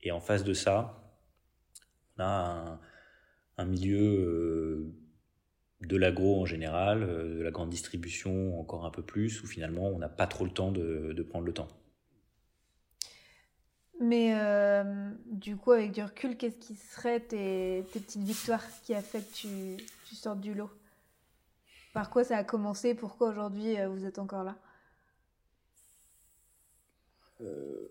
Et 0.01 0.11
en 0.11 0.19
face 0.19 0.43
de 0.43 0.53
ça, 0.53 1.03
on 2.17 2.23
a 2.23 2.79
un, 3.57 3.65
milieu 3.65 3.99
euh, 3.99 4.93
de 5.81 5.97
l'agro 5.97 6.41
en 6.41 6.45
général, 6.45 7.03
euh, 7.03 7.39
de 7.39 7.43
la 7.43 7.51
grande 7.51 7.69
distribution 7.69 8.59
encore 8.59 8.85
un 8.85 8.91
peu 8.91 9.01
plus, 9.03 9.43
où 9.43 9.47
finalement 9.47 9.87
on 9.87 9.99
n'a 9.99 10.09
pas 10.09 10.27
trop 10.27 10.45
le 10.45 10.51
temps 10.51 10.71
de, 10.71 11.25
prendre 11.29 11.45
le 11.45 11.53
temps. 11.53 11.67
Mais 13.99 14.35
euh, 14.35 15.11
du 15.25 15.57
coup, 15.57 15.71
avec 15.71 15.91
du 15.91 16.03
recul, 16.03 16.37
qu'est-ce 16.37 16.57
qui 16.57 16.75
serait 16.75 17.19
tes, 17.19 17.83
petites 17.93 18.21
victoires 18.21 18.63
qui 18.83 18.93
a 18.93 19.01
fait 19.01 19.21
que 19.21 19.33
tu, 19.33 19.83
tu 20.07 20.15
sortes 20.15 20.39
du 20.39 20.53
lot? 20.53 20.69
Par 21.97 22.11
quoi 22.11 22.23
ça 22.23 22.37
a 22.37 22.43
commencé? 22.43 22.93
Pourquoi 22.93 23.29
aujourd'hui 23.29 23.79
euh, 23.79 23.89
vous 23.89 24.05
êtes 24.05 24.19
encore 24.19 24.43
là? 24.43 24.55
Euh, 27.41 27.87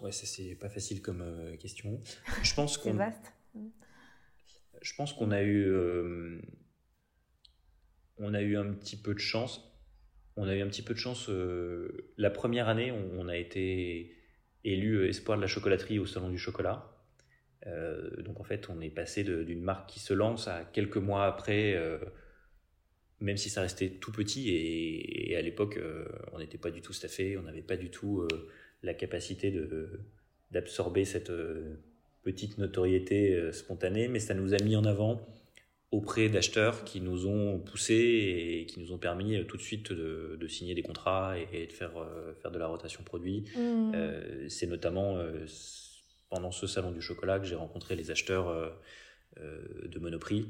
Ouais, 0.00 0.12
ça 0.12 0.26
c'est 0.26 0.56
pas 0.56 0.70
facile 0.70 1.02
comme 1.02 1.20
euh, 1.20 1.56
question. 1.58 2.00
Je 2.42 2.54
pense 2.54 2.78
qu'on. 2.82 2.94
vaste. 2.94 3.34
Je 4.80 4.94
pense 4.94 5.12
qu'on 5.12 5.30
a 5.30 5.42
eu. 5.42 5.70
on 8.16 8.32
a 8.32 8.40
eu 8.40 8.56
un 8.56 8.72
petit 8.72 8.96
peu 8.96 9.12
de 9.12 9.18
chance. 9.18 9.60
On 10.36 10.48
a 10.48 10.56
eu 10.56 10.62
un 10.62 10.68
petit 10.68 10.82
peu 10.82 10.94
de 10.94 10.98
chance. 10.98 11.28
la 12.16 12.30
première 12.30 12.68
année, 12.70 12.90
on, 12.90 13.28
a 13.28 13.36
été 13.36 14.16
élu 14.64 15.06
espoir 15.06 15.36
de 15.36 15.42
la 15.42 15.48
chocolaterie 15.48 15.98
au 15.98 16.06
Salon 16.06 16.30
du 16.30 16.38
Chocolat. 16.38 16.96
donc 17.66 18.40
en 18.40 18.44
fait, 18.44 18.70
on 18.70 18.80
est 18.80 18.90
passé 18.90 19.22
d'une 19.22 19.62
marque 19.62 19.90
qui 19.90 20.00
se 20.00 20.14
lance 20.14 20.48
à 20.48 20.64
quelques 20.64 20.96
mois 20.96 21.26
après 21.26 21.76
même 23.22 23.36
si 23.36 23.48
ça 23.48 23.62
restait 23.62 23.88
tout 23.88 24.12
petit 24.12 24.50
et, 24.50 25.36
à 25.36 25.42
l'époque 25.42 25.78
euh, 25.78 26.04
on 26.32 26.38
n'était 26.38 26.58
pas 26.58 26.70
du 26.70 26.82
tout 26.82 26.92
staffé, 26.92 27.38
on 27.38 27.42
n'avait 27.42 27.62
pas 27.62 27.76
du 27.76 27.88
tout 27.88 28.20
euh, 28.20 28.28
la 28.82 28.94
capacité 28.94 29.50
de 29.50 30.00
d'absorber 30.50 31.06
cette 31.06 31.30
euh, 31.30 31.76
petite 32.24 32.58
notoriété 32.58 33.50
spontanée, 33.52 34.06
mais 34.06 34.20
ça 34.20 34.34
nous 34.34 34.52
a 34.52 34.58
mis 34.58 34.76
en 34.76 34.84
avant 34.84 35.26
auprès 35.90 36.28
d'acheteurs 36.28 36.84
qui 36.84 37.00
nous 37.00 37.26
ont 37.26 37.58
poussé 37.58 37.94
et 37.94 38.66
qui 38.66 38.80
nous 38.80 38.92
ont 38.92 38.98
permis 38.98 39.44
tout 39.46 39.56
de 39.56 39.62
suite 39.62 39.92
de, 39.92 40.46
signer 40.46 40.74
des 40.74 40.82
contrats 40.82 41.34
et, 41.38 41.66
de 41.66 41.72
faire, 41.72 41.92
faire 42.40 42.50
de 42.50 42.58
la 42.58 42.66
rotation 42.68 43.02
produit. 43.02 43.44
Mmh. 43.56 43.92
C'est 44.48 44.68
notamment 44.68 45.18
pendant 46.30 46.52
ce 46.52 46.66
salon 46.66 46.92
du 46.92 47.02
chocolat 47.02 47.40
que 47.40 47.44
j'ai 47.44 47.56
rencontré 47.56 47.96
les 47.96 48.10
acheteurs 48.12 48.72
de 49.36 49.98
Monoprix 49.98 50.46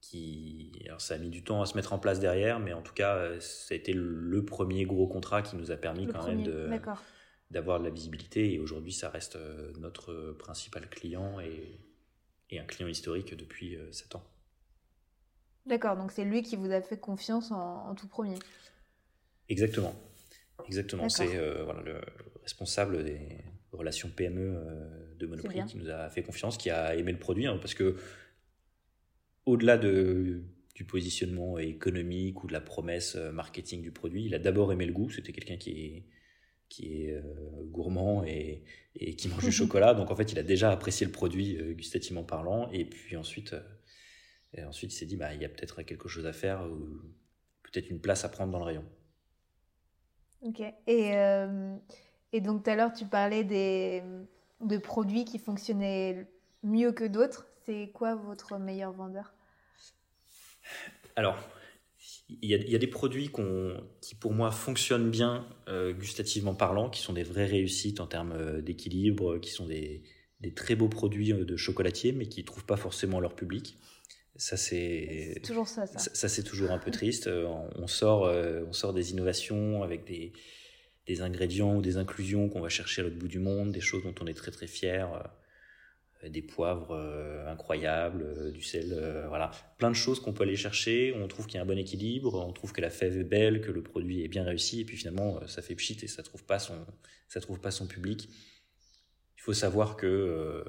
qui, 0.00 0.72
alors 0.86 1.00
ça 1.00 1.14
a 1.14 1.18
mis 1.18 1.28
du 1.28 1.44
temps 1.44 1.62
à 1.62 1.66
se 1.66 1.76
mettre 1.76 1.92
en 1.92 1.98
place 1.98 2.20
derrière, 2.20 2.58
mais 2.58 2.72
en 2.72 2.82
tout 2.82 2.94
cas, 2.94 3.16
euh, 3.16 3.40
ça 3.40 3.74
a 3.74 3.76
été 3.76 3.92
le 3.92 4.44
premier 4.44 4.84
gros 4.84 5.06
contrat 5.06 5.42
qui 5.42 5.56
nous 5.56 5.70
a 5.70 5.76
permis 5.76 6.06
quand 6.06 6.26
même 6.26 6.42
de, 6.42 6.70
d'avoir 7.50 7.78
de 7.78 7.84
la 7.84 7.90
visibilité. 7.90 8.54
Et 8.54 8.58
aujourd'hui, 8.58 8.92
ça 8.92 9.10
reste 9.10 9.36
euh, 9.36 9.72
notre 9.78 10.34
principal 10.38 10.88
client 10.88 11.38
et, 11.40 11.80
et 12.50 12.58
un 12.58 12.64
client 12.64 12.88
historique 12.88 13.36
depuis 13.36 13.76
7 13.90 14.14
euh, 14.14 14.18
ans. 14.18 14.24
D'accord, 15.66 15.96
donc 15.96 16.10
c'est 16.12 16.24
lui 16.24 16.42
qui 16.42 16.56
vous 16.56 16.72
a 16.72 16.80
fait 16.80 16.98
confiance 16.98 17.50
en, 17.50 17.94
tout 17.94 18.08
premier. 18.08 18.38
Exactement. 19.48 19.94
Exactement. 20.66 21.08
C'est 21.08 21.38
voilà, 21.62 21.82
le 21.82 22.00
responsable 22.42 23.04
des 23.04 23.20
relations 23.72 24.08
PME 24.08 25.16
de 25.18 25.26
Monoprix 25.26 25.64
qui 25.66 25.76
nous 25.76 25.90
a 25.90 26.08
fait 26.08 26.22
confiance, 26.22 26.56
qui 26.56 26.70
a 26.70 26.96
aimé 26.96 27.12
le 27.12 27.18
produit, 27.18 27.46
hein, 27.46 27.58
parce 27.58 27.74
que 27.74 27.96
au-delà 29.50 29.78
de, 29.78 30.42
du 30.74 30.84
positionnement 30.84 31.58
économique 31.58 32.42
ou 32.42 32.46
de 32.46 32.52
la 32.52 32.60
promesse 32.60 33.16
euh, 33.16 33.32
marketing 33.32 33.82
du 33.82 33.90
produit, 33.90 34.24
il 34.24 34.34
a 34.34 34.38
d'abord 34.38 34.72
aimé 34.72 34.86
le 34.86 34.92
goût. 34.92 35.10
C'était 35.10 35.32
quelqu'un 35.32 35.56
qui 35.56 35.70
est, 35.70 36.04
qui 36.68 37.02
est 37.02 37.12
euh, 37.12 37.22
gourmand 37.64 38.24
et, 38.24 38.62
et, 38.96 39.14
qui 39.14 39.28
mange 39.28 39.44
du 39.44 39.52
chocolat. 39.60 39.92
Donc 39.94 40.10
en 40.10 40.16
fait, 40.16 40.32
il 40.32 40.38
a 40.38 40.42
déjà 40.42 40.70
apprécié 40.70 41.04
le 41.04 41.12
produit 41.12 41.58
euh, 41.58 41.74
gustativement 41.74 42.24
parlant. 42.24 42.70
Et 42.72 42.84
puis 42.86 43.16
ensuite, 43.16 43.54
et 44.54 44.64
ensuite 44.64 44.94
il 44.94 44.96
s'est 44.96 45.06
dit, 45.06 45.16
bah, 45.16 45.34
il 45.34 45.42
y 45.42 45.44
a 45.44 45.48
peut-être 45.48 45.82
quelque 45.82 46.08
chose 46.08 46.26
à 46.26 46.32
faire 46.32 46.62
ou 46.62 46.78
peut-être 47.62 47.90
une 47.90 48.00
place 48.00 48.24
à 48.24 48.28
prendre 48.28 48.52
dans 48.52 48.58
le 48.58 48.64
rayon. 48.64 48.84
Ok. 50.42 50.62
Et, 50.86 51.12
et 52.32 52.40
donc 52.40 52.64
tout 52.64 52.70
à 52.70 52.74
l'heure, 52.74 52.94
tu 52.94 53.04
parlais 53.04 53.44
des, 53.44 54.02
de 54.62 54.78
produits 54.78 55.26
qui 55.26 55.38
fonctionnaient 55.38 56.26
mieux 56.62 56.92
que 56.92 57.04
d'autres. 57.04 57.46
C'est 57.66 57.90
quoi 57.92 58.14
votre 58.14 58.56
meilleur 58.56 58.92
vendeur? 58.92 59.34
Alors, 61.16 61.36
il 62.42 62.48
y, 62.48 62.74
a, 62.74 62.78
des 62.78 62.86
produits 62.86 63.30
qui, 64.00 64.14
pour 64.14 64.32
moi, 64.32 64.52
fonctionnent 64.52 65.10
bien 65.10 65.46
euh, 65.68 65.92
gustativement 65.92 66.54
parlant, 66.54 66.88
qui 66.88 67.00
sont 67.00 67.12
des 67.12 67.24
vraies 67.24 67.46
réussites 67.46 68.00
en 68.00 68.06
termes 68.06 68.32
euh, 68.32 68.60
d'équilibre, 68.60 69.38
qui 69.38 69.50
sont 69.50 69.66
des, 69.66 70.02
très 70.54 70.76
beaux 70.76 70.88
produits 70.88 71.32
euh, 71.32 71.44
de 71.44 71.56
chocolatier, 71.56 72.12
mais 72.12 72.26
qui 72.26 72.40
ne 72.40 72.46
trouvent 72.46 72.64
pas 72.64 72.76
forcément 72.76 73.20
leur 73.20 73.34
public. 73.34 73.76
Ça, 74.36 74.56
c'est 74.56 75.40
toujours 75.44 75.68
ça. 75.68 75.86
Ça, 75.86 76.28
c'est 76.28 76.44
toujours 76.44 76.70
un 76.70 76.78
peu 76.78 76.90
triste. 76.90 77.28
On 77.28 77.86
sort, 77.86 78.22
on 78.22 78.72
sort 78.72 78.94
des 78.94 79.10
innovations 79.10 79.82
avec 79.82 80.06
des, 80.06 80.32
des 81.06 81.20
ingrédients 81.20 81.76
ou 81.76 81.82
des 81.82 81.98
inclusions 81.98 82.48
qu'on 82.48 82.60
va 82.60 82.70
chercher 82.70 83.02
à 83.02 83.04
l'autre 83.04 83.18
bout 83.18 83.28
du 83.28 83.40
monde, 83.40 83.70
des 83.72 83.82
choses 83.82 84.02
dont 84.02 84.14
on 84.22 84.26
est 84.26 84.34
très 84.34 84.50
très 84.50 84.66
fier. 84.66 85.28
Euh, 86.24 86.28
des 86.28 86.42
poivres 86.42 86.92
euh, 86.92 87.46
incroyables, 87.46 88.22
euh, 88.22 88.50
du 88.50 88.62
sel, 88.62 88.94
voilà, 89.28 89.50
plein 89.78 89.90
de 89.90 89.96
choses 89.96 90.20
qu'on 90.20 90.32
peut 90.32 90.42
aller 90.42 90.56
chercher. 90.56 91.14
On 91.16 91.28
trouve 91.28 91.46
qu'il 91.46 91.56
y 91.56 91.58
a 91.58 91.62
un 91.62 91.66
bon 91.66 91.78
équilibre, 91.78 92.34
on 92.46 92.52
trouve 92.52 92.72
que 92.72 92.80
la 92.80 92.90
fève 92.90 93.18
est 93.18 93.24
belle, 93.24 93.60
que 93.60 93.70
le 93.70 93.82
produit 93.82 94.24
est 94.24 94.28
bien 94.28 94.44
réussi, 94.44 94.80
et 94.80 94.84
puis 94.84 94.96
finalement 94.96 95.46
ça 95.46 95.62
fait 95.62 95.74
pchit 95.74 95.98
et 96.02 96.08
ça 96.08 96.22
trouve 96.22 96.44
pas 96.44 96.58
son, 96.58 96.86
ça 97.28 97.40
trouve 97.40 97.60
pas 97.60 97.70
son 97.70 97.86
public. 97.86 98.28
Il 99.36 99.42
faut 99.42 99.54
savoir 99.54 99.96
que 99.96 100.64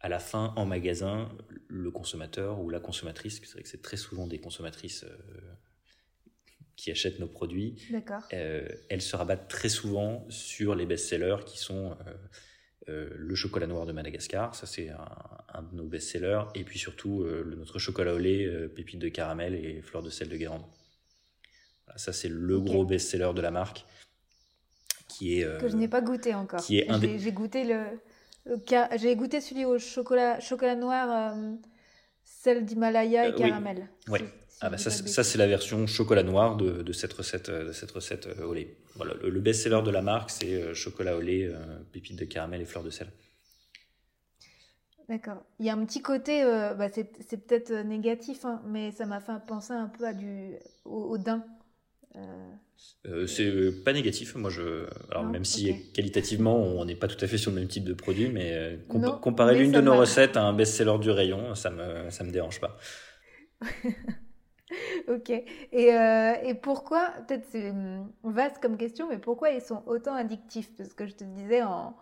à 0.00 0.08
la 0.08 0.18
fin, 0.18 0.52
en 0.56 0.66
magasin, 0.66 1.30
le 1.68 1.90
consommateur 1.90 2.60
ou 2.60 2.70
la 2.70 2.80
consommatrice, 2.80 3.40
c'est 3.42 3.52
vrai 3.52 3.62
que 3.62 3.68
c'est 3.68 3.82
très 3.82 3.96
souvent 3.96 4.26
des 4.26 4.38
consommatrices 4.38 5.04
qui 6.76 6.90
achètent 6.90 7.18
nos 7.18 7.28
produits, 7.28 7.76
elles 8.30 9.02
se 9.02 9.16
rabattent 9.16 9.48
très 9.48 9.68
souvent 9.68 10.26
sur 10.30 10.74
les 10.74 10.86
best-sellers 10.86 11.44
qui 11.46 11.58
sont 11.58 11.96
euh, 12.88 13.10
le 13.14 13.34
chocolat 13.34 13.66
noir 13.66 13.84
de 13.84 13.92
Madagascar, 13.92 14.54
ça 14.54 14.66
c'est 14.66 14.88
un, 14.88 15.62
de 15.62 15.76
nos 15.76 15.84
best-sellers, 15.84 16.44
et 16.54 16.64
puis 16.64 16.78
surtout 16.78 17.22
euh, 17.22 17.54
notre 17.58 17.78
chocolat 17.78 18.14
au 18.14 18.18
lait, 18.18 18.46
euh, 18.46 18.68
pépites 18.68 18.98
de 18.98 19.08
caramel 19.08 19.54
et 19.54 19.82
fleurs 19.82 20.02
de 20.02 20.08
sel 20.08 20.30
de 20.30 20.36
Guérande. 20.36 20.64
ça 21.96 22.12
c'est 22.14 22.30
le 22.30 22.58
gros 22.58 22.86
best-seller 22.86 23.32
de 23.34 23.42
la 23.42 23.50
marque, 23.50 23.84
qui 25.08 25.40
est 25.40 25.60
que 25.60 25.68
je 25.68 25.76
n'ai 25.76 25.88
pas 25.88 26.00
goûté 26.00 26.34
encore. 26.34 26.62
Qui 26.62 26.78
est 26.78 27.18
J'ai 27.18 27.32
goûté 27.32 27.64
le, 27.64 27.84
j'ai 28.96 29.14
goûté 29.14 29.42
celui 29.42 29.66
au 29.66 29.78
chocolat 29.78 30.40
chocolat 30.40 30.74
noir, 30.74 31.36
sel 32.24 32.64
d'Himalaya 32.64 33.28
et 33.28 33.34
caramel. 33.34 33.90
Oui. 34.08 34.20
Ah 34.62 34.68
bah 34.68 34.76
ça, 34.76 34.90
ça 34.90 35.24
c'est 35.24 35.38
la 35.38 35.46
version 35.46 35.86
chocolat 35.86 36.22
noir 36.22 36.56
de, 36.56 36.82
de 36.82 36.92
cette 36.92 37.14
recette 37.14 37.50
de 37.50 37.72
cette 37.72 37.90
recette 37.92 38.28
au 38.44 38.52
lait. 38.52 38.76
Voilà, 38.96 39.14
le, 39.22 39.40
best-seller 39.40 39.82
de 39.82 39.90
la 39.90 40.02
marque, 40.02 40.30
c'est 40.30 40.52
euh, 40.52 40.74
chocolat 40.74 41.16
au 41.16 41.20
lait, 41.20 41.46
euh, 41.46 41.56
pépites 41.92 42.18
de 42.18 42.24
caramel 42.24 42.60
et 42.60 42.64
fleurs 42.64 42.84
de 42.84 42.90
sel. 42.90 43.08
D'accord. 45.08 45.42
Il 45.58 45.66
y 45.66 45.70
a 45.70 45.74
un 45.74 45.84
petit 45.86 46.02
côté, 46.02 46.42
euh, 46.42 46.74
bah 46.74 46.88
c'est 46.92 47.46
peut-être 47.46 47.72
négatif, 47.72 48.44
hein, 48.44 48.62
mais 48.66 48.92
ça 48.92 49.06
m'a 49.06 49.20
fait 49.20 49.32
penser 49.46 49.72
un 49.72 49.86
peu 49.86 50.06
à 50.06 50.12
du, 50.12 50.56
au, 50.84 51.16
daim. 51.16 51.44
c'est 53.26 53.82
pas 53.84 53.92
négatif, 53.92 54.34
moi 54.34 54.50
je. 54.50 54.86
Alors 55.10 55.24
même 55.24 55.44
si 55.44 55.90
qualitativement 55.92 56.56
on 56.56 56.84
n'est 56.84 56.94
pas 56.94 57.08
tout 57.08 57.24
à 57.24 57.26
fait 57.26 57.38
sur 57.38 57.50
le 57.50 57.58
même 57.58 57.68
type 57.68 57.84
de 57.84 57.94
produit, 57.94 58.28
mais 58.28 58.78
comparer 59.22 59.56
l'une 59.56 59.72
de 59.72 59.80
nos 59.80 59.96
recettes 59.96 60.36
à 60.36 60.42
un 60.42 60.52
best-seller 60.52 60.98
du 61.00 61.10
rayon, 61.10 61.54
ça 61.54 61.70
me 61.70 62.10
ça 62.10 62.22
me 62.22 62.30
dérange 62.30 62.60
pas. 62.60 62.76
ok. 65.08 65.30
Et, 65.30 65.94
euh, 65.94 66.34
et 66.42 66.54
pourquoi, 66.54 67.10
peut-être 67.26 67.46
c'est 67.50 67.72
vaste 68.24 68.58
comme 68.60 68.76
question, 68.76 69.08
mais 69.08 69.18
pourquoi 69.18 69.50
ils 69.50 69.62
sont 69.62 69.82
autant 69.86 70.14
addictifs? 70.14 70.74
Parce 70.76 70.94
que 70.94 71.06
je 71.06 71.14
te 71.14 71.24
disais 71.24 71.62
en, 71.62 71.94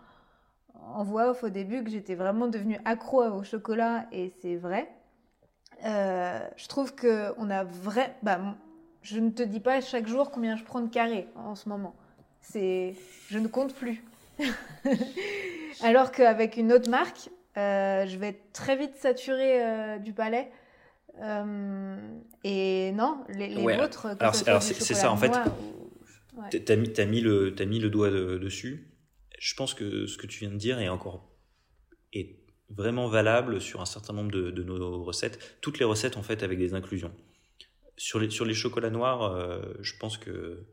en 0.74 1.04
voix 1.04 1.30
off 1.30 1.44
au 1.44 1.48
début 1.48 1.82
que 1.84 1.90
j'étais 1.90 2.14
vraiment 2.14 2.48
devenue 2.48 2.78
accro 2.84 3.22
au 3.24 3.42
chocolat 3.42 4.06
et 4.12 4.32
c'est 4.40 4.56
vrai. 4.56 4.88
Euh, 5.84 6.40
je 6.56 6.66
trouve 6.68 6.94
que 6.94 7.32
on 7.38 7.50
a 7.50 7.64
vrai. 7.64 8.16
Bah, 8.22 8.40
je 9.02 9.18
ne 9.20 9.30
te 9.30 9.42
dis 9.42 9.60
pas 9.60 9.80
chaque 9.80 10.06
jour 10.06 10.30
combien 10.30 10.56
je 10.56 10.64
prends 10.64 10.80
de 10.80 10.88
carré 10.88 11.28
en 11.36 11.54
ce 11.54 11.68
moment. 11.68 11.94
C'est, 12.40 12.94
je 13.28 13.38
ne 13.38 13.48
compte 13.48 13.74
plus. 13.74 14.04
Alors 15.82 16.12
qu'avec 16.12 16.56
une 16.56 16.72
autre 16.72 16.90
marque, 16.90 17.30
euh, 17.56 18.06
je 18.06 18.16
vais 18.18 18.40
très 18.52 18.76
vite 18.76 18.96
saturée 18.96 19.62
euh, 19.62 19.98
du 19.98 20.12
palais. 20.12 20.50
Et 22.44 22.92
non, 22.92 23.24
les, 23.28 23.48
les 23.48 23.76
vôtres. 23.76 24.06
Alors, 24.20 24.34
c'est 24.34 24.94
ça 24.94 25.10
en 25.10 25.16
fait. 25.16 25.32
Tu 26.50 26.72
as, 26.72 27.06
mis 27.06 27.20
le, 27.20 27.54
as 27.58 27.64
mis 27.64 27.80
le 27.80 27.90
doigt 27.90 28.10
dessus. 28.10 28.92
Je 29.38 29.54
pense 29.54 29.74
que 29.74 30.06
ce 30.06 30.18
que 30.18 30.26
tu 30.26 30.40
viens 30.40 30.50
de 30.50 30.56
dire 30.56 30.78
est 30.80 30.88
encore 30.88 31.28
est 32.12 32.38
vraiment 32.70 33.08
valable 33.08 33.60
sur 33.60 33.80
un 33.80 33.86
certain 33.86 34.12
nombre 34.12 34.30
de, 34.30 34.62
nos 34.62 35.02
recettes. 35.02 35.58
Toutes 35.60 35.78
les 35.78 35.84
recettes 35.84 36.16
en 36.16 36.22
fait 36.22 36.42
avec 36.42 36.58
des 36.58 36.74
inclusions. 36.74 37.12
Sur 37.96 38.20
les, 38.20 38.30
sur 38.30 38.44
les 38.44 38.54
chocolats 38.54 38.90
noirs, 38.90 39.22
euh, 39.22 39.60
je 39.80 39.94
pense 39.98 40.18
que 40.18 40.66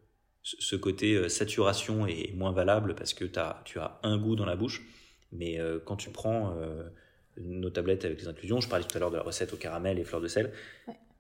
ce 0.44 0.76
côté 0.76 1.16
euh, 1.16 1.28
saturation 1.28 2.06
est 2.06 2.34
moins 2.36 2.52
valable 2.52 2.94
parce 2.94 3.16
que 3.16 3.26
as, 3.40 3.62
tu 3.66 3.80
as 3.80 4.00
un 4.04 4.18
goût 4.18 4.36
dans 4.36 4.46
la 4.46 4.56
bouche. 4.56 4.84
Mais 5.32 5.60
euh, 5.60 5.80
quand 5.84 5.96
tu 5.96 6.12
prends 6.12 6.56
nos 7.38 7.70
tablettes 7.70 8.06
avec 8.06 8.22
les 8.22 8.28
inclusions, 8.28 8.62
je 8.62 8.70
parlais 8.70 8.86
tout 8.86 8.96
à 8.96 9.00
l'heure 9.00 9.12
de 9.12 9.18
la 9.18 9.24
recette 9.24 9.54
au 9.54 9.58
caramel 9.58 10.00
et 10.00 10.04
fleurs 10.04 10.22
de 10.22 10.28
sel, 10.28 10.52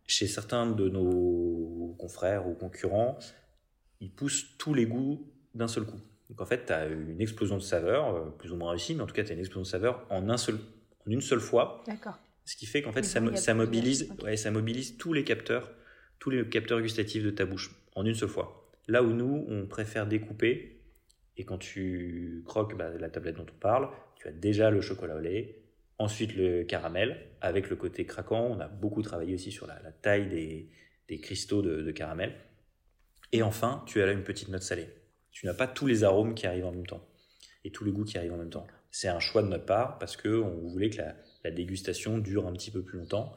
chez 0.07 0.27
certains 0.27 0.67
de 0.67 0.87
nos 0.87 1.95
confrères 1.97 2.47
ou 2.47 2.53
concurrents, 2.53 3.17
ils 3.99 4.11
poussent 4.11 4.57
tous 4.57 4.73
les 4.73 4.85
goûts 4.85 5.31
d'un 5.53 5.67
seul 5.67 5.85
coup. 5.85 5.99
Donc 6.29 6.41
en 6.41 6.45
fait, 6.45 6.65
tu 6.65 6.73
as 6.73 6.87
une 6.87 7.21
explosion 7.21 7.57
de 7.57 7.61
saveur, 7.61 8.35
plus 8.37 8.51
ou 8.51 8.55
moins 8.55 8.71
réussie, 8.71 8.95
mais 8.95 9.01
en 9.01 9.07
tout 9.07 9.13
cas, 9.13 9.23
tu 9.23 9.31
as 9.31 9.33
une 9.33 9.39
explosion 9.39 9.63
de 9.63 9.67
saveur 9.67 10.05
en, 10.09 10.29
un 10.29 10.37
seul, 10.37 10.57
en 11.07 11.11
une 11.11 11.21
seule 11.21 11.39
fois. 11.39 11.83
D'accord. 11.87 12.17
Ce 12.45 12.55
qui 12.55 12.65
fait 12.65 12.81
qu'en 12.81 12.91
fait, 12.91 13.03
ça, 13.03 13.19
ça 13.35 13.53
mobilise, 13.53 14.11
ouais, 14.23 14.37
ça 14.37 14.51
mobilise 14.51 14.97
tous 14.97 15.13
les 15.13 15.23
capteurs 15.23 15.69
tous 16.19 16.29
les 16.29 16.47
capteurs 16.47 16.81
gustatifs 16.81 17.23
de 17.23 17.29
ta 17.29 17.45
bouche 17.45 17.71
en 17.95 18.05
une 18.05 18.15
seule 18.15 18.29
fois. 18.29 18.67
Là 18.87 19.03
où 19.03 19.13
nous, 19.13 19.45
on 19.47 19.67
préfère 19.67 20.07
découper, 20.07 20.81
et 21.37 21.43
quand 21.43 21.57
tu 21.57 22.43
croques 22.45 22.75
bah, 22.75 22.89
la 22.99 23.09
tablette 23.09 23.35
dont 23.35 23.45
on 23.47 23.59
parle, 23.59 23.89
tu 24.15 24.27
as 24.27 24.31
déjà 24.31 24.69
le 24.69 24.81
chocolat 24.81 25.15
au 25.15 25.19
lait, 25.19 25.64
ensuite 25.97 26.35
le 26.35 26.63
caramel, 26.63 27.17
avec 27.41 27.69
le 27.69 27.75
côté 27.75 28.05
craquant. 28.05 28.45
On 28.45 28.59
a 28.59 28.67
beaucoup 28.67 29.01
travaillé 29.01 29.33
aussi 29.33 29.51
sur 29.51 29.67
la, 29.67 29.75
taille 30.01 30.27
des, 31.07 31.19
cristaux 31.19 31.61
de, 31.61 31.91
caramel. 31.91 32.35
Et 33.31 33.41
enfin, 33.41 33.83
tu 33.87 34.01
as 34.01 34.05
là 34.05 34.11
une 34.11 34.23
petite 34.23 34.49
note 34.49 34.63
salée. 34.63 34.87
Tu 35.31 35.45
n'as 35.45 35.53
pas 35.53 35.67
tous 35.67 35.87
les 35.87 36.03
arômes 36.03 36.35
qui 36.35 36.47
arrivent 36.47 36.65
en 36.65 36.71
même 36.71 36.87
temps 36.87 37.05
et 37.63 37.71
tous 37.71 37.83
les 37.83 37.91
goûts 37.91 38.05
qui 38.05 38.17
arrivent 38.17 38.33
en 38.33 38.37
même 38.37 38.49
temps. 38.49 38.67
C'est 38.91 39.07
un 39.07 39.19
choix 39.19 39.41
de 39.41 39.47
notre 39.47 39.65
part 39.65 39.97
parce 39.99 40.15
qu'on 40.15 40.67
voulait 40.67 40.89
que 40.89 41.01
la, 41.43 41.51
dégustation 41.51 42.17
dure 42.17 42.47
un 42.47 42.53
petit 42.53 42.71
peu 42.71 42.81
plus 42.81 42.97
longtemps 42.97 43.35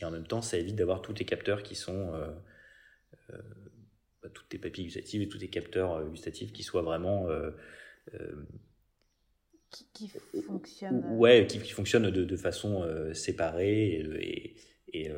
et 0.00 0.04
en 0.04 0.10
même 0.10 0.26
temps, 0.26 0.42
ça 0.42 0.56
évite 0.56 0.74
d'avoir 0.74 1.02
tous 1.02 1.12
tes 1.12 1.24
capteurs 1.24 1.62
qui 1.62 1.76
sont. 1.76 2.12
Euh, 2.14 2.30
euh, 3.30 3.38
bah, 4.22 4.28
toutes 4.32 4.48
tes 4.48 4.58
papilles 4.58 4.84
gustatives 4.84 5.22
et 5.22 5.28
tous 5.28 5.38
tes 5.38 5.50
capteurs 5.50 5.92
euh, 5.92 6.04
gustatifs 6.06 6.52
qui 6.52 6.62
soient 6.62 6.82
vraiment. 6.82 7.28
Qui, 9.92 10.10
fonctionnent. 10.46 11.04
Ouais, 11.16 11.46
qui, 11.46 11.58
fonctionnent 11.70 12.10
de, 12.10 12.36
façon 12.36 12.86
séparée 13.12 14.04
et, 14.20 14.56
et, 14.92 15.10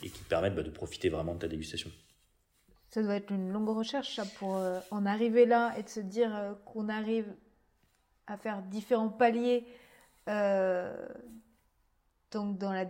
qui 0.00 0.24
permettent 0.28 0.54
bah, 0.54 0.62
de 0.62 0.70
profiter 0.70 1.08
vraiment 1.08 1.34
de 1.34 1.40
ta 1.40 1.48
dégustation. 1.48 1.90
Ça 2.88 3.02
doit 3.02 3.16
être 3.16 3.30
une 3.30 3.52
longue 3.52 3.68
recherche 3.68 4.16
ça, 4.16 4.24
pour 4.38 4.60
en 4.90 5.06
arriver 5.06 5.46
là 5.46 5.74
et 5.78 5.82
de 5.82 5.88
se 5.88 6.00
dire 6.00 6.56
qu'on 6.64 6.88
arrive 6.88 7.26
à 8.26 8.36
faire 8.36 8.62
différents 8.62 9.08
paliers 9.08 9.64
donc 12.30 12.58
dans 12.58 12.72
la 12.72 12.86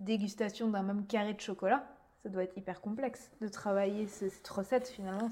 dégustation 0.00 0.68
d'un 0.68 0.82
même 0.82 1.06
carré 1.06 1.34
de 1.34 1.40
chocolat, 1.40 1.86
ça 2.22 2.28
doit 2.28 2.42
être 2.42 2.56
hyper 2.56 2.80
complexe 2.80 3.30
de 3.40 3.48
travailler 3.48 4.06
cette 4.06 4.46
recette 4.48 4.88
finalement. 4.88 5.30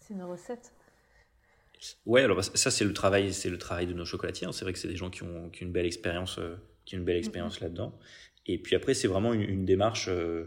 C'est 0.00 0.14
une 0.14 0.22
recette. 0.22 0.72
Ouais, 2.04 2.22
alors 2.22 2.42
ça 2.42 2.70
c'est 2.70 2.84
le 2.84 2.92
travail, 2.92 3.32
c'est 3.32 3.50
le 3.50 3.58
travail 3.58 3.86
de 3.86 3.92
nos 3.92 4.04
chocolatiers. 4.04 4.46
Hein. 4.46 4.52
C'est 4.52 4.64
vrai 4.64 4.72
que 4.72 4.78
c'est 4.78 4.88
des 4.88 4.96
gens 4.96 5.10
qui 5.10 5.22
ont, 5.22 5.50
une 5.60 5.72
belle 5.72 5.86
expérience, 5.86 6.38
euh, 6.38 6.56
qui 6.84 6.94
ont 6.94 6.98
une 6.98 7.04
belle 7.04 7.16
expérience 7.16 7.60
là-dedans. 7.60 7.98
Et 8.46 8.58
puis 8.58 8.76
après 8.76 8.94
c'est 8.94 9.08
vraiment 9.08 9.32
une, 9.32 9.64
démarche, 9.64 10.08
euh, 10.08 10.44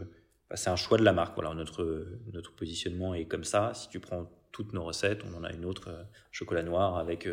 bah, 0.48 0.56
c'est 0.56 0.70
un 0.70 0.76
choix 0.76 0.98
de 0.98 1.04
la 1.04 1.12
marque. 1.12 1.34
Voilà, 1.34 1.54
notre 1.54 2.06
notre 2.32 2.54
positionnement 2.54 3.14
est 3.14 3.26
comme 3.26 3.44
ça. 3.44 3.72
Si 3.74 3.88
tu 3.88 4.00
prends 4.00 4.30
toutes 4.52 4.72
nos 4.72 4.84
recettes, 4.84 5.22
on 5.24 5.36
en 5.36 5.44
a 5.44 5.52
une 5.52 5.64
autre 5.64 5.90
euh, 5.90 6.02
chocolat 6.32 6.62
noir 6.62 6.96
avec 6.98 7.26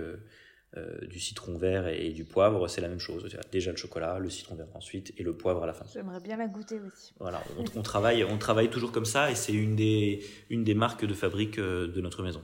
euh, 0.76 1.08
du 1.08 1.20
citron 1.20 1.58
vert 1.58 1.88
et, 1.88 2.10
du 2.10 2.26
poivre, 2.26 2.68
c'est 2.68 2.82
la 2.82 2.90
même 2.90 3.00
chose. 3.00 3.26
Déjà 3.54 3.72
le 3.72 3.78
chocolat, 3.78 4.20
le 4.20 4.30
citron 4.30 4.56
vert 4.56 4.68
ensuite 4.74 5.14
et 5.18 5.24
le 5.24 5.34
poivre 5.36 5.64
à 5.64 5.66
la 5.66 5.74
fin. 5.74 5.86
J'aimerais 5.92 6.20
bien 6.20 6.36
la 6.36 6.48
goûter 6.48 6.80
aussi. 6.82 7.14
Voilà, 7.20 7.42
on, 7.76 7.82
travaille, 7.82 8.26
on 8.26 8.38
travaille 8.38 8.70
toujours 8.70 8.92
comme 8.92 9.06
ça 9.06 9.32
et 9.32 9.36
c'est 9.36 9.54
une 9.54 9.78
des, 9.78 10.26
une 10.50 10.66
des 10.66 10.74
marques 10.74 11.06
de 11.06 11.14
fabrique 11.14 11.58
euh, 11.58 11.88
de 11.88 12.02
notre 12.02 12.22
maison. 12.22 12.44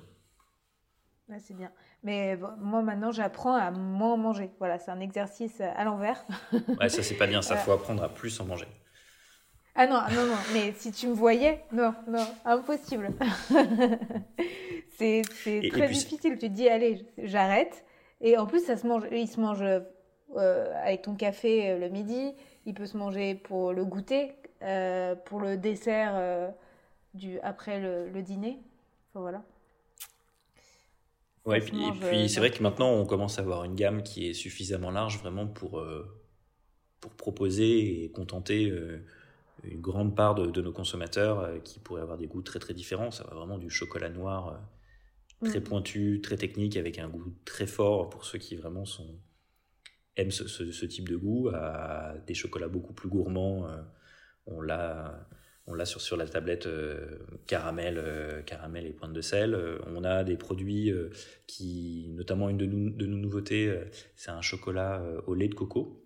C'est 1.39 1.55
bien. 1.55 1.71
Mais 2.03 2.37
moi 2.59 2.81
maintenant 2.81 3.11
j'apprends 3.11 3.55
à 3.55 3.71
moins 3.71 4.17
manger. 4.17 4.51
Voilà, 4.59 4.77
c'est 4.79 4.91
un 4.91 4.99
exercice 4.99 5.61
à 5.61 5.83
l'envers. 5.83 6.25
ouais, 6.79 6.89
ça 6.89 7.03
c'est 7.03 7.17
pas 7.17 7.27
bien, 7.27 7.41
ça 7.41 7.57
faut 7.57 7.71
apprendre 7.71 8.03
à 8.03 8.09
plus 8.09 8.39
en 8.39 8.45
manger. 8.45 8.67
Ah 9.75 9.87
non, 9.87 10.01
non, 10.13 10.27
non, 10.27 10.37
mais 10.53 10.71
si 10.73 10.91
tu 10.91 11.07
me 11.07 11.13
voyais, 11.13 11.63
non, 11.71 11.95
non, 12.07 12.27
impossible. 12.45 13.09
c'est 14.91 15.23
très 15.71 15.87
difficile. 15.87 16.37
Tu 16.37 16.37
te 16.37 16.45
dis, 16.45 16.69
allez, 16.69 17.07
j'arrête. 17.17 17.83
Et 18.21 18.37
en 18.37 18.45
plus, 18.45 18.63
ça 18.63 18.77
se 18.77 18.85
mange, 18.85 19.03
il 19.11 19.27
se 19.27 19.39
mange 19.39 19.63
euh, 20.35 20.73
avec 20.81 21.03
ton 21.03 21.15
café 21.15 21.69
euh, 21.69 21.79
le 21.79 21.89
midi, 21.89 22.33
il 22.65 22.73
peut 22.73 22.85
se 22.85 22.97
manger 22.97 23.35
pour 23.35 23.73
le 23.73 23.85
goûter, 23.85 24.35
euh, 24.63 25.15
pour 25.15 25.39
le 25.39 25.57
dessert 25.57 26.53
du, 27.13 27.39
après 27.41 27.79
le, 27.79 28.21
dîner. 28.21 28.59
Enfin, 29.09 29.21
voilà. 29.21 29.43
Ouais, 31.45 31.57
et 31.57 31.61
puis, 31.61 32.29
c'est 32.29 32.39
vrai 32.39 32.51
que 32.51 32.63
maintenant 32.63 32.89
on 32.91 33.05
commence 33.05 33.37
à 33.37 33.41
avoir 33.41 33.65
une 33.65 33.75
gamme 33.75 34.01
qui 34.01 34.29
est 34.29 34.33
suffisamment 34.33 34.91
large 34.91 35.19
vraiment 35.19 35.45
pour, 35.45 35.85
pour 37.01 37.11
proposer 37.11 38.03
et 38.03 38.11
contenter 38.11 38.73
une 39.63 39.81
grande 39.81 40.15
part 40.15 40.35
de, 40.35 40.45
de 40.45 40.61
nos 40.61 40.71
consommateurs 40.71 41.61
qui 41.65 41.79
pourraient 41.79 42.01
avoir 42.01 42.17
des 42.17 42.27
goûts 42.27 42.41
très 42.41 42.59
très 42.59 42.73
différents. 42.73 43.11
Ça 43.11 43.25
va 43.25 43.35
vraiment 43.35 43.57
du 43.57 43.69
chocolat 43.69 44.09
noir 44.09 44.57
très 45.43 45.59
mm. 45.59 45.63
pointu, 45.63 46.21
très 46.21 46.37
technique, 46.37 46.77
avec 46.77 46.99
un 46.99 47.07
goût 47.07 47.33
très 47.45 47.67
fort 47.67 48.09
pour 48.09 48.25
ceux 48.25 48.39
qui 48.39 48.55
vraiment 48.55 48.85
sont, 48.85 49.19
aiment 50.15 50.31
ce, 50.31 50.85
type 50.85 51.09
de 51.09 51.15
goût, 51.15 51.49
à 51.53 52.15
des 52.25 52.33
chocolats 52.33 52.67
beaucoup 52.67 52.93
plus 52.93 53.09
gourmands. 53.09 53.67
Euh, 53.67 53.81
on 54.45 54.61
l'a 54.61 55.27
on 55.65 55.73
l'a 55.73 55.85
sur, 55.85 56.01
sur 56.01 56.17
la 56.17 56.27
tablette 56.27 56.67
euh, 56.67 57.19
caramel, 57.47 57.97
euh, 57.97 58.41
caramel 58.41 58.85
et 58.85 58.91
pointe 58.91 59.13
de 59.13 59.21
sel. 59.21 59.57
on 59.87 60.03
a 60.03 60.23
des 60.23 60.35
produits 60.35 60.91
qui, 61.47 62.09
notamment 62.15 62.49
une 62.49 62.57
de, 62.57 62.65
de 62.65 63.05
nos 63.05 63.17
nouveautés, 63.17 63.73
c'est 64.15 64.31
un 64.31 64.41
chocolat 64.41 65.01
au 65.27 65.33
lait 65.33 65.47
de 65.47 65.55
coco. 65.55 65.99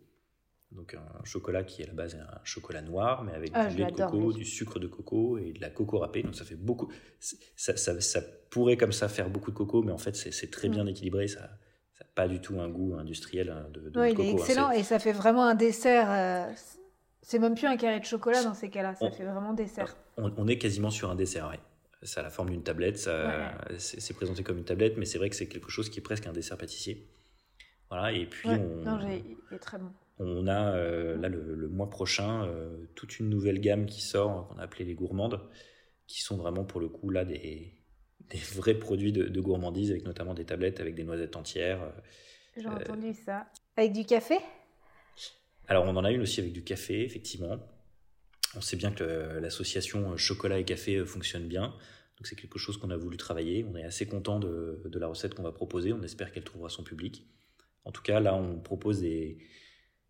Donc 0.72 0.96
un 0.96 1.24
chocolat 1.24 1.64
qui 1.64 1.82
est 1.82 1.86
à 1.86 1.88
la 1.88 1.94
base 1.94 2.16
un 2.16 2.44
chocolat 2.44 2.82
noir, 2.82 3.24
mais 3.24 3.32
avec 3.32 3.52
ah, 3.54 3.68
du 3.68 3.78
lait 3.78 3.86
de 3.86 3.96
coco, 3.96 4.34
du 4.34 4.44
sucre 4.44 4.80
de 4.80 4.88
coco 4.88 5.38
et 5.38 5.54
de 5.54 5.62
la 5.62 5.70
coco 5.70 5.98
râpée. 6.00 6.24
Donc 6.24 6.36
ça 6.36 6.44
fait 6.44 6.56
beaucoup. 6.56 6.92
Ça, 7.20 7.78
ça, 7.78 8.00
ça, 8.02 8.22
pourrait 8.50 8.76
comme 8.76 8.92
ça 8.92 9.08
faire 9.08 9.30
beaucoup 9.30 9.52
de 9.52 9.56
coco, 9.56 9.82
mais 9.82 9.94
en 9.94 9.98
fait 9.98 10.16
c'est 10.16 10.52
très 10.52 10.68
bien 10.68 10.84
mm. 10.84 10.90
équilibré. 10.90 11.28
Ça 11.28 11.40
n'a 11.42 12.06
pas 12.16 12.28
du 12.28 12.42
tout 12.42 12.60
un 12.60 12.68
goût 12.68 12.96
industriel 12.96 13.50
hein, 13.50 13.68
de, 13.74 13.80
de, 13.80 13.90
coco. 13.90 14.04
Il 14.24 14.28
est 14.28 14.30
hein. 14.30 14.36
excellent 14.38 14.72
et 14.72 14.84
ça 14.84 15.00
fait 15.00 15.14
vraiment 15.14 15.46
un 15.46 15.56
dessert. 15.56 16.48
C'est 17.28 17.40
même 17.40 17.56
plus 17.56 17.68
un 17.68 17.76
carré 17.76 18.00
de 18.00 18.06
chocolat 18.06 18.42
dans 18.42 18.54
ces 18.54 18.70
cas-là. 18.70 18.96
Ça 18.96 19.12
fait 19.12 19.26
vraiment 19.26 19.52
dessert. 19.52 19.98
On, 20.16 20.48
est 20.48 20.58
quasiment 20.58 20.90
sur 20.90 21.12
un 21.12 21.16
dessert, 21.16 21.50
oui. 21.52 21.58
Ça 22.02 22.22
a 22.22 22.24
la 22.24 22.30
forme 22.30 22.52
d'une 22.52 22.64
tablette. 22.64 22.98
C'est 23.78 24.14
présenté 24.14 24.44
comme 24.44 24.58
une 24.58 24.64
tablette, 24.64 24.96
mais 24.96 25.04
c'est 25.04 25.18
vrai 25.18 25.30
que 25.30 25.36
c'est 25.36 25.50
quelque 25.50 25.70
chose 25.70 25.90
qui 25.90 26.00
est 26.00 26.02
presque 26.02 26.26
un 26.26 26.32
dessert 26.32 26.58
pâtissier. 26.58 27.06
Voilà. 27.90 28.14
Et 28.14 28.28
puis 28.28 28.48
on. 28.48 28.78
Non, 28.78 28.98
il 29.02 29.56
est 29.56 29.60
très 29.60 29.78
bon. 29.78 29.92
On 30.20 30.48
a 30.48 30.74
euh, 30.74 31.18
là 31.18 31.28
le, 31.28 31.68
mois 31.68 31.90
prochain 31.90 32.46
euh, 32.46 32.86
toute 32.96 33.20
une 33.20 33.28
nouvelle 33.28 33.60
gamme 33.60 33.88
qui 33.88 34.00
sort 34.00 34.48
qu'on 34.48 34.58
a 34.60 34.64
appelé 34.64 34.86
les 34.86 34.96
gourmandes, 34.96 35.42
qui 36.08 36.22
sont 36.22 36.38
vraiment 36.38 36.64
pour 36.64 36.80
le 36.80 36.88
coup 36.88 37.10
là 37.10 37.26
des, 37.26 37.74
vrais 38.56 38.76
produits 38.76 39.12
de, 39.12 39.42
gourmandise 39.42 39.92
avec 39.92 40.06
notamment 40.06 40.34
des 40.34 40.46
tablettes 40.46 40.80
avec 40.80 40.96
des 40.96 41.04
noisettes 41.04 41.36
entières. 41.36 41.92
J'ai 42.56 42.68
euh, 42.68 42.72
entendu 42.72 43.14
ça. 43.14 43.48
Avec 43.76 43.92
du 43.92 44.06
café? 44.06 44.38
Alors 45.68 45.86
on 45.86 45.96
en 45.96 46.04
a 46.04 46.12
une 46.12 46.22
aussi 46.22 46.40
avec 46.40 46.54
du 46.54 46.64
café 46.64 47.04
effectivement. 47.04 47.60
On 48.56 48.62
sait 48.62 48.78
bien 48.78 48.92
que 48.92 49.04
l'association 49.40 50.16
chocolat 50.18 50.60
et 50.60 50.66
café 50.66 51.04
fonctionne 51.06 51.48
bien. 51.48 51.74
Donc 52.18 52.26
c'est 52.26 52.36
quelque 52.36 52.58
chose 52.58 52.78
qu'on 52.78 52.90
a 52.90 52.98
voulu 52.98 53.18
travailler. 53.18 53.66
On 53.70 53.76
est 53.76 53.84
assez 53.84 54.08
content 54.08 54.40
de, 54.40 54.82
de 54.86 55.00
la 55.00 55.08
recette 55.08 55.36
qu'on 55.36 55.44
va 55.44 55.52
proposer. 55.52 55.94
On 55.94 56.02
espère 56.02 56.32
qu'elle 56.32 56.44
trouvera 56.46 56.70
son 56.70 56.84
public. 56.84 57.28
En 57.88 57.92
tout 57.92 58.02
cas, 58.02 58.20
là, 58.20 58.36
on 58.36 58.60
propose 58.60 59.00
des, 59.00 59.38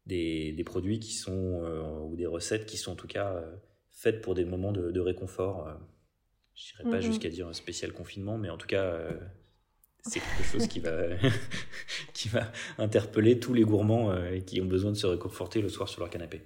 des, 0.07 0.63
produits 0.65 0.99
qui 0.99 1.13
sont, 1.13 1.61
euh, 1.63 1.99
ou 2.05 2.15
des 2.15 2.25
recettes 2.25 2.65
qui 2.65 2.77
sont 2.77 2.93
en 2.93 2.95
tout 2.95 3.07
cas 3.07 3.33
euh, 3.33 3.55
faites 3.91 4.21
pour 4.21 4.33
des 4.33 4.45
moments 4.45 4.71
de, 4.71 4.99
réconfort. 4.99 5.67
Euh. 5.67 5.73
je 6.55 6.73
n'irai 6.73 6.89
pas 6.89 6.97
mhm. 6.97 7.11
jusqu'à 7.11 7.29
dire 7.29 7.47
un 7.47 7.53
spécial 7.53 7.93
confinement, 7.93 8.37
mais 8.37 8.49
en 8.49 8.57
tout 8.57 8.67
cas, 8.67 8.99
c'est 10.07 10.19
quelque 10.19 10.43
chose 10.43 10.67
qui 10.67 10.79
va, 10.79 10.91
qui 12.13 12.29
va 12.29 12.51
interpeller 12.77 13.39
tous 13.39 13.53
les 13.53 13.63
gourmands 13.63 14.11
euh, 14.11 14.39
qui 14.39 14.61
ont 14.61 14.65
besoin 14.65 14.91
de 14.91 14.97
se 14.97 15.07
réconforter 15.07 15.61
le 15.61 15.69
soir 15.69 15.87
sur 15.89 16.01
leur 16.01 16.09
canapé. 16.09 16.41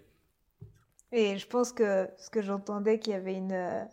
Et 1.11 1.37
je 1.37 1.47
pense 1.47 1.73
que 1.73 2.07
ce 2.17 2.29
que 2.29 2.41
j'entendais, 2.41 2.99
qu'il 2.99 3.13
y 3.13 3.15
avait 3.15 3.35
une, 3.35 3.51
euh, 3.51 3.83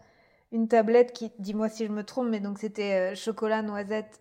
une 0.52 0.68
tablette 0.68 1.12
qui, 1.12 1.32
dis-moi 1.38 1.68
si 1.68 1.86
je 1.86 1.90
me 1.92 2.04
trompe, 2.04 2.28
mais 2.28 2.40
donc 2.40 2.58
c'était 2.58 3.12
euh, 3.12 3.14
chocolat, 3.16 3.62
noisette, 3.62 4.20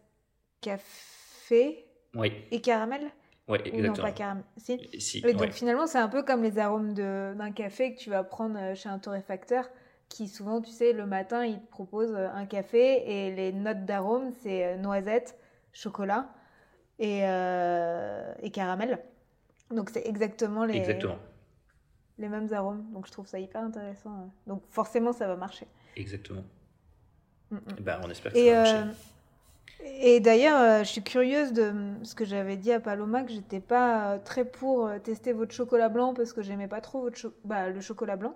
café 0.62 1.86
oui. 2.16 2.34
et 2.52 2.62
caramel 2.62 3.02
Oui, 3.48 3.60
exactement. 3.66 3.88
non, 3.96 4.02
pas 4.02 4.12
caramel. 4.12 4.44
Si. 4.58 4.80
Si, 5.00 5.22
Oui, 5.24 5.34
donc 5.34 5.42
ouais. 5.42 5.52
finalement, 5.52 5.88
c'est 5.88 6.00
un 6.00 6.10
peu 6.10 6.24
comme 6.24 6.44
les 6.44 6.58
arômes 6.58 6.94
de- 6.94 7.34
d'un 7.38 7.52
café 7.52 7.94
que 7.94 8.00
tu 8.00 8.10
vas 8.10 8.24
prendre 8.24 8.76
chez 8.76 8.90
un 8.90 9.00
torréfacteur, 9.00 9.70
qui 10.10 10.28
souvent, 10.28 10.62
tu 10.62 10.72
sais, 10.72 10.94
le 10.94 11.06
matin, 11.06 11.46
il 11.46 11.60
te 11.60 11.70
propose 11.70 12.14
euh, 12.14 12.30
un 12.34 12.46
café 12.46 13.04
et 13.28 13.36
les 13.36 13.52
notes 13.54 13.86
d'arôme, 13.86 14.32
c'est 14.42 14.66
euh, 14.66 14.78
noisette, 14.78 15.38
chocolat 15.74 16.30
et, 17.00 17.22
euh, 17.24 18.34
et 18.42 18.50
caramel. 18.52 19.00
Donc 19.70 19.90
c'est 19.90 20.08
exactement 20.08 20.64
les, 20.66 20.78
Exactement. 20.78 21.18
les 22.18 22.30
mêmes 22.30 22.52
arômes. 22.54 22.86
Donc 22.94 23.06
je 23.08 23.12
trouve 23.12 23.28
ça 23.28 23.38
hyper 23.40 23.62
intéressant. 23.62 24.12
euh. 24.12 24.26
Donc 24.48 24.64
forcément, 24.70 25.12
ça 25.14 25.28
va 25.28 25.36
marcher. 25.36 25.68
Exactement. 25.98 26.44
Mm, 27.52 27.56
mm. 27.58 27.60
Ben, 27.82 28.00
on 28.04 28.10
espère 28.10 28.32
que 28.32 28.38
ça 28.38 28.44
va 28.46 28.50
euh, 28.50 28.86
marcher. 28.86 28.98
et 29.84 30.20
d'ailleurs, 30.22 30.84
je 30.86 30.90
suis 30.90 31.04
curieuse 31.04 31.52
de 31.54 31.74
ce 32.04 32.16
que 32.16 32.24
j'avais 32.24 32.56
dit 32.56 32.72
à 32.72 32.80
Paloma, 32.80 33.24
que 33.24 33.32
j'étais 33.32 33.60
pas 33.60 34.20
très 34.20 34.46
pour 34.46 34.90
tester 35.04 35.34
votre 35.34 35.54
chocolat 35.54 35.90
blanc 35.90 36.14
parce 36.14 36.32
que 36.34 36.42
j'aimais 36.42 36.68
pas 36.70 36.80
trop 36.82 37.02
votre 37.02 37.18
cho- 37.18 37.34
bah, 37.44 37.70
le 37.70 37.82
chocolat 37.82 38.16
blanc 38.16 38.36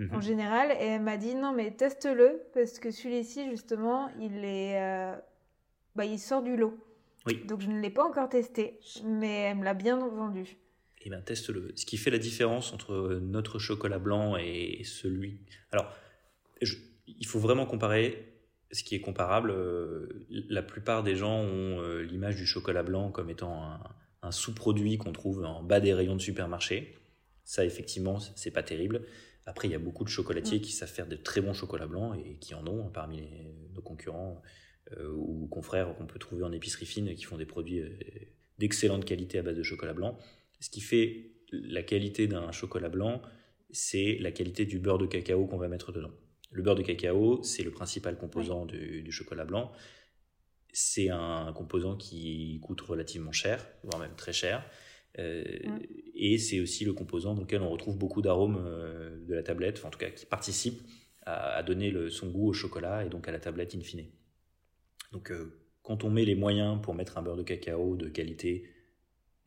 Mhm. 0.00 0.14
en 0.14 0.20
général. 0.20 0.70
Et 0.80 0.84
elle 0.86 1.02
m'a 1.02 1.16
dit 1.16 1.34
non, 1.34 1.52
mais 1.52 1.70
teste-le 1.72 2.42
parce 2.54 2.78
que 2.78 2.90
celui-ci, 2.90 3.50
justement, 3.50 4.08
il 4.20 4.44
est, 4.44 4.80
euh, 4.82 5.14
bah, 5.94 6.04
il 6.04 6.18
sort 6.18 6.42
du 6.42 6.56
lot. 6.56 6.76
Oui. 7.26 7.44
Donc 7.46 7.60
je 7.60 7.68
ne 7.68 7.80
l'ai 7.80 7.90
pas 7.90 8.04
encore 8.04 8.28
testé, 8.28 8.80
mais 9.04 9.40
elle 9.50 9.58
me 9.58 9.64
l'a 9.64 9.74
bien 9.74 9.98
vendu. 9.98 10.56
Eh 11.02 11.10
bien, 11.10 11.20
teste-le. 11.20 11.72
Ce 11.76 11.84
qui 11.86 11.96
fait 11.96 12.10
la 12.10 12.18
différence 12.18 12.72
entre 12.72 13.18
notre 13.22 13.58
chocolat 13.58 13.98
blanc 13.98 14.36
et 14.36 14.82
celui. 14.84 15.40
Alors, 15.72 15.90
je- 16.62 16.76
il 17.06 17.26
faut 17.26 17.38
vraiment 17.38 17.66
comparer 17.66 18.26
ce 18.70 18.84
qui 18.84 18.94
est 18.94 19.00
comparable. 19.00 19.50
Euh, 19.50 20.26
La 20.48 20.62
plupart 20.62 21.02
des 21.02 21.16
gens 21.16 21.40
ont 21.40 21.80
euh, 21.80 22.02
l'image 22.02 22.36
du 22.36 22.46
chocolat 22.46 22.82
blanc 22.82 23.10
comme 23.10 23.28
étant 23.30 23.62
un, 23.64 23.80
un 24.22 24.30
sous-produit 24.30 24.96
qu'on 24.98 25.12
trouve 25.12 25.42
en 25.44 25.62
bas 25.62 25.80
des 25.80 25.92
rayons 25.94 26.16
de 26.16 26.20
supermarché. 26.20 26.96
Ça, 27.44 27.64
effectivement, 27.64 28.20
c'est 28.20 28.50
pas 28.52 28.62
terrible. 28.62 29.02
Après, 29.46 29.68
il 29.68 29.70
y 29.72 29.74
a 29.74 29.78
beaucoup 29.78 30.04
de 30.04 30.08
chocolatiers 30.08 30.60
qui 30.60 30.72
savent 30.72 30.90
faire 30.90 31.06
de 31.08 31.16
très 31.16 31.40
bons 31.40 31.54
chocolats 31.54 31.86
blancs 31.86 32.16
et 32.24 32.36
qui 32.36 32.54
en 32.54 32.66
ont 32.66 32.86
hein, 32.86 32.90
parmi 32.92 33.16
les- 33.20 33.54
nos 33.74 33.82
concurrents 33.82 34.40
euh, 34.96 35.10
ou 35.12 35.46
confrères 35.48 35.94
qu'on 35.96 36.06
peut 36.06 36.18
trouver 36.18 36.42
en 36.44 36.52
épicerie 36.52 36.86
fine 36.86 37.14
qui 37.14 37.24
font 37.24 37.36
des 37.36 37.46
produits 37.46 37.80
euh, 37.80 37.90
d'excellente 38.58 39.04
qualité 39.04 39.38
à 39.38 39.42
base 39.42 39.56
de 39.56 39.62
chocolat 39.62 39.92
blanc. 39.94 40.18
Ce 40.60 40.68
qui 40.70 40.80
fait 40.80 41.30
la 41.52 41.82
qualité 41.82 42.26
d'un 42.26 42.52
chocolat 42.52 42.88
blanc, 42.88 43.22
c'est 43.70 44.18
la 44.20 44.30
qualité 44.30 44.66
du 44.66 44.78
beurre 44.78 44.98
de 44.98 45.06
cacao 45.06 45.46
qu'on 45.46 45.58
va 45.58 45.68
mettre 45.68 45.90
dedans. 45.92 46.12
Le 46.52 46.62
beurre 46.62 46.74
de 46.74 46.82
cacao, 46.82 47.42
c'est 47.42 47.62
le 47.62 47.70
principal 47.70 48.16
composant 48.16 48.66
du, 48.66 49.02
du 49.02 49.12
chocolat 49.12 49.44
blanc. 49.44 49.72
C'est 50.72 51.08
un 51.10 51.52
composant 51.52 51.96
qui 51.96 52.60
coûte 52.62 52.80
relativement 52.82 53.32
cher, 53.32 53.66
voire 53.82 54.00
même 54.00 54.14
très 54.16 54.32
cher. 54.32 54.64
Euh, 55.18 55.44
Mm. 55.64 55.78
Et 56.14 56.38
c'est 56.38 56.60
aussi 56.60 56.84
le 56.84 56.92
composant 56.92 57.34
dans 57.34 57.42
lequel 57.42 57.62
on 57.62 57.70
retrouve 57.70 57.96
beaucoup 57.98 58.22
d'arômes 58.22 58.58
euh, 58.64 59.18
de 59.26 59.34
la 59.34 59.42
tablette, 59.42 59.78
enfin, 59.78 59.88
en 59.88 59.90
tout 59.90 59.98
cas 59.98 60.10
qui 60.10 60.26
participe 60.26 60.82
à, 61.26 61.54
à 61.56 61.62
donner 61.62 61.90
le- 61.90 62.10
son 62.10 62.28
goût 62.30 62.48
au 62.48 62.52
chocolat 62.52 63.04
et 63.04 63.08
donc 63.08 63.26
à 63.28 63.32
la 63.32 63.40
tablette 63.40 63.74
in 63.74 63.80
fine. 63.80 64.04
Donc 65.12 65.30
euh, 65.30 65.58
quand 65.82 66.04
on 66.04 66.10
met 66.10 66.24
les 66.24 66.34
moyens 66.34 66.80
pour 66.82 66.94
mettre 66.94 67.18
un 67.18 67.22
beurre 67.22 67.36
de 67.36 67.42
cacao 67.42 67.96
de 67.96 68.08
qualité, 68.08 68.70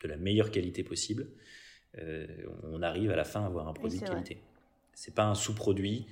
de 0.01 0.07
la 0.07 0.17
meilleure 0.17 0.51
qualité 0.51 0.83
possible, 0.83 1.27
on 2.63 2.81
arrive 2.81 3.11
à 3.11 3.15
la 3.15 3.23
fin 3.23 3.43
à 3.43 3.45
avoir 3.45 3.67
un 3.67 3.73
produit 3.73 3.99
de 3.99 4.07
qualité. 4.07 4.37
C'est 4.93 5.13
pas 5.13 5.25
un 5.25 5.35
sous-produit 5.35 6.07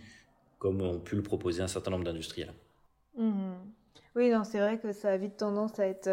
comme 0.60 0.82
ont 0.82 1.00
pu 1.00 1.16
le 1.16 1.24
proposer 1.24 1.64
un 1.64 1.68
certain 1.68 1.92
nombre 1.92 2.04
d'industriels. 2.04 2.54
Mhm. 3.18 3.56
Oui, 4.16 4.30
non, 4.30 4.44
c'est 4.44 4.60
vrai 4.60 4.78
que 4.80 4.92
ça 4.94 5.12
a 5.12 5.18
vite 5.18 5.38
tendance 5.38 5.80
à 5.80 5.88
être 5.88 6.08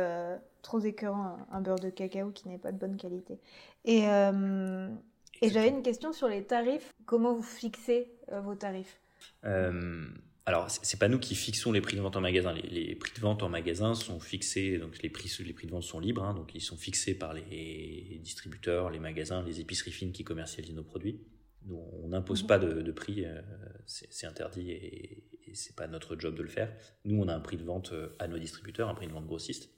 trop 0.63 0.81
écœurant, 0.81 1.39
un, 1.51 1.61
beurre 1.61 1.79
de 1.79 1.91
cacao 1.91 2.31
qui 2.31 2.49
n'est 2.49 2.59
pas 2.59 2.73
de 2.73 2.79
bonne 2.79 2.97
qualité. 2.97 3.39
Et, 3.85 4.09
euh, 4.09 4.89
et 5.43 5.51
j'avais 5.51 5.69
une 5.69 5.83
question 5.83 6.13
sur 6.13 6.29
les 6.29 6.45
tarifs. 6.45 6.91
Comment 7.07 7.35
vous 7.35 7.43
fixez 7.43 8.13
euh, 8.33 8.41
vos 8.41 8.55
tarifs? 8.55 9.01
Euh, 9.45 10.07
alors, 10.47 10.71
c'est 10.71 10.99
pas 10.99 11.09
nous 11.09 11.19
qui 11.19 11.35
fixons 11.35 11.73
les 11.73 11.81
prix 11.81 11.97
de 11.97 12.03
vente 12.03 12.17
en 12.17 12.21
magasin. 12.21 12.53
Les, 12.53 12.63
les 12.63 12.95
prix 12.95 13.13
de 13.15 13.21
vente 13.21 13.43
en 13.43 13.49
magasin 13.49 13.95
sont 13.95 14.19
fixés, 14.21 14.79
donc 14.79 15.03
les 15.03 15.11
prix, 15.11 15.31
les 15.45 15.53
prix 15.53 15.67
de 15.67 15.73
vente 15.73 15.83
sont 15.83 16.01
libres, 16.01 16.25
hein, 16.25 16.35
donc 16.35 16.55
ils 16.55 16.61
sont 16.61 16.77
fixés 16.77 17.15
par 17.15 17.35
les 17.35 18.21
distributeurs, 18.23 18.91
les 18.91 18.99
magasins, 18.99 19.43
les 19.43 19.61
épiceries 19.61 19.93
fines 19.93 20.13
qui 20.13 20.25
commercialisent 20.25 20.75
nos 20.75 20.83
produits. 20.85 21.21
Nous, 21.67 21.77
on 22.03 22.09
n'impose 22.09 22.43
Mhm. 22.43 22.49
pas 22.49 22.59
de, 22.59 22.81
de 22.81 22.93
prix, 22.93 23.25
euh, 23.27 23.43
c'est 23.87 24.27
interdit 24.27 24.71
et, 24.71 25.25
et 25.49 25.55
c'est 25.55 25.77
pas 25.77 25.87
notre 25.87 26.19
job 26.19 26.35
de 26.35 26.43
le 26.43 26.49
faire. 26.49 26.73
Nous, 27.05 27.21
on 27.21 27.29
a 27.29 27.35
un 27.35 27.41
prix 27.41 27.57
de 27.59 27.65
vente 27.65 27.93
à 28.19 28.27
nos 28.29 28.39
distributeurs, 28.39 28.89
un 28.89 28.95
prix 28.95 29.07
de 29.07 29.13
vente 29.13 29.27
grossiste. 29.27 29.71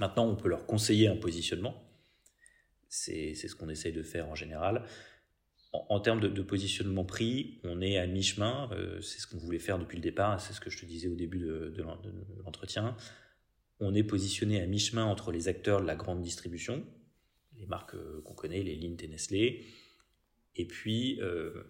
Maintenant, 0.00 0.26
on 0.26 0.34
peut 0.34 0.48
leur 0.48 0.66
conseiller 0.66 1.06
un 1.06 1.16
positionnement. 1.16 1.74
C'est 2.88 3.34
ce 3.34 3.54
qu'on 3.54 3.68
essaye 3.68 3.92
de 3.92 4.02
faire 4.02 4.28
en 4.28 4.34
général. 4.34 4.82
En, 5.72 5.86
en 5.90 6.00
termes 6.00 6.18
de, 6.20 6.26
de 6.28 6.42
positionnement 6.42 7.04
prix, 7.04 7.60
on 7.62 7.80
est 7.80 7.98
à 7.98 8.06
mi-chemin. 8.08 8.68
euh, 8.72 9.00
c'est 9.00 9.20
ce 9.20 9.28
qu'on 9.28 9.38
voulait 9.38 9.60
faire 9.60 9.78
depuis 9.78 9.96
le 9.96 10.02
départ. 10.02 10.40
C'est 10.40 10.52
ce 10.54 10.60
que 10.60 10.70
je 10.70 10.80
te 10.80 10.86
disais 10.86 11.06
au 11.06 11.14
début 11.14 11.38
de, 11.38 11.70
de 11.76 11.82
l'en- 11.82 12.00
de 12.00 12.10
l'entretien. 12.44 12.96
On 13.78 13.94
est 13.94 14.02
positionné 14.02 14.60
à 14.60 14.66
mi-chemin 14.66 15.04
entre 15.04 15.30
les 15.30 15.46
acteurs 15.46 15.80
de 15.80 15.86
la 15.86 15.94
grande 15.94 16.20
distribution, 16.22 16.84
les 17.58 17.66
marques 17.66 17.94
euh, 17.94 18.20
qu'on 18.24 18.34
connaît, 18.34 18.62
les 18.62 18.74
Lindt 18.74 19.04
et 19.04 19.08
Nestlé, 19.08 19.64
et 20.56 20.66
puis, 20.66 21.20
euh, 21.20 21.62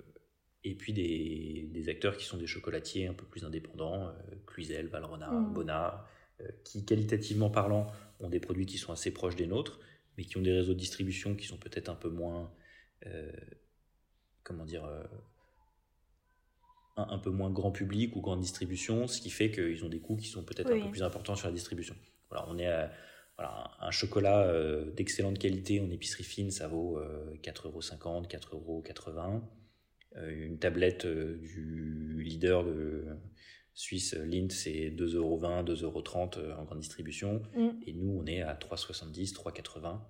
et 0.65 0.75
puis 0.75 0.93
des, 0.93 1.69
des 1.71 1.89
acteurs 1.89 2.17
qui 2.17 2.25
sont 2.25 2.39
des 2.39 2.47
chocolatiers 2.47 3.07
un 3.09 3.15
peu 3.15 3.27
plus 3.27 3.45
indépendants, 3.45 4.07
euh, 4.09 4.13
Cluizel, 4.47 4.87
Valrhona, 4.87 5.31
Mm. 5.31 5.53
Bonnat, 5.53 6.07
euh, 6.41 6.49
qui 6.65 6.85
qualitativement 6.87 7.51
parlant 7.51 7.87
ont 8.21 8.29
des 8.29 8.41
produits 8.41 8.67
qui 8.67 8.79
sont 8.79 8.93
assez 8.93 9.11
proches 9.13 9.37
des 9.37 9.47
nôtres, 9.47 9.81
mais 10.17 10.25
qui 10.25 10.37
ont 10.37 10.43
des 10.43 10.53
réseaux 10.53 10.75
de 10.75 10.79
distribution 10.79 11.35
qui 11.37 11.47
sont 11.47 11.59
peut-être 11.59 11.89
un 11.89 11.95
peu 11.95 12.09
moins, 12.11 12.53
euh, 13.07 13.31
comment 14.43 14.65
dire, 14.65 14.85
euh, 14.85 15.03
un, 16.97 17.07
un 17.11 17.19
peu 17.19 17.31
moins 17.31 17.51
grand 17.51 17.73
public 17.73 18.17
ou 18.17 18.21
grande 18.21 18.41
distribution, 18.41 19.07
ce 19.07 19.21
qui 19.21 19.31
fait 19.31 19.51
qu'ils 19.51 19.85
ont 19.85 19.89
des 19.89 20.01
coûts 20.01 20.17
qui 20.17 20.29
sont 20.29 20.45
peut-être 20.45 20.71
Oui. 20.73 20.81
un 20.81 20.85
peu 20.87 20.91
plus 20.91 21.03
importants 21.03 21.37
sur 21.37 21.47
la 21.49 21.55
distribution. 21.55 21.95
Voilà, 22.29 22.47
on 22.49 22.59
est 22.59 22.67
à- 22.67 22.93
voilà, 23.37 23.71
un 23.81 23.91
chocolat 23.91 24.43
euh, 24.47 24.91
d'excellente 24.93 25.39
qualité 25.39 25.81
en 25.81 25.91
épicerie 25.91 26.25
fine, 26.25 26.51
ça 26.51 26.69
vaut 26.69 26.99
euh, 26.99 27.35
4,50€, 27.43 28.27
4,80€. 28.29 29.43
Euh, 30.17 30.45
une 30.47 30.59
tablette 30.59 31.05
euh, 31.07 31.39
du 31.39 32.21
leader 32.23 32.65
de 32.65 33.07
Suisse, 33.81 34.15
Lindt, 34.15 34.55
c'est 34.55 34.91
2,20€, 34.91 35.65
2,30€ 35.65 36.39
euh, 36.39 36.55
en 36.57 36.65
grande 36.65 36.81
distribution. 36.81 37.43
Mm. 37.57 37.71
Et 37.87 37.93
nous, 37.95 38.21
on 38.21 38.27
est 38.27 38.43
à 38.43 38.55
3,70, 38.55 39.33
3,80 39.33 40.01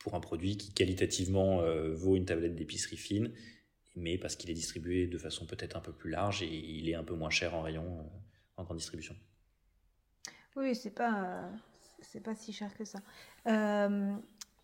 pour 0.00 0.16
un 0.16 0.20
produit 0.20 0.56
qui 0.56 0.74
qualitativement 0.74 1.60
euh, 1.60 1.94
vaut 1.94 2.16
une 2.16 2.24
tablette 2.24 2.56
d'épicerie 2.56 2.96
fine, 2.96 3.32
mais 3.94 4.18
parce 4.18 4.34
qu'il 4.34 4.50
est 4.50 4.54
distribué 4.54 5.06
de 5.06 5.18
façon 5.18 5.46
peut-être 5.46 5.76
un 5.76 5.80
peu 5.80 5.92
plus 5.92 6.10
large 6.10 6.42
et 6.42 6.52
il 6.52 6.88
est 6.88 6.96
un 6.96 7.04
peu 7.04 7.14
moins 7.14 7.30
cher 7.30 7.54
en 7.54 7.62
rayon 7.62 8.00
euh, 8.00 8.02
en 8.56 8.64
grande 8.64 8.78
distribution. 8.78 9.14
Oui, 10.56 10.74
c'est 10.74 10.90
pas, 10.90 11.24
euh, 11.24 11.50
c'est 12.00 12.20
pas 12.20 12.34
si 12.34 12.52
cher 12.52 12.76
que 12.76 12.84
ça. 12.84 12.98
Euh, 13.46 14.12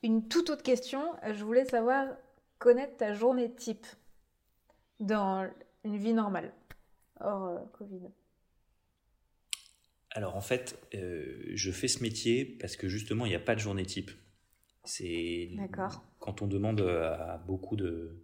une 0.03 0.26
toute 0.26 0.51
autre 0.51 0.64
question. 0.64 1.14
Je 1.33 1.45
voulais 1.45 1.64
savoir 1.64 2.09
connaître 2.59 2.97
ta 2.97 3.14
journée 3.14 3.55
type 3.55 3.87
dans 4.99 5.49
une 5.85 5.97
vie 5.97 6.12
normale, 6.12 6.53
hors 7.21 7.45
euh, 7.47 7.59
Covid. 7.73 8.01
Alors 10.11 10.37
en 10.37 10.41
fait, 10.41 10.79
euh, 10.95 11.43
je 11.55 11.71
fais 11.71 11.89
ce 11.89 12.03
métier 12.03 12.45
parce 12.45 12.77
que 12.77 12.89
justement, 12.89 13.27
il 13.27 13.31
n'y 13.31 13.35
a 13.35 13.41
pas 13.41 13.55
de 13.55 13.61
journée 13.61 13.85
type. 13.87 14.11
C'est 14.85 15.69
quand 16.21 16.43
on 16.43 16.47
demande 16.49 16.81
à 16.83 17.39
beaucoup 17.47 17.77
de... 17.77 18.16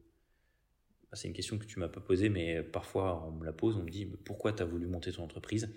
bah, 1.10 1.16
C'est 1.16 1.28
une 1.28 1.34
question 1.34 1.58
que 1.58 1.64
tu 1.66 1.78
m'as 1.78 1.88
pas 1.88 2.00
posée, 2.00 2.28
mais 2.28 2.62
parfois 2.62 3.24
on 3.26 3.32
me 3.32 3.44
la 3.44 3.52
pose, 3.52 3.76
on 3.76 3.82
me 3.84 3.90
dit 3.90 4.06
"Mais 4.06 4.16
pourquoi 4.24 4.52
tu 4.52 4.62
as 4.62 4.66
voulu 4.66 4.86
monter 4.86 5.12
ton 5.12 5.24
entreprise? 5.24 5.74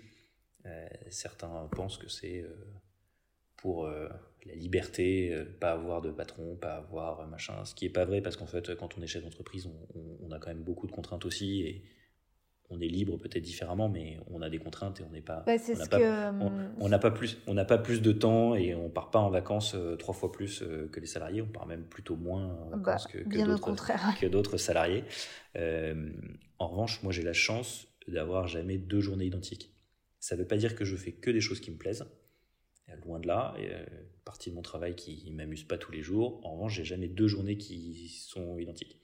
Euh, 0.66 0.88
Certains 1.10 1.68
pensent 1.74 1.98
que 1.98 2.08
c'est 2.08 2.42
euh, 2.42 2.54
pour 3.56 3.86
euh, 3.86 4.08
la 4.46 4.54
liberté, 4.54 5.32
euh, 5.34 5.44
pas 5.44 5.72
avoir 5.72 6.00
de 6.00 6.10
patron, 6.10 6.56
pas 6.56 6.76
avoir 6.76 7.20
euh, 7.20 7.26
machin, 7.26 7.64
ce 7.64 7.74
qui 7.74 7.86
est 7.86 7.90
pas 7.90 8.04
vrai 8.04 8.20
parce 8.22 8.36
qu'en 8.36 8.46
fait 8.46 8.74
quand 8.76 8.96
on 8.98 9.02
est 9.02 9.06
chef 9.06 9.24
d'entreprise, 9.24 9.66
on, 9.66 9.98
on- 9.98 10.18
on 10.28 10.32
a 10.32 10.38
quand 10.38 10.48
même 10.48 10.62
beaucoup 10.62 10.86
de 10.86 10.92
contraintes 10.92 11.24
aussi 11.24 11.62
et 11.62 11.84
on 12.70 12.80
est 12.80 12.88
libre 12.88 13.16
peut-être 13.16 13.42
différemment, 13.42 13.88
mais 13.88 14.18
on 14.30 14.42
a 14.42 14.50
des 14.50 14.58
contraintes 14.58 15.00
et 15.00 15.04
on 15.04 15.10
n'est 15.10 15.22
pas... 15.22 15.42
Bah, 15.46 15.56
c'est 15.58 15.74
on 15.74 15.78
n'a 15.78 15.86
pas- 16.98 17.10
que. 17.10 17.16
plus 17.16 17.38
on 17.46 17.54
n'a 17.54 17.64
pas 17.64 17.78
plus 17.78 18.02
de 18.02 18.12
temps 18.12 18.54
et 18.54 18.74
on 18.74 18.90
part 18.90 19.10
pas 19.10 19.20
en 19.20 19.30
vacances 19.30 19.74
euh, 19.74 19.96
trois 19.96 20.14
fois 20.14 20.30
plus 20.32 20.62
euh, 20.62 20.88
que 20.92 21.00
les 21.00 21.06
salariés 21.06 21.40
on 21.42 21.46
part 21.46 21.66
même 21.66 21.84
plutôt 21.84 22.16
moins 22.16 22.46
en 22.46 22.70
bah, 22.70 22.76
vacances 22.76 23.06
que, 23.06 23.18
d'autres 23.44 23.60
contraire. 23.60 24.16
que 24.20 24.26
d'autres 24.26 24.56
salariés 24.58 25.04
Euh, 25.56 26.10
en 26.58 26.68
revanche 26.68 27.02
moi 27.02 27.12
j'ai 27.12 27.22
la 27.22 27.32
chance 27.32 27.88
d'avoir 28.06 28.46
jamais 28.48 28.76
deux 28.78 29.00
journées 29.00 29.24
identiques 29.26 29.72
Ça 30.20 30.36
ne 30.36 30.42
veut 30.42 30.46
pas 30.46 30.56
dire 30.56 30.74
que 30.76 30.84
je 30.84 30.94
fais 30.96 31.12
que 31.12 31.30
des 31.30 31.40
choses 31.40 31.60
qui 31.60 31.70
me 31.70 31.76
plaisent. 31.78 32.06
Loin 33.04 33.20
de 33.20 33.26
là, 33.26 33.54
euh, 33.58 33.84
partie 34.24 34.50
de 34.50 34.54
mon 34.54 34.62
travail 34.62 34.94
qui 34.94 35.30
m'amuse 35.30 35.64
pas 35.64 35.76
tous 35.78 35.92
les 35.92 36.02
jours. 36.02 36.40
En 36.44 36.54
revanche, 36.54 36.74
j'ai 36.74 36.84
jamais 36.84 37.06
deux 37.08 37.28
journées 37.28 37.58
qui 37.58 38.08
sont 38.08 38.58
identiques. 38.58 39.00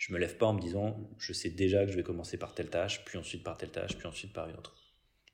Je 0.00 0.14
me 0.14 0.18
lève 0.18 0.38
pas 0.38 0.46
en 0.46 0.54
me 0.54 0.60
disant, 0.60 0.96
je 1.18 1.34
sais 1.34 1.50
déjà 1.50 1.84
que 1.84 1.92
je 1.92 1.96
vais 1.96 2.02
commencer 2.02 2.38
par 2.38 2.54
telle 2.54 2.70
tâche, 2.70 3.04
puis 3.04 3.18
ensuite 3.18 3.44
par 3.44 3.58
telle 3.58 3.68
tâche, 3.68 3.98
puis 3.98 4.08
ensuite 4.08 4.32
par 4.32 4.48
une 4.48 4.56
autre. 4.56 4.74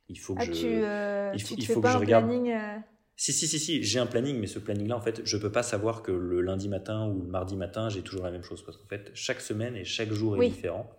Il 0.09 0.19
faut 0.19 0.35
que 0.35 0.41
ah, 0.43 0.45
je, 0.45 0.53
tu, 0.53 0.67
euh, 0.67 1.31
il 1.35 1.41
faut, 1.41 1.55
il 1.57 1.65
faut 1.65 1.81
que 1.81 1.89
je 1.89 1.97
regarde. 1.97 2.27
Planning, 2.27 2.51
euh 2.51 2.79
Si 3.15 3.33
si 3.33 3.47
si 3.47 3.61
si, 3.61 3.85
j'ai 3.85 4.01
un 4.01 4.07
planning, 4.07 4.41
mais 4.41 4.49
ce 4.49 4.59
planning-là, 4.59 4.97
en 4.97 5.01
fait, 5.01 5.25
je 5.25 5.37
peux 5.37 5.53
pas 5.53 5.63
savoir 5.63 6.03
que 6.03 6.11
le 6.11 6.41
lundi 6.41 6.69
matin 6.69 7.07
ou 7.07 7.23
le 7.23 7.29
mardi 7.29 7.55
matin, 7.55 7.89
j'ai 7.91 8.03
toujours 8.03 8.25
la 8.25 8.33
même 8.33 8.43
chose, 8.43 8.65
parce 8.65 8.77
qu'en 8.77 8.89
fait, 8.89 9.13
chaque 9.15 9.41
semaine 9.41 9.77
et 9.77 9.85
chaque 9.85 10.11
jour 10.11 10.37
est 10.43 10.49
différent, 10.49 10.91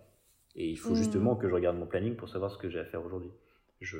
et 0.56 0.66
il 0.66 0.78
faut 0.78 0.92
mmh. 0.92 0.96
justement 0.96 1.36
que 1.36 1.46
je 1.46 1.54
regarde 1.54 1.76
mon 1.76 1.86
planning 1.86 2.16
pour 2.16 2.30
savoir 2.30 2.50
ce 2.50 2.56
que 2.56 2.70
j'ai 2.70 2.78
à 2.78 2.86
faire 2.86 3.04
aujourd'hui. 3.04 3.30
Je 3.82 3.98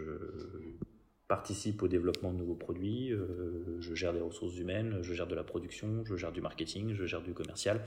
participe 1.28 1.82
au 1.82 1.88
développement 1.88 2.32
de 2.32 2.38
nouveaux 2.38 2.54
produits, 2.54 3.12
euh, 3.12 3.76
je 3.80 3.94
gère 3.94 4.14
des 4.14 4.20
ressources 4.20 4.56
humaines, 4.56 5.00
je 5.02 5.12
gère 5.12 5.26
de 5.26 5.34
la 5.34 5.44
production, 5.44 6.06
je 6.06 6.16
gère 6.16 6.32
du 6.32 6.40
marketing, 6.40 6.94
je 6.94 7.04
gère 7.04 7.20
du 7.20 7.34
commercial. 7.34 7.82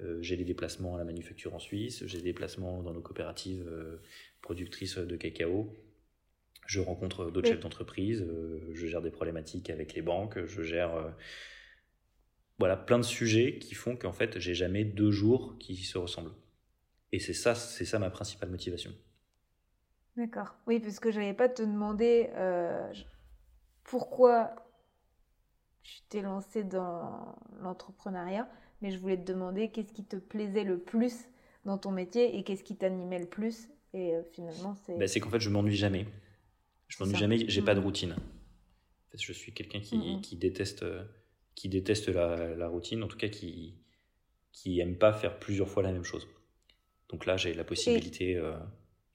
Euh, 0.00 0.18
j'ai 0.22 0.36
des 0.36 0.44
déplacements 0.44 0.94
à 0.94 0.98
la 0.98 1.04
manufacture 1.04 1.54
en 1.54 1.58
Suisse, 1.58 2.04
j'ai 2.06 2.18
des 2.18 2.24
déplacements 2.24 2.82
dans 2.82 2.92
nos 2.92 3.00
coopératives 3.00 3.66
euh, 3.66 4.00
productrices 4.42 4.98
de 4.98 5.16
cacao. 5.16 5.74
Je 6.66 6.80
rencontre 6.80 7.30
d'autres 7.30 7.48
chefs 7.48 7.60
d'entreprise, 7.60 8.26
je 8.74 8.86
gère 8.86 9.00
des 9.00 9.10
problématiques 9.10 9.70
avec 9.70 9.94
les 9.94 10.02
banques, 10.02 10.44
je 10.44 10.62
gère 10.62 11.14
voilà 12.58 12.76
plein 12.76 12.98
de 12.98 13.04
sujets 13.04 13.58
qui 13.58 13.74
font 13.74 13.96
qu'en 13.96 14.12
fait 14.12 14.38
j'ai 14.38 14.54
jamais 14.54 14.84
deux 14.84 15.10
jours 15.10 15.56
qui 15.58 15.76
se 15.76 15.96
ressemblent. 15.96 16.34
Et 17.12 17.20
c'est 17.20 17.32
ça, 17.32 17.54
c'est 17.54 17.84
ça 17.84 17.98
ma 17.98 18.10
principale 18.10 18.50
motivation. 18.50 18.92
D'accord. 20.16 20.56
Oui, 20.66 20.80
parce 20.80 20.98
que 20.98 21.10
je 21.10 21.20
n'avais 21.20 21.34
pas 21.34 21.48
te 21.48 21.62
demander 21.62 22.28
euh, 22.34 22.92
pourquoi 23.84 24.68
tu 25.82 26.00
t'es 26.08 26.20
lancé 26.20 26.64
dans 26.64 27.38
l'entrepreneuriat, 27.60 28.48
mais 28.80 28.90
je 28.90 28.98
voulais 28.98 29.16
te 29.16 29.30
demander 29.30 29.70
qu'est-ce 29.70 29.92
qui 29.92 30.04
te 30.04 30.16
plaisait 30.16 30.64
le 30.64 30.78
plus 30.78 31.28
dans 31.64 31.78
ton 31.78 31.90
métier 31.90 32.36
et 32.36 32.44
qu'est-ce 32.44 32.64
qui 32.64 32.76
t'animait 32.76 33.18
le 33.18 33.26
plus. 33.26 33.68
Et 33.94 34.14
euh, 34.14 34.22
finalement, 34.32 34.74
c'est. 34.74 34.98
Bah, 34.98 35.08
c'est 35.08 35.20
qu'en 35.20 35.30
fait, 35.30 35.40
je 35.40 35.50
m'ennuie 35.50 35.76
jamais. 35.76 36.06
Je 36.88 37.02
m'ennuie 37.02 37.16
jamais, 37.16 37.48
j'ai 37.48 37.62
pas 37.62 37.74
de 37.74 37.80
mmh. 37.80 37.84
routine. 37.84 38.16
Je 39.14 39.32
suis 39.32 39.52
quelqu'un 39.52 39.80
qui, 39.80 39.96
mmh, 39.96 40.16
mmh. 40.16 40.20
qui, 40.20 40.36
déteste, 40.36 40.84
qui 41.54 41.68
déteste 41.68 42.08
la, 42.08 42.54
la, 42.54 42.68
routine, 42.68 43.02
en 43.02 43.08
tout 43.08 43.16
cas 43.16 43.28
qui, 43.28 43.74
qui 44.52 44.80
aime 44.80 44.96
pas 44.96 45.12
faire 45.12 45.38
plusieurs 45.38 45.68
fois 45.68 45.82
la 45.82 45.92
même 45.92 46.04
chose. 46.04 46.28
Donc 47.08 47.26
là, 47.26 47.36
j'ai 47.36 47.52
la 47.54 47.64
possibilité. 47.64 48.36
Euh, 48.36 48.56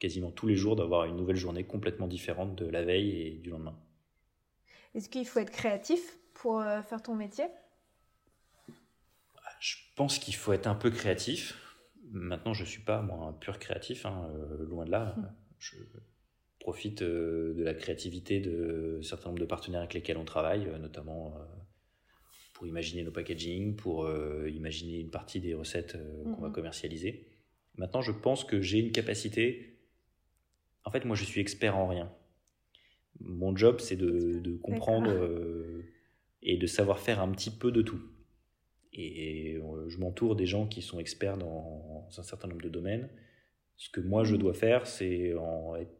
quasiment 0.03 0.31
tous 0.31 0.47
les 0.47 0.57
jours 0.57 0.75
d'avoir 0.75 1.05
une 1.05 1.15
nouvelle 1.15 1.37
journée 1.37 1.63
complètement 1.63 2.07
différente 2.07 2.55
de 2.55 2.65
la 2.65 2.83
veille 2.83 3.21
et 3.21 3.31
du 3.35 3.49
lendemain. 3.49 3.79
Est-ce 4.95 5.07
qu'il 5.07 5.25
faut 5.25 5.39
être 5.39 5.49
créatif 5.49 6.19
pour 6.33 6.59
euh, 6.59 6.81
faire 6.81 7.01
ton 7.01 7.15
métier? 7.15 7.45
Je 9.63 9.75
pense 9.95 10.19
qu'il 10.19 10.35
faut 10.35 10.51
être 10.51 10.67
un 10.67 10.75
peu 10.75 10.91
créatif. 10.91 11.57
Maintenant, 12.11 12.53
je 12.53 12.63
ne 12.63 12.67
suis 12.67 12.81
pas 12.81 13.01
moi, 13.01 13.27
un 13.27 13.33
pur 13.33 13.59
créatif, 13.59 14.05
hein, 14.05 14.29
euh, 14.35 14.65
loin 14.65 14.83
de 14.85 14.91
là. 14.91 15.15
Hum. 15.17 15.31
Je 15.57 15.77
profite 16.59 17.01
euh, 17.01 17.53
de 17.53 17.63
la 17.63 17.73
créativité 17.73 18.41
de 18.41 18.99
certains 19.01 19.29
nombre 19.29 19.39
de 19.39 19.45
partenaires 19.45 19.79
avec 19.79 19.93
lesquels 19.93 20.17
on 20.17 20.25
travaille, 20.25 20.69
notamment 20.81 21.37
pour 22.53 22.67
imaginer 22.67 23.03
nos 23.03 23.11
packaging, 23.11 23.75
pour 23.75 24.09
imaginer 24.47 24.99
une 24.99 25.09
partie 25.09 25.39
des 25.39 25.53
recettes 25.53 25.97
qu'on 26.25 26.41
va 26.41 26.47
hum. 26.47 26.53
commercialiser. 26.53 27.27
Maintenant, 27.77 28.01
je 28.01 28.11
pense 28.11 28.43
que 28.43 28.61
j'ai 28.61 28.79
une 28.79 28.91
capacité 28.91 29.73
en 30.85 30.91
fait, 30.91 31.05
moi, 31.05 31.15
je 31.15 31.23
suis 31.23 31.41
expert 31.41 31.77
en 31.77 31.87
rien. 31.87 32.11
Mon 33.19 33.55
job, 33.55 33.79
c'est 33.79 33.95
de, 33.95 34.57
comprendre 34.61 35.09
euh, 35.09 35.85
et 36.41 36.57
de 36.57 36.67
savoir 36.67 36.99
faire 36.99 37.21
un 37.21 37.31
petit 37.31 37.51
peu 37.51 37.71
de 37.71 37.81
tout. 37.81 38.01
Et 38.93 39.55
euh, 39.55 39.89
je 39.89 39.97
m'entoure 39.97 40.35
des 40.35 40.45
gens 40.45 40.67
qui 40.67 40.81
sont 40.81 40.99
experts 40.99 41.37
dans 41.37 42.07
un 42.17 42.23
certain 42.23 42.47
nombre 42.47 42.61
de 42.61 42.69
domaines. 42.69 43.09
Ce 43.75 43.89
que 43.89 44.01
moi, 44.01 44.23
je 44.23 44.35
dois 44.35 44.53
faire, 44.53 44.85
c'est 44.85 45.33
en 45.33 45.75
être 45.75 45.91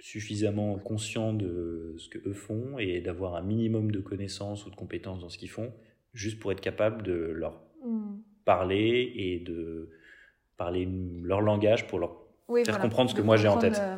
suffisamment 0.00 0.76
conscient 0.78 1.32
de 1.32 1.94
ce 1.98 2.08
que 2.08 2.18
eux 2.28 2.34
font 2.34 2.78
et 2.78 3.00
d'avoir 3.00 3.36
un 3.36 3.42
minimum 3.42 3.90
de 3.90 4.00
connaissances 4.00 4.66
ou 4.66 4.70
de 4.70 4.76
compétences 4.76 5.20
dans 5.20 5.28
ce 5.28 5.38
qu'ils 5.38 5.50
font, 5.50 5.72
juste 6.12 6.40
pour 6.40 6.52
être 6.52 6.60
capable 6.60 7.02
de 7.02 7.14
leur 7.14 7.62
mmh. 7.84 8.16
parler 8.44 9.12
et 9.16 9.38
de 9.38 9.90
parler 10.56 10.88
leur 11.22 11.40
langage 11.40 11.86
pour 11.86 11.98
leur 11.98 12.16
faire 12.64 12.80
comprendre 12.80 13.10
ce 13.10 13.14
que 13.14 13.22
moi 13.22 13.36
j'ai 13.36 13.48
en 13.48 13.58
tête. 13.58 13.78
Euh, 13.78 13.96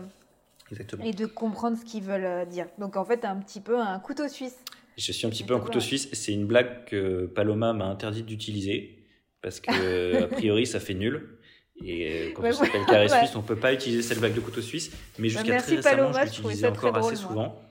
Exactement. 0.70 1.05
Et 1.05 1.12
de 1.12 1.27
comprendre 1.27 1.77
ce 1.77 1.85
qu'ils 1.85 2.03
veulent 2.03 2.24
euh, 2.24 2.45
dire. 2.45 2.66
Donc 2.79 2.97
en 2.97 3.05
fait, 3.05 3.24
un 3.24 3.37
petit 3.37 3.61
peu 3.61 3.79
un 3.79 3.99
couteau 3.99 4.29
suisse. 4.29 4.57
Je 4.97 5.12
suis 5.12 5.26
un 5.26 5.30
petit 5.30 5.44
peu 5.44 5.55
un 5.55 5.61
couteau 5.61 5.80
suisse. 5.80 6.09
C'est 6.12 6.32
une 6.32 6.47
blague 6.47 6.84
que 6.86 7.26
Paloma 7.26 7.72
m'a 7.72 7.86
interdit 7.86 8.22
d'utiliser 8.22 9.05
parce 9.42 9.61
que 9.61 10.22
a 10.24 10.26
priori 10.26 10.66
ça 10.66 10.80
fait 10.80 10.94
nul. 10.94 11.38
Et 11.84 12.28
euh, 12.28 12.32
quand 12.34 12.44
on 12.44 12.53
s'appelle 12.53 12.84
carré 12.88 13.09
suisse, 13.09 13.36
on 13.36 13.42
peut 13.42 13.57
pas 13.57 13.72
utiliser 13.72 14.03
cette 14.03 14.18
blague 14.18 14.34
de 14.34 14.40
couteau 14.40 14.62
suisse. 14.62 14.90
Mais 15.18 15.28
bah, 15.28 15.34
jusqu'à 15.34 15.57
très 15.59 15.76
récemment, 15.76 16.12
je 16.12 16.24
l'utilisais 16.24 16.68
encore 16.68 16.97
assez 16.97 17.16
souvent. 17.16 17.62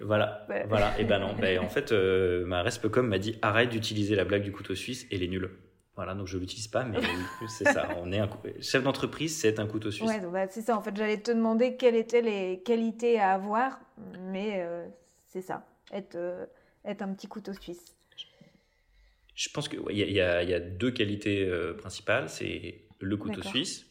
Voilà, 0.00 0.46
voilà. 0.68 0.98
Et 0.98 1.04
ben 1.04 1.20
non, 1.20 1.34
ben, 1.40 1.60
en 1.60 1.68
fait, 1.68 1.92
ma 1.92 2.62
Respecom 2.62 3.06
m'a 3.06 3.18
dit 3.18 3.38
arrête 3.42 3.70
d'utiliser 3.70 4.14
la 4.14 4.24
blague 4.24 4.42
du 4.42 4.52
couteau 4.52 4.74
suisse, 4.74 5.06
elle 5.10 5.22
est 5.22 5.28
nulle. 5.28 5.50
Voilà, 5.96 6.14
donc 6.14 6.26
je 6.26 6.38
l'utilise 6.38 6.66
pas, 6.66 6.84
mais 6.84 6.98
c'est 7.48 7.64
ça. 7.64 7.88
On 8.02 8.10
est 8.10 8.18
un 8.18 8.28
chef 8.60 8.82
d'entreprise, 8.82 9.38
c'est 9.38 9.60
un 9.60 9.66
couteau 9.66 9.92
suisse. 9.92 10.08
Ouais, 10.08 10.20
bah, 10.20 10.46
c'est 10.50 10.62
ça. 10.62 10.76
En 10.76 10.82
fait, 10.82 10.96
j'allais 10.96 11.18
te 11.18 11.30
demander 11.30 11.76
quelles 11.76 11.94
étaient 11.94 12.20
les 12.20 12.62
qualités 12.64 13.20
à 13.20 13.34
avoir, 13.34 13.78
mais 14.18 14.64
euh, 14.64 14.86
c'est 15.28 15.42
ça, 15.42 15.64
être, 15.92 16.16
euh, 16.16 16.46
être 16.84 17.02
un 17.02 17.14
petit 17.14 17.26
couteau 17.26 17.52
suisse. 17.52 17.96
Je 19.34 19.48
pense 19.48 19.68
qu'il 19.68 19.80
y, 19.90 20.12
y, 20.12 20.20
a 20.20 20.60
deux 20.60 20.92
qualités 20.92 21.44
euh, 21.44 21.74
principales. 21.74 22.28
C'est 22.28 22.82
le 23.00 23.16
couteau 23.16 23.42
suisse, 23.42 23.86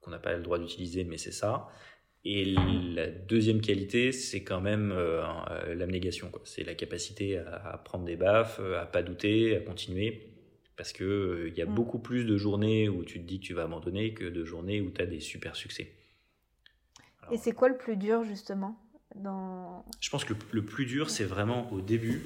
qu'on 0.00 0.10
n'a 0.10 0.18
pas 0.18 0.34
le 0.34 0.42
droit 0.42 0.58
d'utiliser, 0.58 1.04
mais 1.04 1.18
c'est 1.18 1.32
ça. 1.32 1.68
Et 2.24 2.44
la 2.44 3.06
deuxième 3.06 3.60
qualité, 3.60 4.10
c'est 4.10 4.42
quand 4.42 4.60
même 4.60 4.92
l'abnégation. 5.68 6.32
C'est 6.44 6.64
la 6.64 6.74
capacité 6.74 7.38
à, 7.38 7.54
à, 7.54 7.78
prendre 7.78 8.04
des 8.04 8.16
baffes, 8.16 8.60
à 8.60 8.86
pas 8.86 9.02
douter, 9.02 9.56
à 9.56 9.60
continuer 9.60 10.34
parce 10.78 10.92
qu'il 10.92 11.48
il 11.48 11.54
y 11.58 11.60
a 11.60 11.66
mm. 11.66 11.74
beaucoup 11.74 11.98
plus 11.98 12.24
de 12.24 12.38
journées 12.38 12.88
où 12.88 13.04
tu 13.04 13.20
te 13.20 13.26
dis 13.26 13.40
que 13.40 13.44
tu 13.44 13.52
vas 13.52 13.64
abandonner 13.64 14.14
que 14.14 14.24
de 14.24 14.44
journées 14.44 14.80
où 14.80 14.90
tu 14.90 15.02
as 15.02 15.06
des 15.06 15.20
super 15.20 15.56
succès. 15.56 15.92
Et 17.30 17.36
c'est 17.36 17.52
quoi 17.52 17.68
le 17.68 17.76
plus 17.76 17.96
dur 17.96 18.24
justement? 18.24 18.80
Je 19.14 20.10
pense 20.10 20.24
que 20.24 20.34
le, 20.52 20.64
plus 20.64 20.86
dur, 20.86 21.10
c'est 21.10 21.24
vraiment 21.24 21.70
au 21.72 21.80
début, 21.80 22.22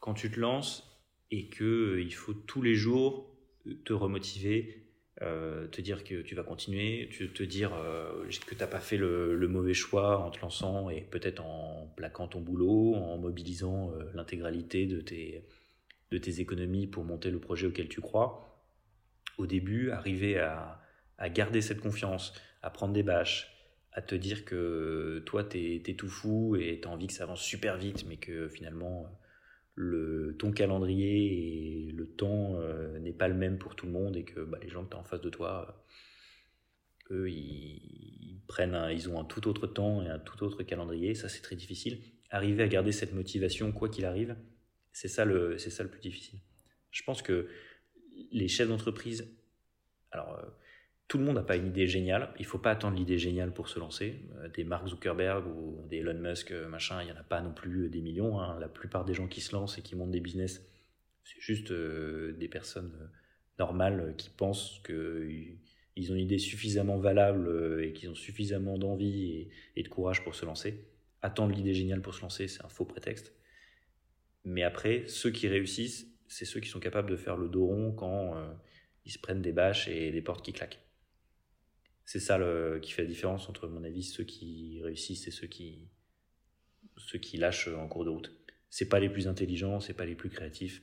quand 0.00 0.14
tu 0.14 0.30
te 0.30 0.40
lances 0.40 0.90
et 1.30 1.48
qu'il 1.48 1.64
euh, 1.64 2.02
il 2.02 2.14
faut 2.14 2.34
tous 2.34 2.62
les 2.62 2.74
jours 2.74 3.30
euh, 3.66 3.74
te 3.84 3.92
remotiver, 3.92 4.86
euh, 5.22 5.68
te 5.68 5.80
dire 5.80 6.02
que 6.04 6.22
tu 6.22 6.34
vas 6.34 6.42
continuer, 6.42 7.08
te 7.34 7.42
dire 7.42 7.70
que 7.70 8.54
tu 8.54 8.56
n'as 8.56 8.66
pas 8.66 8.80
fait 8.80 8.96
le, 8.96 9.48
mauvais 9.48 9.74
choix 9.74 10.18
en 10.18 10.30
te 10.30 10.40
lançant 10.40 10.90
et 10.90 11.02
peut-être 11.02 11.44
en 11.44 11.92
plaquant 11.96 12.26
ton 12.26 12.40
boulot, 12.40 12.94
en 12.94 13.16
mobilisant 13.18 13.92
l'intégralité 14.14 14.86
de 14.86 15.00
tes 16.18 16.40
économies 16.40 16.86
pour 16.86 17.04
monter 17.04 17.30
le 17.30 17.38
projet 17.38 17.66
auquel 17.66 17.88
tu 17.88 18.00
crois, 18.00 18.54
au 19.38 19.46
début, 19.46 19.90
arriver 19.90 20.38
à, 20.38 20.80
garder 21.30 21.60
cette 21.60 21.80
confiance, 21.80 22.34
à 22.62 22.70
prendre 22.70 22.92
des 22.92 23.02
bâches, 23.02 23.53
à 23.94 24.02
te 24.02 24.14
dire 24.16 24.44
que 24.44 25.22
toi, 25.24 25.44
tu 25.44 25.76
es, 25.76 25.94
tout 25.94 26.08
fou 26.08 26.56
et 26.56 26.80
tu 26.82 26.88
as 26.88 26.90
envie 26.90 27.06
que 27.06 27.12
ça 27.12 27.22
avance 27.22 27.42
super 27.42 27.78
vite, 27.78 28.04
mais 28.08 28.16
que 28.16 28.48
finalement, 28.48 29.06
le, 29.76 30.36
ton 30.36 30.50
calendrier 30.50 31.88
et 31.88 31.92
le 31.92 32.06
temps 32.06 32.56
euh, 32.56 32.98
n'est 32.98 33.12
pas 33.12 33.28
le 33.28 33.34
même 33.34 33.56
pour 33.56 33.76
tout 33.76 33.86
le 33.86 33.92
monde 33.92 34.16
et 34.16 34.24
que 34.24 34.40
bah, 34.40 34.58
les 34.60 34.68
gens 34.68 34.84
que 34.84 34.90
tu 34.90 34.96
as 34.96 35.00
en 35.00 35.04
face 35.04 35.20
de 35.20 35.30
toi, 35.30 35.86
eux, 37.12 37.30
ils, 37.30 38.42
prennent 38.48 38.76
ils 38.90 39.08
ont 39.08 39.20
un 39.20 39.24
tout 39.24 39.46
autre 39.48 39.68
temps 39.68 40.02
et 40.02 40.08
un 40.08 40.18
tout 40.18 40.42
autre 40.42 40.64
calendrier. 40.64 41.14
Ça, 41.14 41.28
c'est 41.28 41.40
très 41.40 41.56
difficile. 41.56 42.00
Arriver 42.30 42.64
à 42.64 42.68
garder 42.68 42.90
cette 42.90 43.14
motivation, 43.14 43.70
quoi 43.70 43.88
qu'il 43.88 44.04
arrive, 44.06 44.36
c'est 44.92 45.08
ça, 45.08 45.24
le, 45.24 45.56
ça 45.56 45.82
le 45.84 45.88
plus 45.88 46.00
difficile. 46.00 46.40
Je 46.90 47.02
pense 47.04 47.22
que 47.22 47.48
les 48.32 48.48
chefs 48.48 48.68
d'entreprise, 48.68 49.32
alors 50.10 50.36
euh, 50.38 50.46
tout 51.14 51.18
le 51.18 51.26
monde 51.26 51.36
n'a 51.36 51.44
pas 51.44 51.54
une 51.54 51.68
idée 51.68 51.86
géniale. 51.86 52.34
Il 52.40 52.44
faut 52.44 52.58
pas 52.58 52.72
attendre 52.72 52.96
l'idée 52.96 53.18
géniale 53.18 53.54
pour 53.54 53.68
se 53.68 53.78
lancer. 53.78 54.16
Euh, 54.38 54.48
des 54.48 54.64
Mark 54.64 54.88
Zuckerberg 54.88 55.46
ou 55.46 55.86
des 55.88 55.98
Elon 55.98 56.18
Musk, 56.18 56.50
euh, 56.50 56.66
machin, 56.66 57.00
il 57.04 57.08
y 57.08 57.12
en 57.12 57.16
a 57.16 57.22
pas 57.22 57.40
non 57.40 57.52
plus 57.52 57.88
des 57.88 58.00
millions. 58.00 58.40
Hein. 58.40 58.58
La 58.58 58.66
plupart 58.66 59.04
des 59.04 59.14
gens 59.14 59.28
qui 59.28 59.40
se 59.40 59.54
lancent 59.54 59.78
et 59.78 59.82
qui 59.82 59.94
montent 59.94 60.10
des 60.10 60.18
business, 60.18 60.66
c'est 61.22 61.40
juste 61.40 61.72
des 61.72 62.48
personnes 62.48 62.92
normales 63.60 64.14
qui 64.18 64.28
pensent 64.28 64.82
qu'ils 64.84 66.10
ont 66.10 66.16
une 66.16 66.22
idée 66.22 66.38
suffisamment 66.38 66.98
valable 66.98 67.80
et 67.80 67.92
qu'ils 67.92 68.10
ont 68.10 68.16
suffisamment 68.16 68.76
d'envie 68.76 69.46
et, 69.76 69.82
de 69.84 69.88
courage 69.88 70.24
pour 70.24 70.34
se 70.34 70.44
lancer. 70.44 70.84
Attendre 71.22 71.54
l'idée 71.54 71.74
géniale 71.74 72.02
pour 72.02 72.16
se 72.16 72.22
lancer, 72.22 72.48
c'est 72.48 72.64
un 72.64 72.68
faux 72.68 72.86
prétexte. 72.86 73.32
Mais 74.42 74.64
après, 74.64 75.04
ceux 75.06 75.30
qui 75.30 75.46
réussissent, 75.46 76.08
c'est 76.26 76.44
ceux 76.44 76.58
qui 76.58 76.68
sont 76.68 76.80
capables 76.80 77.08
de 77.08 77.16
faire 77.16 77.36
le 77.36 77.48
dos 77.48 77.66
rond 77.66 77.92
quand 77.92 78.36
euh, 78.36 78.52
ils 79.04 79.12
se 79.12 79.20
prennent 79.20 79.42
des 79.42 79.52
bâches 79.52 79.86
et 79.86 80.10
des 80.10 80.20
portes 80.20 80.44
qui 80.44 80.52
claquent. 80.52 80.83
C'est 82.04 82.20
ça 82.20 82.36
le, 82.38 82.78
qui 82.82 82.92
fait 82.92 83.02
la 83.02 83.08
différence 83.08 83.48
entre, 83.48 83.66
mon 83.66 83.82
avis, 83.82 84.02
ceux 84.02 84.24
qui 84.24 84.80
réussissent 84.82 85.26
et 85.26 85.30
ceux 85.30 85.46
qui, 85.46 85.88
ceux 86.96 87.18
qui 87.18 87.38
lâchent 87.38 87.68
en 87.68 87.88
cours 87.88 88.04
de 88.04 88.10
route. 88.10 88.32
C'est 88.70 88.88
pas 88.88 89.00
les 89.00 89.08
plus 89.08 89.28
intelligents, 89.28 89.80
c'est 89.80 89.94
pas 89.94 90.04
les 90.04 90.14
plus 90.14 90.28
créatifs, 90.28 90.82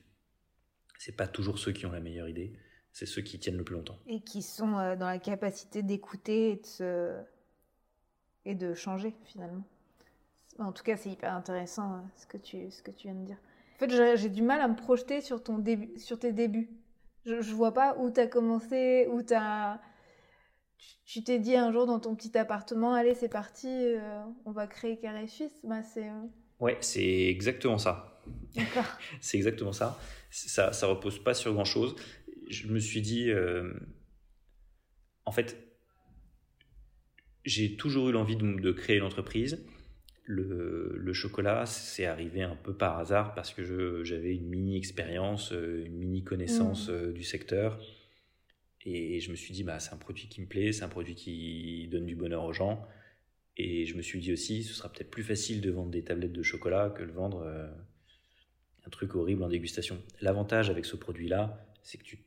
c'est 0.98 1.16
pas 1.16 1.28
toujours 1.28 1.60
ceux 1.60 1.72
qui 1.72 1.86
ont 1.86 1.92
la 1.92 2.00
meilleure 2.00 2.30
idée, 2.30 2.54
c'est 2.92 3.06
ceux 3.06 3.22
qui 3.22 3.40
tiennent 3.40 3.58
le 3.58 3.64
plus 3.64 3.76
longtemps. 3.76 4.00
Et 4.08 4.22
qui 4.22 4.42
sont 4.42 4.78
euh, 4.78 4.96
dans 4.96 5.08
la 5.08 5.20
capacité 5.20 5.84
d'écouter 5.84 6.52
et 6.52 6.62
de 6.80 7.16
et 8.46 8.56
de 8.56 8.74
changer 8.74 9.14
finalement. 9.26 9.64
En 10.58 10.72
tout 10.72 10.84
cas, 10.84 10.98
c'est 10.98 11.10
hyper 11.10 11.34
intéressant 11.34 11.94
euh, 11.94 12.00
ce 12.16 12.26
que 12.26 12.38
tu 12.38 12.72
ce 12.72 12.82
que 12.82 12.92
tu 12.92 13.08
viens 13.08 13.16
de 13.16 13.26
dire. 13.26 13.38
En 13.76 13.80
fait, 13.80 14.16
j'ai 14.16 14.30
du 14.30 14.42
mal 14.42 14.62
à 14.62 14.68
me 14.68 14.76
projeter 14.76 15.22
sur 15.22 15.44
ton 15.44 15.58
début, 15.58 15.98
sur 16.00 16.20
tes 16.20 16.34
débuts. 16.34 16.70
Je, 17.26 17.42
je 17.42 17.54
vois 17.54 17.74
pas 17.74 17.98
où 17.98 18.12
tu 18.12 18.20
as 18.20 18.28
commencé, 18.28 19.08
où 19.12 19.24
tu 19.24 19.34
as 19.34 19.82
tu 21.06 21.24
t'es 21.24 21.40
dit 21.40 21.56
un 21.56 21.72
jour 21.72 21.86
dans 21.86 22.00
ton 22.00 22.16
petit 22.16 22.38
appartement, 22.38 22.94
allez, 22.94 23.16
c'est 23.16 23.30
parti, 23.30 23.68
euh, 23.68 24.22
on 24.46 24.52
va 24.52 24.68
créer 24.68 24.98
Carré 24.98 25.28
Suisse. 25.28 25.60
Bah, 25.64 25.84
c'est. 25.84 26.08
Ouais, 26.60 26.78
c'est 26.82 27.28
exactement 27.28 27.78
ça. 27.78 28.22
c'est 29.20 29.38
exactement 29.38 29.74
ça. 29.74 30.00
ça. 30.30 30.72
Ça 30.74 30.88
repose 30.88 31.20
pas 31.20 31.34
sur 31.34 31.54
grand 31.54 31.66
chose. 31.66 31.96
Je 32.50 32.68
me 32.68 32.80
suis 32.80 33.02
dit, 33.02 33.30
euh, 33.30 33.74
en 35.26 35.32
fait, 35.32 35.58
j'ai 37.46 37.76
toujours 37.76 38.10
eu 38.10 38.12
l'envie 38.12 38.36
de, 38.36 38.60
de, 38.60 38.72
créer 38.72 38.98
une 38.98 39.04
entreprise. 39.04 39.66
Le, 40.24 40.96
le 40.96 41.14
chocolat, 41.14 41.66
c'est 41.66 42.06
arrivé 42.06 42.42
un 42.44 42.56
peu 42.56 42.74
par 42.74 43.00
hasard 43.00 43.34
parce 43.34 43.54
que 43.54 44.04
j'avais 44.04 44.36
une 44.36 44.48
mini 44.48 44.78
expérience, 44.78 45.52
euh, 45.52 45.84
une 45.86 45.98
mini 45.98 46.24
connaissance 46.24 46.90
mmh. 46.90 47.14
du 47.14 47.24
secteur. 47.24 47.80
Et 48.86 49.20
je 49.20 49.32
me 49.32 49.36
suis 49.36 49.54
dit, 49.54 49.64
bah, 49.64 49.80
c'est 49.80 49.94
un 49.94 49.98
produit 49.98 50.28
qui 50.28 50.42
me 50.42 50.48
plaît, 50.48 50.74
c'est 50.74 50.84
un 50.84 50.90
produit 50.90 51.16
qui 51.16 51.88
donne 51.92 52.06
du 52.06 52.16
bonheur 52.16 52.44
aux 52.44 52.54
gens. 52.54 52.86
Et 53.58 53.86
je 53.86 53.96
me 53.96 54.02
suis 54.02 54.20
dit 54.20 54.34
aussi, 54.34 54.64
ce 54.64 54.74
sera 54.74 54.92
peut-être 54.92 55.12
plus 55.12 55.24
facile 55.24 55.62
de 55.62 55.70
vendre 55.70 55.92
des 55.92 56.04
tablettes 56.04 56.34
de 56.34 56.42
chocolat 56.42 56.90
que 56.90 57.04
de 57.04 57.12
vendre 57.12 57.44
euh, 57.46 57.70
un 58.86 58.90
truc 58.90 59.14
horrible 59.16 59.44
en 59.44 59.50
dégustation. 59.50 60.02
L'avantage 60.22 60.72
avec 60.72 60.86
ce 60.86 60.96
produit-là, 60.96 61.64
c'est 61.84 62.00
que 62.00 62.04
tu, 62.04 62.24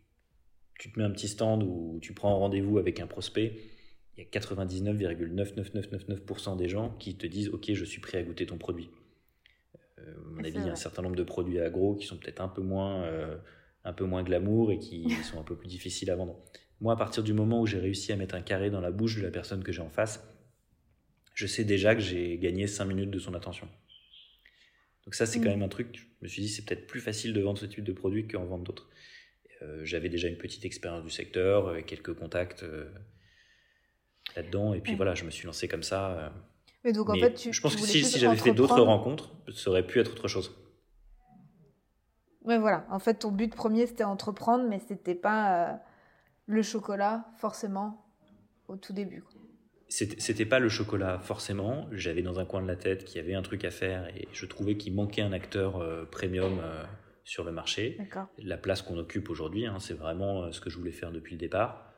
tu, 0.79 0.93
te 0.93 0.99
mets 0.99 1.05
un 1.05 1.11
petit 1.11 1.29
stand 1.29 1.63
où 1.65 1.99
tu 2.01 2.13
prends 2.13 2.39
rendez-vous 2.39 2.79
avec 2.79 3.01
un 3.01 3.07
prospect. 3.07 3.57
Il 4.17 4.23
y 4.23 4.27
a 4.27 4.31
99,99999% 4.31 6.57
des 6.57 6.69
gens 6.69 6.91
qui 6.99 7.17
te 7.17 7.27
disent, 7.27 7.49
OK, 7.49 7.73
je 7.73 7.85
suis 7.85 8.01
prêt 8.01 8.19
à 8.19 8.23
goûter 8.23 8.47
ton 8.47 8.59
produit. 8.59 8.91
Euh, 9.99 10.15
à 10.15 10.19
mon 10.31 10.45
avis, 10.45 10.59
il 10.59 10.67
y 10.67 10.69
a 10.69 10.73
un 10.73 10.77
certain 10.77 11.03
nombre 11.03 11.17
de 11.17 11.25
produits 11.25 11.59
agro 11.59 11.97
qui 11.97 12.07
sont 12.07 12.17
peut-être 12.17 12.41
un 12.41 12.49
peu 12.49 12.63
moins... 12.63 13.03
Euh, 13.05 13.37
un 13.85 13.93
peu 13.93 14.05
moins 14.05 14.22
glamour 14.22 14.72
et 14.72 14.78
qui 14.78 15.11
sont 15.24 15.41
un 15.41 15.45
peu 15.45 15.57
plus 15.57 15.68
difficiles 15.68 16.11
à 16.11 16.16
vendre. 16.16 16.39
Moi, 16.80 16.93
à 16.93 16.97
partir 16.97 17.22
du 17.22 17.32
moment 17.32 17.61
où 17.61 17.66
j'ai 17.66 17.78
réussi 17.78 18.12
à 18.12 18.16
mettre 18.16 18.35
un 18.35 18.43
carré 18.43 18.70
dans 18.70 18.80
la 18.80 18.91
bouche 18.91 19.16
de 19.16 19.22
la 19.22 19.30
personne 19.30 19.62
que 19.62 19.72
j'ai 19.72 19.82
en 19.82 19.91
face, 19.91 20.26
je 21.35 21.47
sais 21.47 21.64
déjà 21.64 21.95
que 21.95 22.01
j'ai 22.01 22.39
gagné 22.39 22.66
5 22.66 22.85
minutes 22.85 23.11
de 23.11 23.18
son 23.18 23.35
attention. 23.35 23.68
Donc 25.05 25.14
ça, 25.14 25.26
c'est 25.26 25.39
quand 25.39 25.47
mm. 25.47 25.53
même 25.53 25.62
un 25.62 25.68
truc, 25.68 25.97
je 25.97 26.24
me 26.24 26.28
suis 26.28 26.43
dit, 26.43 26.49
c'est 26.49 26.64
peut-être 26.64 26.87
plus 26.87 27.01
facile 27.01 27.32
de 27.32 27.41
vendre 27.41 27.59
ce 27.59 27.66
type 27.66 27.85
de 27.85 27.93
produit 27.93 28.26
qu'en 28.26 28.45
vendre 28.45 28.64
d'autres. 28.64 28.89
Euh, 29.62 29.85
J'avais 29.85 30.09
déjà 30.09 30.28
une 30.28 30.39
petite 30.39 30.64
expérience 30.64 31.05
du 31.05 31.11
secteur, 31.11 31.68
euh, 31.68 31.80
quelques 31.82 32.14
contacts 32.14 32.62
euh, 32.62 32.89
là-dedans, 34.37 34.74
et 34.74 34.80
puis 34.80 34.95
voilà, 34.95 35.14
je 35.14 35.24
me 35.24 35.30
suis 35.30 35.47
lancé 35.47 35.68
comme 35.68 35.82
ça. 35.82 36.32
Mais 36.85 36.93
donc 36.93 37.11
en 37.11 37.14
fait, 37.14 37.35
tu, 37.35 37.53
je 37.53 37.61
pense 37.61 37.76
que 37.76 37.82
si, 37.82 38.05
si 38.05 38.18
j'avais 38.18 38.37
fait 38.37 38.53
d'autres 38.53 38.80
rencontres, 38.80 39.32
ça 39.55 39.70
aurait 39.70 39.87
pu 39.87 40.01
être 40.01 40.12
autre 40.12 40.28
chose. 40.28 40.55
Ouais, 42.45 42.59
voilà. 42.59 42.87
En 42.91 42.99
fait, 42.99 43.15
ton 43.15 43.31
but 43.31 43.55
premier, 43.55 43.87
c'était 43.87 44.05
entreprendre, 44.05 44.67
mais 44.69 44.79
c'était 44.87 45.15
pas 45.15 45.71
euh, 45.71 45.73
le 46.47 46.63
chocolat, 46.63 47.27
forcément, 47.39 48.07
au 48.69 48.77
tout 48.77 48.93
début. 48.93 49.25
C'était 49.89 50.47
pas 50.47 50.59
le 50.59 50.69
chocolat, 50.69 51.19
forcément. 51.19 51.87
J'avais 51.93 52.23
dans 52.23 52.41
un 52.41 52.45
coin 52.45 52.61
de 52.61 52.67
la 52.67 52.77
tête 52.77 53.05
qu'il 53.05 53.21
y 53.21 53.25
avait 53.25 53.35
un 53.35 53.43
truc 53.43 53.65
à 53.65 53.71
faire 53.71 54.09
et 54.17 54.27
je 54.33 54.45
trouvais 54.47 54.77
qu'il 54.77 54.95
manquait 54.95 55.23
un 55.23 55.33
acteur 55.33 55.77
euh, 55.77 56.05
premium 56.11 56.59
euh, 56.61 56.83
sur 57.23 57.45
le 57.45 57.53
marché. 57.53 57.99
La 58.39 58.57
place 58.57 58.83
qu'on 58.83 58.99
occupe 58.99 59.31
aujourd'hui, 59.31 59.67
hein, 59.67 59.77
c'est 59.79 59.95
vraiment 59.95 60.51
ce 60.51 60.61
que 60.61 60.69
je 60.69 60.79
voulais 60.79 60.91
faire 60.91 61.13
depuis 61.13 61.35
le 61.35 61.39
départ. 61.39 61.94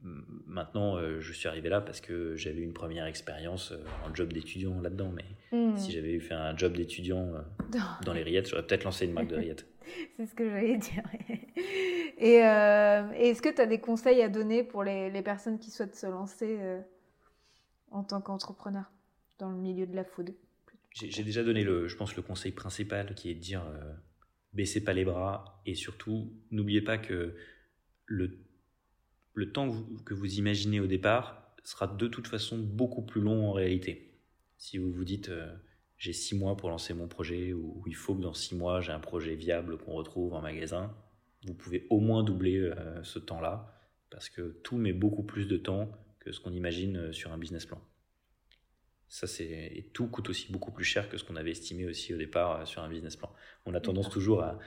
Maintenant, 0.00 0.96
euh, 0.96 1.20
je 1.20 1.32
suis 1.32 1.48
arrivé 1.48 1.68
là 1.68 1.80
parce 1.80 2.00
que 2.00 2.36
j'avais 2.36 2.60
une 2.60 2.72
première 2.72 3.06
expérience 3.06 3.72
euh, 3.72 3.82
en 4.06 4.14
job 4.14 4.32
d'étudiant 4.32 4.80
là-dedans. 4.80 5.12
Mais 5.12 5.24
hmm. 5.56 5.76
si 5.76 5.90
j'avais 5.90 6.12
eu 6.12 6.20
fait 6.20 6.34
un 6.34 6.56
job 6.56 6.74
d'étudiant 6.74 7.34
euh, 7.34 7.78
dans 8.04 8.12
les 8.12 8.22
rillettes, 8.22 8.48
j'aurais 8.48 8.64
peut-être 8.64 8.84
lancé 8.84 9.06
une 9.06 9.12
marque 9.12 9.28
de 9.28 9.36
rillettes. 9.36 9.66
C'est 10.16 10.26
ce 10.26 10.34
que 10.34 10.48
j'allais 10.48 10.76
dire. 10.76 11.02
Et, 12.18 12.34
est-ce 12.34 13.42
que 13.42 13.48
tu 13.48 13.60
as 13.60 13.66
des 13.66 13.80
conseils 13.80 14.22
à 14.22 14.28
donner 14.28 14.62
pour 14.62 14.84
les, 14.84 15.10
les 15.10 15.22
personnes 15.22 15.58
qui 15.58 15.70
souhaitent 15.70 15.96
se 15.96 16.06
lancer 16.06 16.58
en 17.90 18.02
tant 18.02 18.20
qu'entrepreneur 18.20 18.90
dans 19.38 19.50
le 19.50 19.56
milieu 19.56 19.86
de 19.86 19.94
la 19.94 20.04
food? 20.04 20.34
J'ai 20.92 21.22
déjà 21.22 21.44
donné, 21.44 21.62
le, 21.62 21.86
je 21.86 21.96
pense, 21.96 22.16
le 22.16 22.22
conseil 22.22 22.50
principal 22.50 23.14
qui 23.14 23.30
est 23.30 23.34
de 23.34 23.40
dire 23.40 23.62
baissez 24.52 24.82
pas 24.82 24.92
les 24.92 25.04
bras 25.04 25.62
et 25.64 25.74
surtout 25.74 26.32
n'oubliez 26.50 26.82
pas 26.82 26.98
que 26.98 27.36
le 28.06 28.40
le 29.38 29.52
temps 29.52 29.72
que 30.04 30.14
vous, 30.14 30.34
imaginez 30.34 30.80
au 30.80 30.88
départ 30.88 31.54
sera 31.62 31.86
de 31.86 32.08
toute 32.08 32.26
façon 32.26 32.58
beaucoup 32.58 33.02
plus 33.02 33.20
long 33.20 33.48
en 33.48 33.52
réalité. 33.52 34.20
Si 34.56 34.78
vous 34.78 34.90
vous 34.90 35.04
dites 35.04 35.28
euh, 35.28 35.54
j'ai 35.96 36.12
six 36.12 36.34
mois 36.34 36.56
pour 36.56 36.70
lancer 36.70 36.92
mon 36.92 37.06
projet 37.06 37.52
ou, 37.52 37.84
il 37.86 37.94
faut 37.94 38.16
que 38.16 38.20
dans 38.20 38.34
six 38.34 38.56
mois 38.56 38.80
j'ai 38.80 38.90
un 38.90 38.98
projet 38.98 39.36
viable 39.36 39.78
qu'on 39.78 39.92
retrouve 39.92 40.34
en 40.34 40.40
magasin, 40.40 40.92
vous 41.46 41.54
pouvez 41.54 41.86
au 41.88 42.00
moins 42.00 42.24
doubler 42.24 42.58
euh, 42.58 43.04
ce 43.04 43.20
temps-là 43.20 43.72
parce 44.10 44.28
que 44.28 44.58
tout 44.64 44.76
met 44.76 44.92
beaucoup 44.92 45.22
plus 45.22 45.46
de 45.46 45.56
temps 45.56 45.88
que 46.18 46.32
ce 46.32 46.40
qu'on 46.40 46.52
imagine 46.52 46.96
euh, 46.96 47.12
sur 47.12 47.30
un 47.30 47.38
business 47.38 47.64
plan. 47.64 47.80
Ça, 49.08 49.26
c'est 49.28 49.46
et 49.46 49.88
tout 49.94 50.08
coûte 50.08 50.28
aussi 50.30 50.50
beaucoup 50.50 50.72
plus 50.72 50.84
cher 50.84 51.08
que 51.08 51.16
ce 51.16 51.22
qu'on 51.22 51.36
avait 51.36 51.52
estimé 51.52 51.86
aussi 51.86 52.12
au 52.12 52.18
départ 52.18 52.66
sur 52.66 52.82
un 52.82 52.88
business 52.88 53.14
plan. 53.16 53.32
On 53.66 53.72
a 53.72 53.80
tendance 53.80 54.10
toujours 54.10 54.42
à, 54.42 54.58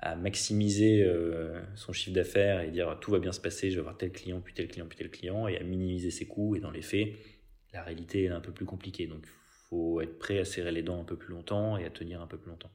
à 0.00 0.14
maximiser 0.14 1.02
euh, 1.02 1.60
son 1.74 1.92
chiffre 1.92 2.14
d'affaires 2.14 2.60
et 2.60 2.70
dire 2.70 2.98
tout 3.00 3.10
va 3.10 3.18
bien 3.18 3.32
se 3.32 3.40
passer, 3.40 3.70
je 3.70 3.76
vais 3.76 3.80
avoir 3.80 3.96
tel 3.96 4.12
client, 4.12 4.40
puis 4.40 4.54
tel 4.54 4.68
client, 4.68 4.86
puis 4.86 4.96
tel 4.96 5.10
client, 5.10 5.48
et 5.48 5.56
à 5.58 5.64
minimiser 5.64 6.10
ses 6.10 6.26
coûts. 6.26 6.54
Et 6.54 6.60
dans 6.60 6.70
les 6.70 6.82
faits, 6.82 7.14
la 7.72 7.82
réalité 7.82 8.24
est 8.24 8.28
un 8.28 8.40
peu 8.40 8.52
plus 8.52 8.64
compliquée. 8.64 9.06
Donc 9.06 9.24
il 9.24 9.68
faut 9.68 10.00
être 10.00 10.18
prêt 10.18 10.38
à 10.38 10.44
serrer 10.44 10.72
les 10.72 10.82
dents 10.82 11.00
un 11.00 11.04
peu 11.04 11.16
plus 11.16 11.34
longtemps 11.34 11.76
et 11.76 11.84
à 11.84 11.90
tenir 11.90 12.22
un 12.22 12.26
peu 12.26 12.38
plus 12.38 12.50
longtemps. 12.50 12.70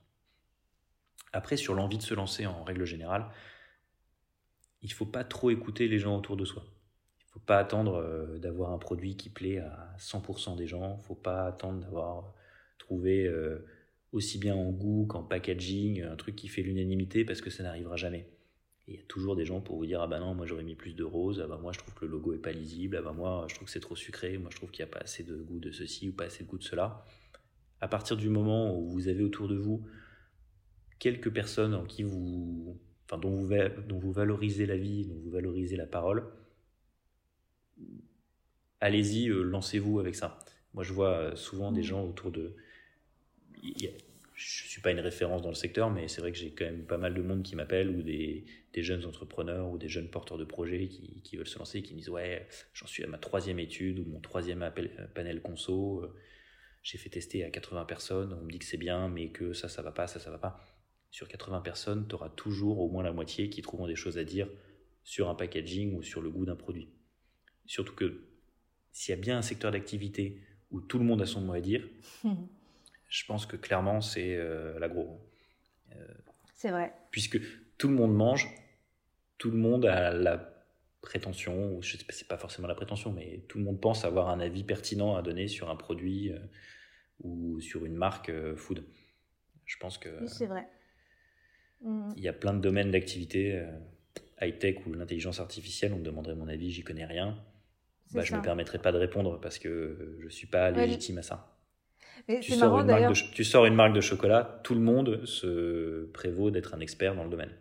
Après, 1.32 1.58
sur 1.58 1.74
l'envie 1.74 1.98
de 1.98 2.04
se 2.04 2.14
lancer 2.14 2.46
en 2.46 2.64
règle 2.64 2.86
générale, 2.86 3.26
il 4.82 4.90
ne 4.90 4.94
faut 4.94 5.06
pas 5.06 5.24
trop 5.24 5.50
écouter 5.50 5.88
les 5.88 6.00
gens 6.00 6.18
autour 6.18 6.36
de 6.36 6.46
soi. 6.46 6.64
Il 6.66 7.26
ne 7.28 7.32
faut 7.32 7.46
pas 7.46 7.58
attendre 7.58 7.96
euh, 7.96 8.38
d'avoir 8.38 8.72
un 8.72 8.78
produit 8.78 9.16
qui 9.16 9.30
plaît 9.30 9.60
à 9.60 9.96
100% 9.98 10.58
des 10.58 10.68
gens. 10.68 10.96
Il 10.96 11.00
ne 11.00 11.04
faut 11.04 11.16
pas 11.16 11.46
attendre 11.46 11.80
d'avoir 11.80 12.34
trouvé... 12.78 13.26
Euh, 13.26 13.66
aussi 14.14 14.38
bien 14.38 14.56
en 14.56 14.72
goût 14.72 15.06
qu'en 15.08 15.24
packaging, 15.24 16.04
un 16.04 16.16
truc 16.16 16.36
qui 16.36 16.48
fait 16.48 16.62
l'unanimité 16.62 17.26
parce 17.26 17.42
que 17.42 17.50
ça 17.50 17.64
n'arrivera 17.64 17.98
jamais. 17.98 18.30
il 18.88 18.96
y 18.96 19.00
a 19.00 19.02
toujours 19.08 19.36
des 19.36 19.46
gens 19.46 19.60
pour 19.60 19.78
vous 19.78 19.86
dire 19.86 20.02
ah 20.02 20.08
bah 20.08 20.20
non 20.20 20.36
moi 20.36 20.46
j'aurais 20.46 20.64
mis 20.64 20.76
plus 20.76 20.94
de 20.94 21.04
rose, 21.04 21.42
ah 21.44 21.48
bah 21.48 21.58
moi 21.62 21.72
je 21.74 21.80
trouve 21.80 21.94
que 21.96 22.06
le 22.06 22.12
logo 22.12 22.34
est 22.34 22.38
pas 22.38 22.52
lisible, 22.52 22.96
ah 22.98 23.02
bah 23.02 23.14
moi 23.14 23.48
je 23.50 23.56
trouve 23.56 23.66
que 23.66 23.72
c'est 23.72 23.80
trop 23.80 23.96
sucré, 23.96 24.38
moi 24.38 24.50
je 24.52 24.58
trouve 24.58 24.70
qu'il 24.72 24.86
n'y 24.86 24.92
a 24.92 24.94
pas 24.94 25.00
assez 25.00 25.24
de 25.24 25.36
goût 25.36 25.60
de 25.60 25.72
ceci 25.72 26.10
ou 26.10 26.14
pas 26.14 26.26
assez 26.26 26.44
de 26.44 26.50
goût 26.50 26.60
de 26.60 26.64
cela. 26.64 27.06
À 27.82 27.88
partir 27.88 28.16
du 28.16 28.30
moment 28.30 28.78
où 28.78 28.88
vous 28.88 29.08
avez 29.08 29.24
autour 29.24 29.48
de 29.48 29.58
vous 29.58 29.86
quelques 31.00 31.34
personnes 31.34 31.74
en 31.74 31.84
qui 31.84 32.04
vous, 32.04 32.80
enfin 33.06 33.18
dont 33.18 33.32
vous, 33.32 33.50
dont 33.88 34.00
vous 34.00 34.12
valorisez 34.12 34.66
la 34.66 34.78
vie, 34.78 35.06
dont 35.06 35.18
vous 35.24 35.32
valorisez 35.32 35.76
la 35.76 35.88
parole, 35.88 36.32
allez-y, 38.80 39.30
euh, 39.30 39.42
lancez-vous 39.42 40.00
avec 40.00 40.16
ça. 40.16 40.40
Moi 40.76 40.84
je 40.84 40.94
vois 40.94 41.18
euh, 41.18 41.36
souvent 41.36 41.72
des 41.72 41.82
mmh. 41.82 41.86
gens 41.86 42.06
autour 42.06 42.32
de 42.32 42.56
je 44.46 44.66
ne 44.66 44.68
suis 44.68 44.82
pas 44.82 44.92
une 44.92 45.00
référence 45.00 45.42
dans 45.42 45.50
le 45.50 45.56
secteur, 45.56 45.90
mais 45.90 46.08
c'est 46.08 46.22
vrai 46.22 46.32
que 46.32 46.38
j'ai 46.38 46.52
quand 46.52 46.66
même 46.66 46.86
pas 46.86 46.98
mal 46.98 47.14
de 47.14 47.22
monde 47.22 47.44
qui 47.44 47.56
m'appelle 47.56 47.90
ou 47.90 48.02
des, 48.02 48.46
jeunes 48.76 49.06
entrepreneurs 49.06 49.70
ou 49.70 49.78
des 49.78 49.88
jeunes 49.88 50.10
porteurs 50.10 50.38
de 50.38 50.44
projets 50.44 50.88
qui, 50.88 51.38
veulent 51.38 51.48
se 51.48 51.58
lancer 51.58 51.80
et 51.80 51.82
qui 51.84 51.94
me 51.94 52.00
disent 52.00 52.10
Ouais, 52.10 52.48
j'en 52.74 52.88
suis 52.88 53.04
à 53.04 53.08
ma 53.08 53.18
troisième 53.18 53.60
étude 53.60 54.00
ou 54.00 54.06
mon 54.06 54.20
troisième 54.20 54.62
appel, 54.62 55.10
panel 55.16 55.42
conso. 55.42 56.06
J'ai 56.82 56.98
fait 56.98 57.10
tester 57.10 57.46
à 57.46 57.50
80 57.50 57.86
personnes. 57.86 58.34
On 58.34 58.44
me 58.44 58.52
dit 58.52 58.60
que 58.60 58.66
c'est 58.66 58.78
bien, 58.78 59.08
mais 59.08 59.30
que 59.30 59.54
ça, 59.54 59.70
ça 59.70 59.82
va 59.82 59.92
pas, 59.92 60.08
ça, 60.08 60.20
ça 60.20 60.30
va 60.30 60.38
pas. 60.38 60.60
Sur 61.12 61.28
80 61.30 61.62
personnes, 61.62 62.06
tu 62.10 62.16
auras 62.16 62.30
toujours 62.30 62.80
au 62.80 62.90
moins 62.90 63.04
la 63.04 63.14
moitié 63.14 63.50
qui 63.50 63.62
trouveront 63.62 63.88
des 63.88 63.96
choses 63.96 64.18
à 64.18 64.26
dire 64.26 64.50
sur 65.04 65.30
un 65.30 65.36
packaging 65.36 65.96
ou 65.96 66.04
sur 66.04 66.22
le 66.22 66.30
goût 66.30 66.46
d'un 66.46 66.56
produit. 66.56 66.90
Surtout 67.66 67.96
que 67.96 68.26
s'il 68.92 69.16
y 69.16 69.18
a 69.18 69.22
bien 69.22 69.38
un 69.38 69.42
secteur 69.42 69.72
d'activité 69.72 70.42
où 70.72 70.82
tout 70.82 70.98
le 70.98 71.06
monde 71.06 71.22
a 71.22 71.26
son 71.26 71.42
mot 71.42 71.54
à 71.54 71.62
dire, 71.62 71.88
je 73.14 73.26
pense 73.26 73.46
que 73.46 73.56
clairement, 73.56 74.02
c'est 74.02 74.36
euh, 74.36 74.80
l'agro. 74.80 75.22
Euh, 75.96 76.08
c'est 76.56 76.72
vrai. 76.72 76.92
Puisque 77.12 77.40
tout 77.78 77.88
le 77.88 77.94
monde 77.94 78.16
mange, 78.16 78.50
tout 79.38 79.52
le 79.52 79.58
monde 79.58 79.86
a 79.86 80.12
la 80.12 80.52
prétention, 81.02 81.76
ou 81.76 81.84
je 81.84 81.96
sais 81.96 82.06
pas, 82.06 82.12
c'est 82.12 82.28
pas 82.28 82.38
forcément 82.38 82.68
la 82.68 82.74
prétention, 82.74 83.12
mais 83.12 83.44
tout 83.48 83.60
le 83.60 83.66
monde 83.66 83.80
pense 83.80 84.04
avoir 84.04 84.30
un 84.30 84.40
avis 84.40 84.64
pertinent 84.64 85.16
à 85.16 85.22
donner 85.22 85.48
sur 85.48 85.70
un 85.70 85.76
produit 85.76 86.32
euh, 86.32 86.40
ou 87.22 87.62
sur 87.62 87.86
une 87.86 87.94
marque 87.94 88.32
food. 88.56 88.84
Je 89.66 89.78
pense 89.78 90.00
que. 90.00 90.10
Oui, 90.20 90.28
c'est 90.28 90.48
vrai. 90.48 90.68
Mm. 91.82 92.14
Il 92.18 92.24
y 92.24 92.28
a 92.28 92.34
plein 92.34 92.56
de 92.56 92.62
domaines 92.62 92.90
d'activité, 92.90 93.64
high-tech 94.42 94.88
ou 94.88 94.94
l'intelligence 94.94 95.40
artificielle, 95.40 95.94
on 95.94 96.00
me 96.00 96.04
demanderait 96.04 96.36
mon 96.36 96.48
avis, 96.48 96.72
j'y 96.72 96.84
connais 96.84 97.06
rien. 97.06 97.38
Bah, 98.12 98.24
je 98.24 98.34
ne 98.34 98.40
me 98.40 98.44
permettrai 98.44 98.80
pas 98.80 98.92
de 98.92 98.98
répondre 98.98 99.40
parce 99.40 99.60
que 99.60 100.18
je 100.20 100.26
ne 100.26 100.30
suis 100.30 100.48
pas 100.48 100.72
légitime 100.72 101.20
à 101.20 101.22
ça. 101.22 101.53
Tu, 102.28 102.54
sors 102.54 102.80
une 102.80 102.88
marque 102.88 103.10
de, 103.10 103.34
tu 103.34 103.44
sors 103.44 103.66
une 103.66 103.76
marque 103.76 103.94
de 103.94 104.02
chocolat, 104.02 104.60
tout 104.64 104.74
le 104.74 104.82
monde 104.82 105.26
se 105.26 106.06
prévaut 106.14 106.52
d'être 106.52 106.74
un 106.74 106.80
expert 106.80 107.16
dans 107.16 107.24
le 107.24 107.30
domaine. 107.30 107.52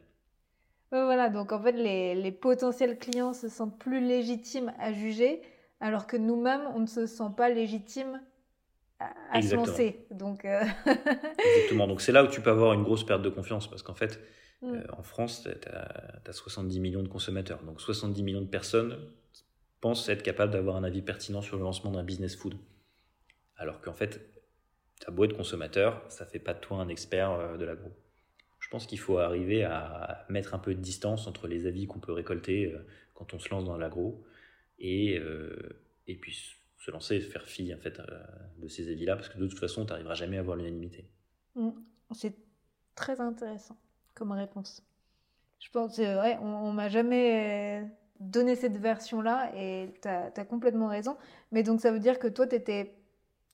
voilà, 0.91 1.29
donc 1.29 1.53
en 1.53 1.63
fait, 1.63 1.73
les, 1.73 2.15
les, 2.15 2.33
potentiels 2.33 2.99
clients 2.99 3.33
se 3.33 3.49
sentent 3.49 3.79
plus 3.79 4.01
légitimes 4.01 4.73
à 4.79 4.93
juger, 4.93 5.43
alors 5.81 6.07
que 6.07 6.17
nous-mêmes, 6.17 6.63
on 6.75 6.81
ne 6.81 6.87
se 6.87 7.07
sent 7.07 7.31
pas 7.37 7.49
légitime 7.49 8.21
à, 9.31 9.43
se 9.43 9.55
lancer. 9.55 10.07
Donc, 10.11 10.45
euh, 10.45 10.63
Exactement. 10.87 11.87
Donc 11.87 12.01
c'est 12.01 12.13
là 12.13 12.25
où 12.25 12.29
tu 12.29 12.41
peux 12.41 12.51
avoir 12.51 12.73
une 12.73 12.83
grosse 12.83 13.05
perte 13.05 13.23
de 13.23 13.29
confiance, 13.29 13.69
parce 13.69 13.83
qu'en 13.83 13.95
fait, 13.95 14.21
mm. 14.63 14.75
euh, 14.75 14.83
en 14.97 15.03
France, 15.03 15.43
tu 15.45 15.69
as, 15.69 16.33
70 16.33 16.81
millions 16.81 17.03
de 17.03 17.09
consommateurs. 17.09 17.63
Donc 17.65 17.81
70 17.81 18.23
millions 18.23 18.41
de 18.41 18.47
personnes 18.47 18.99
pensent 19.81 20.09
être 20.09 20.23
capables 20.23 20.53
d'avoir 20.53 20.77
un 20.77 20.85
avis 20.85 21.03
pertinent 21.03 21.43
sur 21.43 21.57
le 21.57 21.63
lancement 21.63 21.91
d'un 21.91 22.05
business 22.05 22.37
food. 22.37 22.55
Alors 23.57 23.81
qu'en 23.81 23.93
fait, 23.93 24.32
ta 25.05 25.11
beau 25.11 25.27
de 25.27 25.33
consommateur, 25.33 26.05
ça 26.09 26.25
fait 26.27 26.39
pas 26.39 26.55
de 26.55 26.61
toi 26.61 26.79
un 26.79 26.89
expert 26.89 27.33
euh, 27.33 27.57
de 27.57 27.65
l'agro. 27.65 27.91
Je 28.61 28.69
pense 28.69 28.87
qu'il 28.87 28.99
faut 28.99 29.19
arriver 29.19 29.65
à 29.65 30.25
mettre 30.29 30.55
un 30.55 30.59
peu 30.59 30.75
de 30.75 30.81
distance 30.81 31.27
entre 31.27 31.49
les 31.49 31.67
avis 31.67 31.87
qu'on 31.87 31.99
peut 31.99 32.13
récolter 32.13 32.75
quand 33.13 33.35
on 33.35 33.39
se 33.39 33.51
lance 33.51 33.65
dans 33.65 33.77
l'agro 33.77 34.25
et, 34.79 35.21
et 36.07 36.15
puis 36.15 36.57
se 36.79 36.91
lancer 36.91 37.21
faire 37.21 37.45
fi 37.45 37.75
en 37.75 37.79
fait, 37.79 38.01
de 38.59 38.69
ces 38.69 38.89
avis-là, 38.89 39.17
parce 39.17 39.29
que 39.29 39.37
de 39.37 39.47
toute 39.47 39.59
façon, 39.59 39.85
tu 39.85 39.91
n'arriveras 39.91 40.15
jamais 40.15 40.39
à 40.39 40.41
avoir 40.41 40.57
l'unanimité. 40.57 41.05
Mm. 41.57 41.71
C'est 42.13 42.37
très 42.95 43.21
intéressant 43.21 43.77
comme 44.15 44.33
réponse. 44.33 44.83
Je 45.59 45.71
pense, 45.71 45.95
c'est 45.95 46.15
vrai, 46.15 46.39
on, 46.43 46.71
ne 46.71 46.77
m'a 46.77 46.89
jamais 46.89 47.87
donné 48.19 48.57
cette 48.57 48.77
version-là 48.77 49.53
et 49.57 49.93
tu 50.01 50.09
as, 50.09 50.45
complètement 50.45 50.89
raison. 50.89 51.17
Mais 51.51 51.63
donc 51.63 51.81
ça 51.81 51.93
veut 51.93 52.01
dire 52.01 52.19
que 52.19 52.27
toi, 52.27 52.47
tu 52.47 52.57
étais 52.57 52.97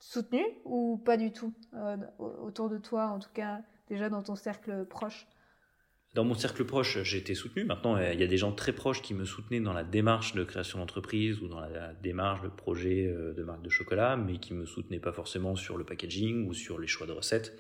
soutenu 0.01 0.43
ou 0.65 1.01
pas 1.05 1.17
du 1.17 1.33
tout 1.33 1.53
euh, 1.75 1.97
autour 2.19 2.69
de 2.69 2.79
toi, 2.79 3.09
en 3.09 3.19
tout 3.19 3.31
cas 3.33 3.61
déjà 3.89 4.09
dans 4.09 4.23
ton 4.23 4.37
cercle 4.37 4.85
proche? 4.87 5.27
Dans 6.15 6.25
mon 6.25 6.35
cercle 6.35 6.65
proche, 6.65 7.03
j'ai 7.03 7.19
été 7.19 7.35
soutenu. 7.35 7.65
Maintenant, 7.65 7.99
il 7.99 8.19
y 8.19 8.23
a 8.23 8.27
des 8.27 8.39
gens 8.39 8.53
très 8.53 8.73
proches 8.73 9.03
qui 9.03 9.13
me 9.13 9.25
soutenaient 9.25 9.61
dans 9.61 9.75
la 9.75 9.85
démarche 9.85 10.35
de 10.35 10.43
création 10.43 10.79
d'entreprise 10.79 11.41
ou 11.43 11.49
dans 11.49 11.61
la 11.61 11.93
démarche 11.95 12.43
de 12.43 12.49
projet 12.49 13.07
euh, 13.07 13.35
de 13.35 13.43
marque 13.43 13.63
de 13.63 13.69
chocolat, 13.69 14.17
mais 14.17 14.39
qui 14.39 14.55
me 14.55 14.65
soutenaient 14.65 15.01
pas 15.01 15.13
forcément 15.13 15.55
sur 15.55 15.77
le 15.77 15.85
packaging 15.85 16.49
ou 16.49 16.55
sur 16.55 16.79
les 16.79 16.87
choix 16.87 17.07
de 17.07 17.13
recettes. 17.13 17.59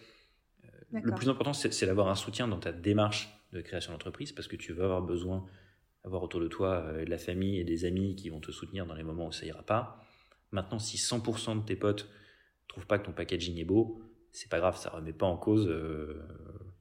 Euh, 0.64 1.00
le 1.02 1.14
plus 1.14 1.28
important, 1.28 1.52
c'est 1.52 1.86
d'avoir 1.86 2.08
un 2.08 2.14
soutien 2.14 2.48
dans 2.48 2.58
ta 2.58 2.72
démarche 2.72 3.28
de 3.52 3.60
création 3.60 3.92
d'entreprise 3.92 4.32
parce 4.32 4.48
que 4.48 4.56
tu 4.56 4.72
vas 4.72 4.84
avoir 4.84 5.02
besoin 5.02 5.44
d'avoir 6.04 6.22
autour 6.22 6.40
de 6.40 6.48
toi 6.48 6.92
de 6.92 7.10
la 7.10 7.18
famille 7.18 7.58
et 7.58 7.64
des 7.64 7.84
amis 7.84 8.16
qui 8.16 8.30
vont 8.30 8.40
te 8.40 8.50
soutenir 8.50 8.86
dans 8.86 8.94
les 8.94 9.02
moments 9.02 9.26
où 9.26 9.32
ça 9.32 9.44
ira 9.44 9.62
pas. 9.62 10.02
Maintenant, 10.52 10.78
si 10.78 10.96
100% 10.96 11.60
de 11.60 11.66
tes 11.66 11.76
potes 11.76 12.08
trouvent 12.68 12.86
pas 12.86 12.98
que 12.98 13.06
ton 13.06 13.12
packaging 13.12 13.58
est 13.58 13.64
beau, 13.64 14.00
c'est 14.32 14.50
pas 14.50 14.58
grave, 14.58 14.76
ça 14.76 14.90
remet 14.90 15.12
pas 15.12 15.26
en 15.26 15.36
cause 15.36 15.68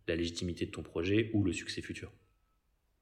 la 0.07 0.15
légitimité 0.15 0.65
de 0.65 0.71
ton 0.71 0.83
projet 0.83 1.31
ou 1.33 1.43
le 1.43 1.51
succès 1.53 1.81
futur. 1.81 2.11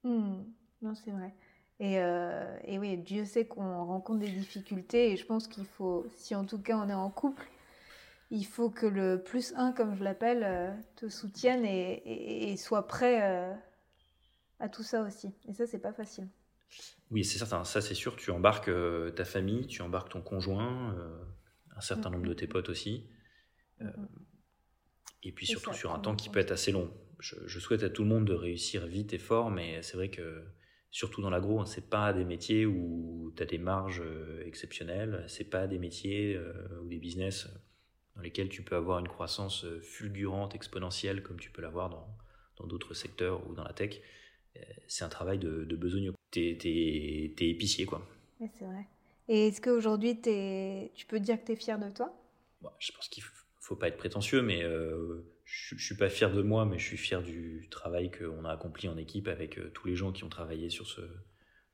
Hmm. 0.04 0.42
non, 0.82 0.94
c'est 0.94 1.10
vrai. 1.10 1.34
Et, 1.78 1.98
euh, 1.98 2.56
et, 2.64 2.78
oui, 2.78 2.96
Dieu 2.96 3.24
sait 3.24 3.46
qu'on 3.46 3.84
rencontre 3.84 4.20
des 4.20 4.30
difficultés 4.30 5.12
et 5.12 5.16
je 5.16 5.26
pense 5.26 5.46
qu'il 5.46 5.66
faut, 5.66 6.06
si 6.16 6.34
en 6.34 6.44
tout 6.44 6.58
cas 6.58 6.78
on 6.78 6.88
est 6.88 6.94
en 6.94 7.10
couple, 7.10 7.46
il 8.30 8.46
faut 8.46 8.70
que 8.70 8.86
le 8.86 9.22
plus 9.22 9.52
un, 9.56 9.72
comme 9.72 9.94
je 9.94 10.02
l'appelle, 10.02 10.42
euh, 10.42 10.70
te 10.96 11.08
soutienne 11.08 11.64
et, 11.64 12.50
et, 12.50 12.56
soit 12.56 12.86
prêt 12.86 13.20
euh, 13.22 13.52
à 14.58 14.68
tout 14.68 14.82
ça 14.82 15.02
aussi. 15.02 15.32
Et 15.48 15.52
ça, 15.52 15.66
c'est 15.66 15.78
pas 15.78 15.92
facile. 15.92 16.28
Oui, 17.10 17.24
c'est 17.24 17.38
certain. 17.38 17.62
Ça, 17.64 17.80
c'est 17.80 17.94
sûr. 17.94 18.16
Tu 18.16 18.30
embarques 18.30 18.70
ta 19.14 19.24
famille, 19.24 19.66
tu 19.66 19.82
embarques 19.82 20.08
ton 20.08 20.22
conjoint, 20.22 20.96
un 21.76 21.80
certain 21.80 22.10
nombre 22.10 22.26
de 22.26 22.34
tes 22.34 22.46
potes 22.46 22.68
aussi. 22.68 23.06
Et 25.22 25.32
puis 25.32 25.46
surtout 25.46 25.74
sur 25.74 25.92
un 25.92 25.98
temps 25.98 26.14
qui 26.14 26.28
peut 26.28 26.38
être 26.38 26.52
assez 26.52 26.72
long. 26.72 26.92
Je, 27.18 27.58
souhaite 27.58 27.82
à 27.82 27.90
tout 27.90 28.02
le 28.02 28.08
monde 28.08 28.26
de 28.26 28.34
réussir 28.34 28.86
vite 28.86 29.12
et 29.12 29.18
fort, 29.18 29.50
mais 29.50 29.82
c'est 29.82 29.96
vrai 29.96 30.10
que 30.10 30.44
surtout 30.90 31.20
dans 31.20 31.30
l'agro, 31.30 31.60
hein, 31.60 31.66
c'est 31.66 31.90
pas 31.90 32.12
des 32.12 32.24
métiers 32.24 32.64
où 32.64 33.32
tu 33.36 33.42
as 33.42 33.46
des 33.46 33.58
marges 33.58 34.02
euh, 34.04 34.46
exceptionnelles, 34.46 35.24
c'est 35.26 35.50
pas 35.50 35.66
des 35.66 35.78
métiers 35.78 36.36
euh, 36.36 36.52
ou 36.82 36.88
des 36.88 36.98
business 36.98 37.48
dans 38.14 38.22
lesquels 38.22 38.48
tu 38.48 38.62
peux 38.62 38.76
avoir 38.76 38.98
une 38.98 39.08
croissance 39.08 39.64
euh, 39.64 39.80
fulgurante, 39.80 40.54
exponentielle, 40.54 41.22
comme 41.22 41.40
tu 41.40 41.50
peux 41.50 41.60
l'avoir 41.60 41.90
dans 41.90 42.66
d'autres 42.66 42.94
secteurs 42.94 43.46
ou 43.48 43.54
dans 43.54 43.64
la 43.64 43.72
tech. 43.72 44.00
C'est 44.86 45.04
un 45.04 45.10
travail 45.10 45.38
de, 45.38 45.64
de 45.64 45.76
besogneux. 45.76 46.14
T'es 46.30 46.56
es, 46.64 47.50
épicier, 47.50 47.84
quoi. 47.84 48.06
c'est 48.38 48.64
vrai. 48.64 48.86
Et 49.28 49.48
est-ce 49.48 49.60
qu'aujourd'hui, 49.60 50.20
tu 50.20 51.06
peux 51.06 51.20
dire 51.20 51.40
que 51.40 51.46
tu 51.46 51.52
es 51.52 51.56
fier 51.56 51.78
de 51.78 51.90
toi? 51.90 52.12
Je 52.78 52.92
pense 52.92 53.08
qu'il 53.08 53.22
faut 53.22 53.46
faut 53.66 53.76
pas 53.76 53.88
être 53.88 53.96
prétentieux, 53.96 54.42
mais 54.42 54.62
euh, 54.62 55.24
je, 55.44 55.74
ne 55.74 55.80
suis 55.80 55.96
pas 55.96 56.08
fier 56.08 56.30
de 56.30 56.40
moi, 56.40 56.64
mais 56.64 56.78
je 56.78 56.84
suis 56.84 56.96
fier 56.96 57.20
du 57.20 57.66
travail 57.68 58.12
qu'on 58.12 58.44
a 58.44 58.52
accompli 58.52 58.88
en 58.88 58.96
équipe 58.96 59.26
avec 59.26 59.58
euh, 59.58 59.70
tous 59.74 59.88
les 59.88 59.96
gens 59.96 60.12
qui 60.12 60.22
ont 60.22 60.28
travaillé 60.28 60.70
sur 60.70 60.86
ce, 60.86 61.00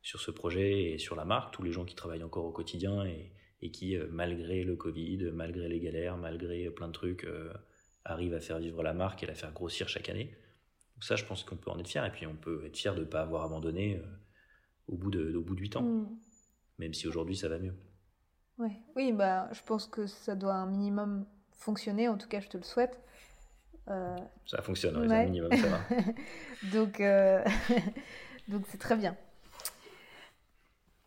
sur 0.01 0.21
ce 0.21 0.31
projet 0.31 0.93
et 0.93 0.99
sur 0.99 1.17
la 1.17 1.27
marque, 1.27 1.53
tous 1.53 1.63
les 1.63 1.71
gens 1.71 1.85
qui 1.85 1.95
travaillent 1.95 2.23
encore 2.23 2.47
au 2.47 2.51
quotidien 2.51 3.05
et, 3.05 3.31
et 3.61 3.71
qui, 3.71 3.95
euh, 3.95 4.07
malgré 4.11 4.65
le 4.65 4.75
Covid, 4.75 5.33
malgré 5.35 5.69
les 5.69 5.81
galères, 5.81 6.17
malgré 6.17 6.71
plein 6.71 6.89
de 6.89 6.93
trucs, 6.93 7.27
arrivent 8.07 8.35
à 8.35 8.41
faire 8.41 8.59
vivre 8.59 8.83
la 8.83 8.95
marque 8.95 9.23
et 9.23 9.27
la 9.27 9.35
faire 9.35 9.53
grossir 9.53 9.87
chaque 9.91 10.09
année. 10.09 10.35
Donc 10.95 11.05
ça, 11.05 11.17
je 11.17 11.27
pense 11.27 11.45
qu'on 11.45 11.57
peut 11.57 11.71
en 11.71 11.79
être 11.79 11.89
fier. 11.89 12.07
Et 12.07 12.11
puis, 12.11 12.27
on 12.27 12.37
peut 12.37 12.65
être 12.65 12.77
fier 12.77 12.95
de 12.95 13.01
ne 13.01 13.05
pas 13.05 13.21
avoir 13.21 13.45
abandonné 13.45 14.01
au 14.89 14.97
bout 14.97 15.11
de, 15.11 15.35
au 15.37 15.43
bout 15.43 15.55
de 15.55 15.61
8 15.61 15.77
ans, 15.77 15.83
mm. 15.83 16.19
Même 16.79 16.95
si 16.95 17.07
aujourd'hui, 17.07 17.37
ça 17.37 17.49
va 17.49 17.59
mieux. 17.59 17.75
Ouais. 18.59 18.77
Oui, 18.97 19.13
bah, 19.13 19.49
je 19.53 19.61
pense 19.63 19.87
que 19.87 20.07
ça 20.07 20.35
doit 20.35 20.55
un 20.55 20.67
minimum 20.67 21.27
fonctionner, 21.53 22.09
en 22.09 22.19
tout 22.19 22.29
cas 22.29 22.41
je 22.41 22.49
te 22.49 22.57
le 22.57 22.63
souhaite. 22.63 23.01
Euh, 23.89 24.17
ça 24.47 24.63
fonctionne, 24.63 24.97
un 24.97 25.25
minimum, 25.25 25.53
ça 25.53 25.69
va. 25.69 25.81
donc, 26.73 27.01
euh, 27.01 27.45
donc 28.49 28.65
c'est 28.69 28.79
très 28.79 28.97
bien. 28.97 29.17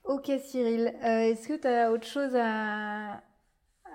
Ok 0.03 0.31
Cyril, 0.43 0.93
euh, 1.03 1.31
est-ce 1.31 1.47
que 1.47 1.59
tu 1.59 1.67
as 1.67 1.91
autre 1.91 2.05
chose 2.05 2.35
à, 2.35 3.23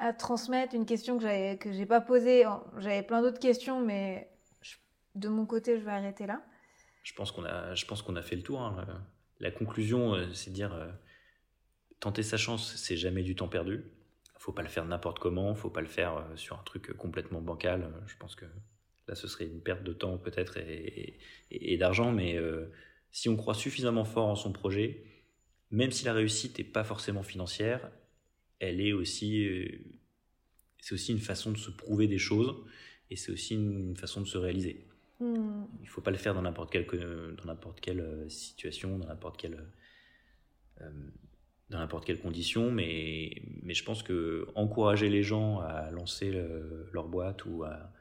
à 0.00 0.12
transmettre? 0.12 0.74
Une 0.74 0.86
question 0.86 1.18
que 1.18 1.24
je 1.24 1.56
que 1.56 1.72
j'ai 1.72 1.86
pas 1.86 2.00
posée. 2.00 2.44
J'avais 2.78 3.02
plein 3.02 3.22
d'autres 3.22 3.38
questions, 3.38 3.80
mais 3.80 4.30
de 5.14 5.28
mon 5.28 5.46
côté, 5.46 5.78
je 5.78 5.84
vais 5.84 5.92
arrêter 5.92 6.26
là. 6.26 6.42
Je 7.02 7.12
pense 7.14 7.30
qu'on 7.32 7.44
a, 7.44 7.74
je 7.74 7.84
pense 7.86 8.02
qu'on 8.02 8.16
a 8.16 8.22
fait 8.22 8.36
le 8.36 8.42
tour. 8.42 8.60
Hein. 8.60 8.86
La 9.38 9.50
conclusion, 9.50 10.14
c'est 10.32 10.50
de 10.50 10.54
dire 10.54 10.74
tenter 12.00 12.22
sa 12.22 12.36
chance, 12.36 12.74
c'est 12.76 12.96
jamais 12.96 13.22
du 13.22 13.36
temps 13.36 13.48
perdu 13.48 13.84
faut 14.40 14.52
pas 14.52 14.62
le 14.62 14.68
faire 14.68 14.86
n'importe 14.86 15.18
comment, 15.18 15.54
faut 15.54 15.68
pas 15.68 15.82
le 15.82 15.86
faire 15.86 16.16
euh, 16.16 16.36
sur 16.36 16.58
un 16.58 16.62
truc 16.64 16.94
complètement 16.94 17.42
bancal. 17.42 17.92
Je 18.06 18.16
pense 18.18 18.34
que 18.34 18.46
là, 19.06 19.14
ce 19.14 19.28
serait 19.28 19.44
une 19.44 19.60
perte 19.60 19.84
de 19.84 19.92
temps 19.92 20.16
peut-être 20.16 20.56
et, 20.58 21.76
d'argent, 21.76 22.10
mais 22.10 22.36
euh, 22.36 22.72
si 23.12 23.28
on 23.28 23.36
croit 23.36 23.54
suffisamment 23.54 24.04
fort 24.04 24.28
en 24.28 24.36
son 24.36 24.50
projet, 24.50 25.04
même 25.70 25.90
si 25.90 26.06
la 26.06 26.14
réussite 26.14 26.58
n'est 26.58 26.64
pas 26.64 26.84
forcément 26.84 27.22
financière, 27.22 27.90
elle 28.60 28.80
est 28.80 28.94
aussi, 28.94 29.46
euh, 29.46 29.68
c'est 30.80 30.94
aussi 30.94 31.12
une 31.12 31.18
façon 31.18 31.52
de 31.52 31.58
se 31.58 31.70
prouver 31.70 32.06
des 32.06 32.18
choses 32.18 32.56
et 33.10 33.16
c'est 33.16 33.32
aussi 33.32 33.54
une 33.54 33.96
façon 33.96 34.22
de 34.22 34.26
se 34.26 34.38
réaliser. 34.38 34.86
Hmm. 35.18 35.64
Il 35.82 35.88
faut 35.88 36.00
pas 36.00 36.10
le 36.10 36.16
faire 36.16 36.34
dans 36.34 36.42
n'importe 36.42 36.72
quelle, 36.72 36.86
dans 37.36 37.44
n'importe 37.44 37.80
quelle 37.80 38.24
situation, 38.30 38.96
dans 38.96 39.06
n'importe 39.06 39.36
quelle 39.36 39.62
dans 41.70 41.78
n'importe 41.78 42.04
quelle 42.04 42.18
condition, 42.18 42.70
mais, 42.70 43.42
mais 43.62 43.74
je 43.74 43.84
pense 43.84 44.02
que 44.02 44.48
encourager 44.54 45.08
les 45.08 45.22
gens 45.22 45.60
à 45.60 45.90
lancer 45.90 46.32
leur 46.92 47.08
boîte 47.08 47.44
ou 47.46 47.62
à, 47.62 47.92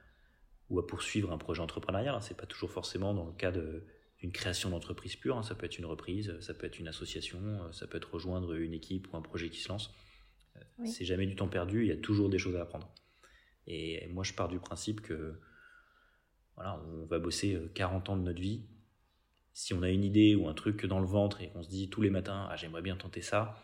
ou 0.70 0.80
à 0.80 0.88
poursuivre 0.88 1.32
un 1.32 1.38
projet 1.38 1.62
entrepreneurial, 1.62 2.16
hein, 2.16 2.22
c'est 2.22 2.38
pas 2.38 2.48
toujours 2.48 2.72
forcément 2.72 3.14
dans 3.14 3.26
le 3.26 3.34
cas 3.34 3.52
d'une 3.52 4.32
création 4.32 4.72
d'entreprise 4.72 5.16
pure, 5.16 5.38
hein. 5.38 5.44
ça 5.44 5.54
peut 5.54 5.68
être 5.68 5.78
une 5.78 5.86
reprise, 5.86 6.36
ça 6.42 6.56
peut 6.56 6.66
être 6.66 6.80
une 6.80 6.88
association, 6.88 7.40
ça 7.72 7.86
peut 7.86 7.98
être 7.98 8.12
rejoindre 8.12 8.56
une 8.56 8.74
équipe 8.74 9.08
ou 9.14 9.18
un 9.18 9.22
projet 9.22 9.50
qui 9.50 9.60
se 9.60 9.70
lance. 9.70 9.94
C'est 10.86 11.06
jamais 11.06 11.28
du 11.28 11.36
temps 11.36 11.48
perdu, 11.48 11.84
il 11.84 11.88
y 11.88 11.92
a 11.92 11.98
toujours 11.98 12.30
des 12.30 12.40
choses 12.40 12.56
à 12.56 12.62
apprendre. 12.62 12.92
Et 13.68 14.08
moi, 14.08 14.24
je 14.24 14.34
pars 14.34 14.48
du 14.48 14.60
principe 14.60 15.02
que 15.02 15.40
voilà, 16.56 16.82
on 16.92 17.06
va 17.06 17.20
bosser 17.20 17.58
40 17.76 18.10
ans 18.10 18.18
de 18.18 18.24
notre 18.24 18.42
vie 18.42 18.64
si 19.60 19.74
on 19.74 19.84
a 19.84 19.90
une 19.90 20.06
idée 20.06 20.36
ou 20.36 20.48
un 20.48 20.54
truc 20.54 20.86
dans 20.86 21.02
le 21.02 21.06
ventre 21.06 21.42
et 21.42 21.50
qu'on 21.50 21.62
se 21.62 21.68
dit 21.68 21.90
tous 21.90 22.02
les 22.02 22.10
matins 22.10 22.48
ah 22.50 22.56
j'aimerais 22.56 22.82
bien 22.82 22.96
tenter 22.96 23.22
ça, 23.22 23.58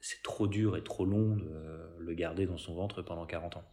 c'est 0.00 0.22
trop 0.22 0.46
dur 0.46 0.78
et 0.78 0.82
trop 0.82 1.04
long 1.04 1.36
de 1.36 1.98
le 1.98 2.14
garder 2.14 2.46
dans 2.46 2.56
son 2.56 2.74
ventre 2.74 3.02
pendant 3.02 3.26
40 3.26 3.58
ans. 3.58 3.64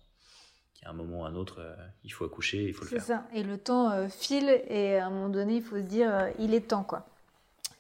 Qu'à 0.74 0.90
un 0.90 0.94
moment 0.94 1.22
ou 1.22 1.24
à 1.24 1.30
un 1.30 1.36
autre, 1.36 1.62
euh, 1.62 1.74
il 2.04 2.12
faut 2.12 2.26
accoucher, 2.26 2.66
il 2.66 2.74
faut 2.74 2.84
le 2.84 2.90
faire. 2.90 3.00
C'est 3.00 3.08
ça. 3.08 3.26
Et 3.34 3.44
le 3.44 3.58
temps 3.58 3.92
euh, 3.92 4.10
file 4.10 4.62
et 4.68 4.98
à 4.98 5.06
un 5.06 5.10
moment 5.10 5.30
donné, 5.30 5.56
il 5.56 5.64
faut 5.64 5.78
se 5.78 5.84
dire 5.84 6.14
euh, 6.14 6.32
il 6.38 6.54
est 6.54 6.68
temps 6.68 6.84
quoi. 6.84 7.06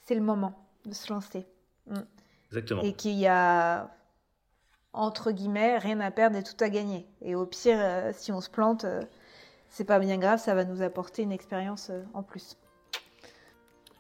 C'est 0.06 0.16
le 0.16 0.22
moment 0.22 0.66
de 0.86 0.94
se 0.94 1.12
lancer. 1.12 1.46
Mm. 1.88 1.98
Exactement. 2.52 2.84
Et 2.84 2.94
qu'il 2.94 3.20
y 3.20 3.28
a 3.28 3.92
entre 4.94 5.32
guillemets 5.32 5.78
rien 5.78 6.00
à 6.00 6.10
perdre 6.10 6.38
et 6.38 6.44
tout 6.44 6.56
à 6.62 6.70
gagner. 6.70 7.06
Et 7.22 7.36
au 7.36 7.46
pire, 7.46 8.14
si 8.14 8.32
on 8.32 8.40
se 8.40 8.50
plante, 8.50 8.86
c'est 9.68 9.84
pas 9.84 10.00
bien 10.00 10.18
grave, 10.20 10.40
ça 10.40 10.56
va 10.56 10.64
nous 10.64 10.82
apporter 10.82 11.24
une 11.24 11.34
expérience 11.34 11.92
en 12.14 12.24
plus. 12.24 12.56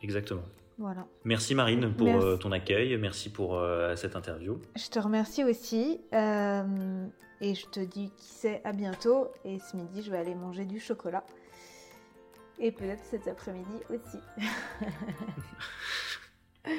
Exactement. 0.03 0.43
Voilà. 0.77 1.05
Merci 1.23 1.55
Marine 1.55 1.93
pour 1.95 2.07
Merci. 2.07 2.27
euh, 2.27 2.37
ton 2.37 2.51
accueil, 2.51 2.97
merci 2.97 3.31
pour 3.31 3.55
euh, 3.55 3.95
cette 3.95 4.15
interview. 4.15 4.59
Je 4.75 4.89
te 4.89 4.99
remercie 4.99 5.43
aussi. 5.43 6.01
euh, 6.13 7.07
et 7.41 7.55
je 7.55 7.65
te 7.67 7.79
dis 7.79 8.11
qui 8.17 8.25
sait 8.27 8.61
à 8.63 8.71
bientôt. 8.73 9.27
Et 9.45 9.59
ce 9.59 9.75
midi, 9.75 10.01
je 10.01 10.11
vais 10.11 10.17
aller 10.17 10.35
manger 10.35 10.65
du 10.65 10.79
chocolat. 10.79 11.23
Et 12.59 12.71
peut-être 12.71 13.03
cet 13.03 13.27
après-midi 13.27 13.79
aussi. 13.89 14.17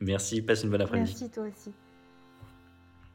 Merci, 0.00 0.42
passe 0.42 0.62
une 0.64 0.70
bonne 0.70 0.82
après-midi. 0.82 1.10
Merci 1.10 1.30
toi 1.30 1.44
aussi. 1.44 1.72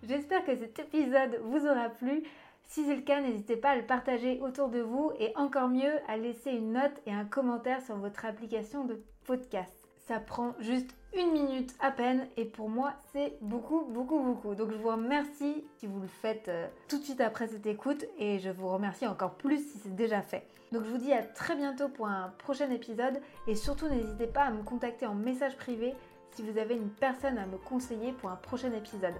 J'espère 0.03 0.45
que 0.45 0.55
cet 0.55 0.79
épisode 0.79 1.39
vous 1.43 1.65
aura 1.65 1.89
plu. 1.89 2.23
Si 2.69 2.85
c'est 2.85 2.95
le 2.95 3.01
cas, 3.01 3.19
n'hésitez 3.19 3.57
pas 3.57 3.71
à 3.71 3.75
le 3.75 3.81
partager 3.81 4.39
autour 4.41 4.69
de 4.69 4.79
vous 4.79 5.11
et 5.19 5.33
encore 5.35 5.69
mieux 5.69 5.91
à 6.07 6.17
laisser 6.17 6.51
une 6.51 6.73
note 6.73 7.01
et 7.07 7.11
un 7.11 7.25
commentaire 7.25 7.81
sur 7.81 7.95
votre 7.95 8.25
application 8.25 8.85
de 8.85 9.01
podcast. 9.25 9.73
Ça 10.05 10.19
prend 10.19 10.53
juste 10.59 10.91
une 11.17 11.31
minute 11.31 11.73
à 11.79 11.89
peine 11.89 12.27
et 12.37 12.45
pour 12.45 12.69
moi 12.69 12.93
c'est 13.11 13.39
beaucoup 13.41 13.85
beaucoup 13.85 14.19
beaucoup. 14.19 14.53
Donc 14.53 14.69
je 14.71 14.77
vous 14.77 14.89
remercie 14.89 15.65
si 15.79 15.87
vous 15.87 15.99
le 15.99 16.07
faites 16.07 16.47
euh, 16.47 16.67
tout 16.87 16.99
de 16.99 17.03
suite 17.03 17.21
après 17.21 17.47
cette 17.47 17.65
écoute 17.65 18.05
et 18.19 18.37
je 18.37 18.51
vous 18.51 18.67
remercie 18.67 19.07
encore 19.07 19.33
plus 19.33 19.57
si 19.57 19.79
c'est 19.79 19.95
déjà 19.95 20.21
fait. 20.21 20.45
Donc 20.71 20.83
je 20.83 20.91
vous 20.91 20.99
dis 20.99 21.11
à 21.11 21.23
très 21.23 21.55
bientôt 21.55 21.89
pour 21.89 22.05
un 22.05 22.31
prochain 22.37 22.69
épisode 22.69 23.19
et 23.47 23.55
surtout 23.55 23.87
n'hésitez 23.87 24.27
pas 24.27 24.43
à 24.43 24.51
me 24.51 24.61
contacter 24.61 25.07
en 25.07 25.15
message 25.15 25.57
privé 25.57 25.95
si 26.35 26.43
vous 26.43 26.59
avez 26.59 26.75
une 26.75 26.91
personne 26.91 27.39
à 27.39 27.47
me 27.47 27.57
conseiller 27.57 28.11
pour 28.11 28.29
un 28.29 28.35
prochain 28.35 28.71
épisode. 28.73 29.15